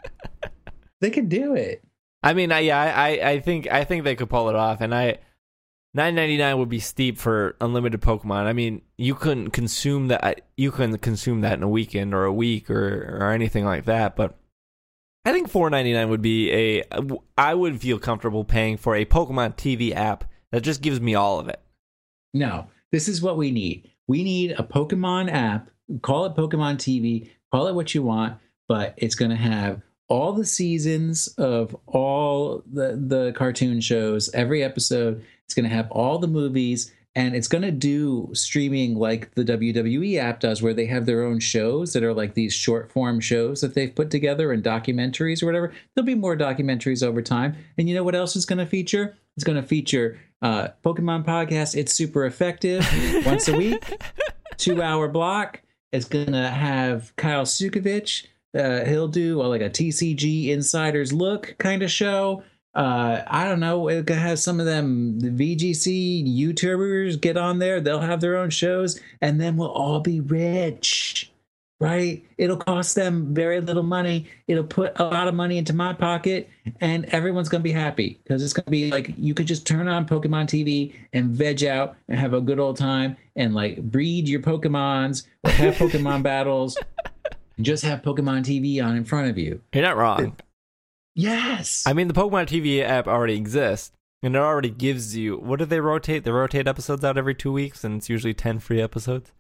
They 1.00 1.12
could 1.12 1.30
do 1.30 1.54
it. 1.54 1.84
I 2.24 2.34
mean, 2.34 2.52
I, 2.52 2.60
yeah, 2.62 2.82
I, 2.82 2.90
I- 3.20 3.30
I 3.34 3.40
think 3.40 3.68
I 3.72 3.84
think 3.84 4.04
they 4.04 4.16
could 4.16 4.30
pull 4.32 4.50
it 4.50 4.56
off, 4.56 4.82
and 4.82 4.96
I 4.96 5.20
nine 5.94 6.16
ninety 6.16 6.38
nine 6.38 6.58
would 6.58 6.70
be 6.70 6.80
steep 6.80 7.20
for 7.20 7.56
unlimited 7.62 8.02
Pokemon. 8.02 8.46
I 8.46 8.54
mean, 8.54 8.82
you 8.98 9.14
couldn't 9.14 9.52
consume 9.52 10.08
that. 10.08 10.42
You 10.58 10.72
couldn't 10.72 10.98
consume 11.00 11.42
that 11.42 11.54
in 11.54 11.62
a 11.64 11.70
weekend 11.70 12.16
or 12.16 12.26
a 12.26 12.34
week 12.34 12.72
or 12.72 13.20
or 13.22 13.32
anything 13.32 13.64
like 13.64 13.86
that. 13.86 14.16
But 14.16 14.36
I 15.28 15.34
think 15.34 15.50
four 15.50 15.70
ninety 15.70 15.92
nine 15.92 16.10
would 16.10 16.22
be 16.22 16.54
a. 16.54 16.84
I 17.38 17.54
would 17.54 17.82
feel 17.82 18.00
comfortable 18.00 18.46
paying 18.46 18.78
for 18.78 18.96
a 18.96 19.04
Pokemon 19.04 19.58
TV 19.58 19.94
app 19.94 20.24
that 20.54 20.62
just 20.62 20.82
gives 20.82 21.02
me 21.02 21.16
all 21.16 21.38
of 21.38 21.50
it. 21.50 21.60
No, 22.34 22.68
this 22.94 23.10
is 23.10 23.22
what 23.22 23.36
we 23.36 23.52
need. 23.52 23.92
We 24.08 24.24
need 24.24 24.52
a 24.52 24.64
Pokemon 24.64 25.30
app. 25.30 25.70
Call 26.02 26.26
it 26.28 26.36
Pokemon 26.36 26.78
TV. 26.78 27.30
Call 27.52 27.68
it 27.68 27.76
what 27.76 27.94
you 27.94 28.04
want, 28.04 28.38
but 28.70 28.94
it's 28.96 29.16
going 29.16 29.32
to 29.32 29.36
have 29.36 29.82
all 30.08 30.32
the 30.32 30.46
seasons 30.46 31.28
of 31.38 31.76
all 31.88 32.64
the 32.72 32.96
the 32.96 33.34
cartoon 33.36 33.82
shows, 33.82 34.34
every 34.34 34.64
episode. 34.64 35.26
It's 35.44 35.54
going 35.54 35.68
to 35.68 35.76
have 35.76 35.92
all 35.92 36.20
the 36.20 36.28
movies, 36.28 36.94
and 37.18 37.36
it's 37.36 37.48
going 37.48 37.64
to 37.64 37.72
do 37.72 38.30
streaming 38.34 38.96
like 38.96 39.34
the 39.34 39.44
WWE 39.44 40.20
app 40.20 40.40
does, 40.40 40.62
where 40.62 40.76
they 40.76 40.86
have 40.86 41.08
their 41.08 41.24
own 41.24 41.40
shows 41.40 41.94
that 41.94 42.04
are 42.04 42.14
like 42.14 42.36
these 42.36 42.54
short 42.54 42.92
form 42.92 43.20
shows 43.20 43.60
that 43.62 43.74
they've 43.74 43.94
put 43.94 44.12
together 44.12 44.52
and 44.52 44.64
documentaries 44.64 45.42
or 45.42 45.48
whatever. 45.48 45.74
There'll 45.96 46.06
be 46.06 46.14
more 46.14 46.38
documentaries 46.38 47.02
over 47.02 47.24
time. 47.24 47.56
And 47.76 47.90
you 47.90 47.96
know 47.96 48.04
what 48.04 48.14
else 48.14 48.36
is 48.36 48.46
going 48.46 48.60
to 48.60 48.68
feature? 48.68 49.18
It's 49.36 49.44
going 49.44 49.60
to 49.60 49.68
feature 49.68 50.20
uh, 50.44 50.68
Pokemon 50.86 51.26
podcast. 51.26 51.76
It's 51.76 51.92
super 51.92 52.24
effective 52.24 52.88
once 53.26 53.48
a 53.48 53.58
week, 53.58 53.98
two 54.58 54.84
hour 54.84 55.08
block. 55.08 55.64
It's 55.92 56.06
going 56.06 56.34
to 56.34 56.50
have 56.50 57.16
Kyle 57.16 57.46
Sucevich. 57.46 58.28
Uh, 58.56 58.86
he'll 58.86 59.08
do 59.08 59.42
uh, 59.42 59.48
like 59.48 59.62
a 59.62 59.72
TCG 59.72 60.50
Insiders 60.50 61.12
Look 61.14 61.56
kind 61.58 61.82
of 61.82 61.90
show. 61.90 62.44
Uh, 62.74 63.24
I 63.26 63.46
don't 63.46 63.60
know. 63.60 63.88
It 63.88 64.08
has 64.10 64.44
some 64.44 64.60
of 64.60 64.66
them 64.68 65.20
the 65.20 65.30
VGC 65.30 66.28
YouTubers 66.28 67.20
get 67.20 67.36
on 67.36 67.60
there. 67.60 67.82
They'll 67.82 68.00
have 68.00 68.22
their 68.22 68.38
own 68.38 68.50
shows, 68.52 69.00
and 69.20 69.42
then 69.42 69.58
we'll 69.58 69.72
all 69.72 70.00
be 70.00 70.20
rich, 70.20 71.32
right? 71.80 72.24
It'll 72.38 72.58
cost 72.58 72.94
them 72.94 73.34
very 73.34 73.62
little 73.62 73.82
money. 73.82 74.28
It'll 74.48 74.64
put 74.64 75.00
a 75.00 75.06
lot 75.06 75.28
of 75.28 75.34
money 75.34 75.58
into 75.58 75.74
my 75.74 75.94
pocket, 75.94 76.50
and 76.80 77.06
everyone's 77.06 77.50
gonna 77.50 77.64
be 77.64 77.72
happy 77.72 78.20
because 78.24 78.44
it's 78.44 78.54
gonna 78.54 78.70
be 78.70 78.92
like 78.92 79.12
you 79.18 79.34
could 79.34 79.48
just 79.48 79.66
turn 79.66 79.88
on 79.88 80.06
Pokemon 80.06 80.46
TV 80.46 80.94
and 81.14 81.32
veg 81.32 81.64
out 81.64 81.96
and 82.08 82.20
have 82.20 82.34
a 82.34 82.42
good 82.42 82.60
old 82.60 82.78
time 82.78 83.18
and 83.36 83.56
like 83.56 83.82
breed 83.82 84.30
your 84.30 84.42
Pokemons 84.42 85.26
or 85.44 85.50
have 85.50 85.76
Pokemon 85.76 86.22
battles. 86.24 86.78
And 87.56 87.66
just 87.66 87.84
have 87.84 88.04
Pokemon 88.04 88.44
TV 88.44 88.86
on 88.86 88.96
in 88.96 89.04
front 89.04 89.32
of 89.32 89.38
you. 89.40 89.62
You're 89.74 89.84
not 89.84 89.98
wrong. 89.98 90.36
Yes. 91.18 91.84
I 91.88 91.94
mean, 91.94 92.08
the 92.08 92.14
Pokemon 92.14 92.46
TV 92.46 92.82
app 92.82 93.08
already 93.08 93.36
exists, 93.36 93.92
and 94.24 94.36
it 94.36 94.40
already 94.40 94.70
gives 94.70 95.18
you. 95.18 95.38
What 95.38 95.60
do 95.60 95.66
they 95.66 95.80
rotate? 95.82 96.24
They 96.24 96.32
rotate 96.32 96.68
episodes 96.68 97.04
out 97.04 97.18
every 97.18 97.34
two 97.36 97.52
weeks, 97.52 97.84
and 97.84 97.98
it's 97.98 98.10
usually 98.10 98.34
ten 98.36 98.60
free 98.60 98.80
episodes. 98.82 99.34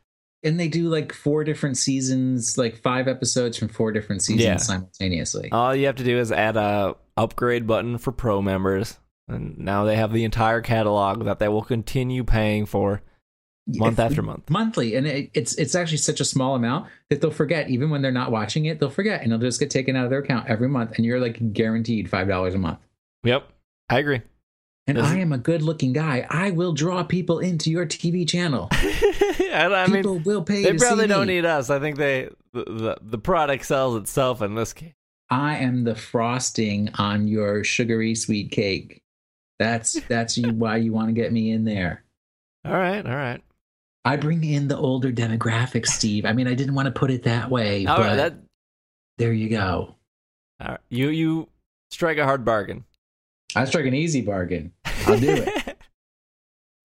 and 0.44 0.60
they 0.60 0.68
do 0.68 0.88
like 0.88 1.12
four 1.14 1.44
different 1.44 1.78
seasons, 1.78 2.60
like 2.60 2.78
five 2.84 3.08
episodes 3.08 3.58
from 3.58 3.68
four 3.68 3.92
different 3.92 4.22
seasons 4.22 4.44
Yeah. 4.44 4.58
simultaneously. 4.58 5.50
All 5.52 5.76
you 5.76 5.88
have 5.88 5.96
to 5.96 6.04
do 6.04 6.20
is 6.20 6.32
add 6.32 6.56
a 6.56 6.96
upgrade 7.18 7.66
button 7.66 7.98
for 7.98 8.12
pro 8.12 8.40
members, 8.42 8.98
and 9.28 9.58
now 9.58 9.84
they 9.84 9.96
have 9.96 10.14
the 10.14 10.24
entire 10.24 10.62
catalog 10.62 11.26
that 11.26 11.40
they 11.40 11.48
will 11.48 11.64
continue 11.64 12.24
paying 12.24 12.68
for 12.68 13.02
month 13.68 14.00
after 14.00 14.22
month. 14.22 14.50
monthly 14.50 14.96
and 14.96 15.06
it, 15.06 15.30
it's 15.34 15.54
it's 15.56 15.76
actually 15.76 15.98
such 15.98 16.20
a 16.22 16.26
small 16.26 16.56
amount 16.56 16.88
that 17.10 17.20
they'll 17.22 17.32
forget 17.32 17.70
even 17.70 17.90
when 17.90 18.02
they're 18.02 18.12
not 18.12 18.32
watching 18.32 18.66
it 18.66 18.80
they'll 18.80 18.90
forget 18.90 19.22
and 19.22 19.34
it'll 19.34 19.46
just 19.46 19.60
get 19.60 19.70
taken 19.70 19.96
out 19.96 20.06
of 20.06 20.10
their 20.10 20.20
account 20.20 20.48
every 20.50 20.70
month 20.70 20.94
and 20.98 21.06
you're 21.06 21.20
like 21.20 21.52
guaranteed 21.54 22.10
five 22.10 22.28
dollars 22.28 22.54
a 22.56 22.58
month 22.58 22.80
Yep, 23.24 23.48
I 23.90 24.00
agree. 24.00 24.22
and 24.88 24.98
i 25.00 25.18
am 25.18 25.34
a 25.34 25.38
good 25.38 25.62
looking 25.62 25.92
guy 25.92 26.26
i 26.30 26.52
will 26.52 26.72
draw 26.74 27.04
people 27.04 27.40
into 27.40 27.70
your 27.70 27.86
tv 27.86 28.28
channel 28.28 28.70
I, 28.72 29.68
I 29.72 29.86
people 29.88 30.14
mean, 30.16 30.24
will 30.24 30.44
pay 30.44 30.64
they 30.64 30.74
probably 30.78 31.08
don't 31.08 31.28
me. 31.28 31.36
need 31.36 31.46
us. 31.46 31.70
I 31.70 31.80
think 31.80 31.98
they 31.98 32.30
the, 32.54 32.64
the 32.64 32.98
the 33.02 33.18
product 33.18 33.66
sells 33.66 33.96
itself 33.98 34.42
in 34.42 34.56
this 34.56 34.72
case. 34.74 34.94
i 35.30 35.58
am 35.58 35.84
the 35.84 35.96
frosting 35.96 36.90
on 36.96 37.28
your 37.28 37.64
sugary 37.64 38.14
sweet 38.16 38.52
cake 38.52 39.02
that's 39.60 40.00
that's 40.08 40.38
you, 40.38 40.54
why 40.54 40.78
you 40.78 40.94
want 40.94 41.08
to 41.08 41.14
get 41.14 41.32
me 41.34 41.52
in 41.52 41.66
there 41.66 42.04
All 42.64 42.74
right, 42.74 43.04
all 43.06 43.16
right, 43.16 43.42
i 44.08 44.16
bring 44.16 44.44
in 44.44 44.68
the 44.68 44.78
older 44.78 45.12
demographic 45.12 45.86
steve 45.86 46.26
i 46.26 46.34
mean 46.34 46.48
i 46.48 46.54
didn't 46.54 46.74
want 46.76 46.86
to 46.86 46.92
put 46.92 47.12
it 47.12 47.24
that 47.24 47.50
way 47.50 47.86
all 47.86 47.98
but 47.98 48.06
right. 48.06 48.16
That 48.16 48.36
there 49.18 49.34
you 49.34 49.50
go 49.50 49.96
right. 50.60 50.80
you 50.90 51.10
you 51.10 51.50
strike 51.92 52.18
a 52.18 52.24
hard 52.26 52.46
bargain. 52.46 52.86
i 53.56 53.66
strike 53.66 53.86
an 53.86 53.94
easy 53.94 54.22
bargain 54.22 54.72
I'll 55.08 55.20
do 55.20 55.30
it. 55.30 55.78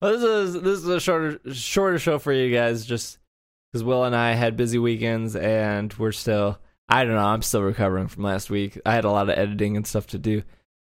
well, 0.00 0.12
this 0.12 0.22
is 0.22 0.62
this 0.62 0.78
is 0.78 0.86
a 0.86 1.00
shorter 1.00 1.40
shorter 1.52 1.98
show 1.98 2.18
for 2.18 2.32
you 2.32 2.54
guys, 2.54 2.86
just 2.86 3.18
because 3.72 3.82
Will 3.82 4.04
and 4.04 4.14
I 4.14 4.34
had 4.34 4.56
busy 4.56 4.78
weekends, 4.78 5.34
and 5.34 5.92
we're 5.94 6.12
still. 6.12 6.58
I 6.88 7.04
don't 7.04 7.14
know. 7.14 7.24
I'm 7.24 7.42
still 7.42 7.62
recovering 7.62 8.08
from 8.08 8.24
last 8.24 8.50
week. 8.50 8.78
I 8.84 8.94
had 8.94 9.04
a 9.04 9.10
lot 9.10 9.30
of 9.30 9.38
editing 9.38 9.76
and 9.76 9.86
stuff 9.86 10.08
to 10.08 10.18
do, 10.18 10.42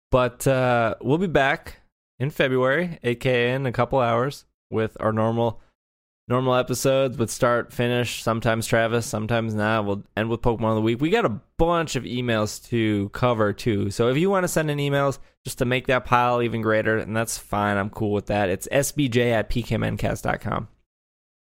but 0.09 0.47
uh, 0.47 0.95
we'll 1.01 1.17
be 1.17 1.27
back 1.27 1.81
in 2.19 2.29
February, 2.29 2.97
aka 3.03 3.53
in 3.53 3.65
a 3.65 3.71
couple 3.71 3.99
hours, 3.99 4.45
with 4.69 4.97
our 4.99 5.11
normal 5.11 5.61
normal 6.27 6.55
episodes 6.55 7.17
with 7.17 7.31
start 7.31 7.71
finish. 7.71 8.21
Sometimes 8.21 8.67
Travis, 8.67 9.05
sometimes 9.05 9.53
not. 9.53 9.85
We'll 9.85 10.03
end 10.15 10.29
with 10.29 10.41
Pokemon 10.41 10.69
of 10.69 10.75
the 10.75 10.81
week. 10.81 10.99
We 10.99 11.09
got 11.09 11.25
a 11.25 11.39
bunch 11.57 11.95
of 11.95 12.03
emails 12.03 12.67
to 12.69 13.09
cover 13.09 13.53
too. 13.53 13.89
So 13.91 14.09
if 14.09 14.17
you 14.17 14.29
want 14.29 14.43
to 14.43 14.47
send 14.47 14.69
in 14.69 14.77
emails 14.77 15.19
just 15.45 15.57
to 15.59 15.65
make 15.65 15.87
that 15.87 16.05
pile 16.05 16.41
even 16.41 16.61
greater, 16.61 16.97
and 16.97 17.15
that's 17.15 17.37
fine. 17.37 17.77
I'm 17.77 17.89
cool 17.89 18.11
with 18.11 18.25
that. 18.27 18.49
It's 18.49 18.67
sbj 18.67 19.31
at 19.31 19.49
pkmncast.com. 19.49 20.67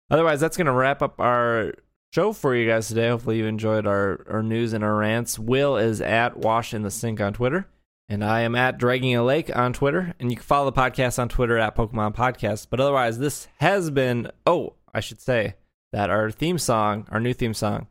Otherwise, 0.10 0.40
that's 0.40 0.58
going 0.58 0.68
to 0.68 0.74
wrap 0.74 1.02
up 1.02 1.20
our 1.20 1.74
show 2.14 2.34
for 2.34 2.54
you 2.54 2.68
guys 2.70 2.88
today. 2.90 3.10
Hopefully, 3.10 3.38
you 3.38 3.46
enjoyed 3.46 3.88
our, 3.88 4.26
our 4.30 4.44
news 4.44 4.74
and 4.74 4.84
our 4.84 4.96
rants. 4.96 5.40
Will 5.40 5.78
is 5.78 6.02
at 6.02 6.38
Wash 6.38 6.74
in 6.74 6.84
the 6.84 6.92
Sink 6.92 7.22
on 7.22 7.34
Twitter. 7.34 7.68
And 8.10 8.24
I 8.24 8.42
am 8.42 8.56
at 8.56 8.78
Dragging 8.78 9.16
a 9.16 9.24
Lake 9.24 9.56
on 9.56 9.74
Twitter. 9.74 10.14
And 10.20 10.30
you 10.30 10.38
can 10.38 10.44
follow 10.44 10.70
the 10.70 10.80
podcast 10.80 11.20
on 11.20 11.30
Twitter 11.30 11.58
at 11.58 11.76
Pokemon 11.76 12.16
Podcast. 12.16 12.68
But 12.70 12.80
otherwise, 12.80 13.18
this 13.18 13.48
has 13.60 13.90
been. 13.90 14.30
Oh, 14.46 14.74
I 14.94 15.00
should 15.00 15.22
say 15.22 15.56
that 15.94 16.10
our 16.10 16.30
theme 16.30 16.58
song, 16.58 17.08
our 17.12 17.20
new 17.20 17.34
theme 17.34 17.54
song, 17.54 17.88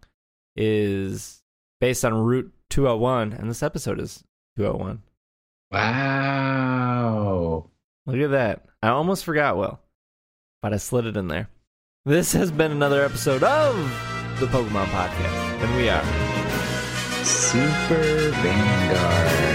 is 0.55 1.43
based 1.81 2.05
on 2.05 2.15
Route 2.15 2.53
201. 2.71 3.33
And 3.33 3.49
this 3.51 3.63
episode 3.63 3.99
is 4.01 4.23
201. 4.57 5.03
Wow. 5.73 7.71
Look 8.07 8.17
at 8.17 8.31
that. 8.33 8.67
I 8.83 8.89
almost 8.89 9.25
forgot, 9.25 9.57
Will, 9.57 9.81
but 10.61 10.75
I 10.75 10.77
slid 10.77 11.07
it 11.07 11.17
in 11.17 11.29
there. 11.29 11.49
This 12.05 12.33
has 12.33 12.51
been 12.51 12.73
another 12.73 13.05
episode 13.05 13.45
of 13.45 13.77
the 14.41 14.47
Pokemon 14.47 14.87
Podcast. 14.87 15.63
And 15.63 15.77
we 15.77 15.89
are. 15.89 16.05
Super 17.25 18.31
Vanguard. 18.33 19.52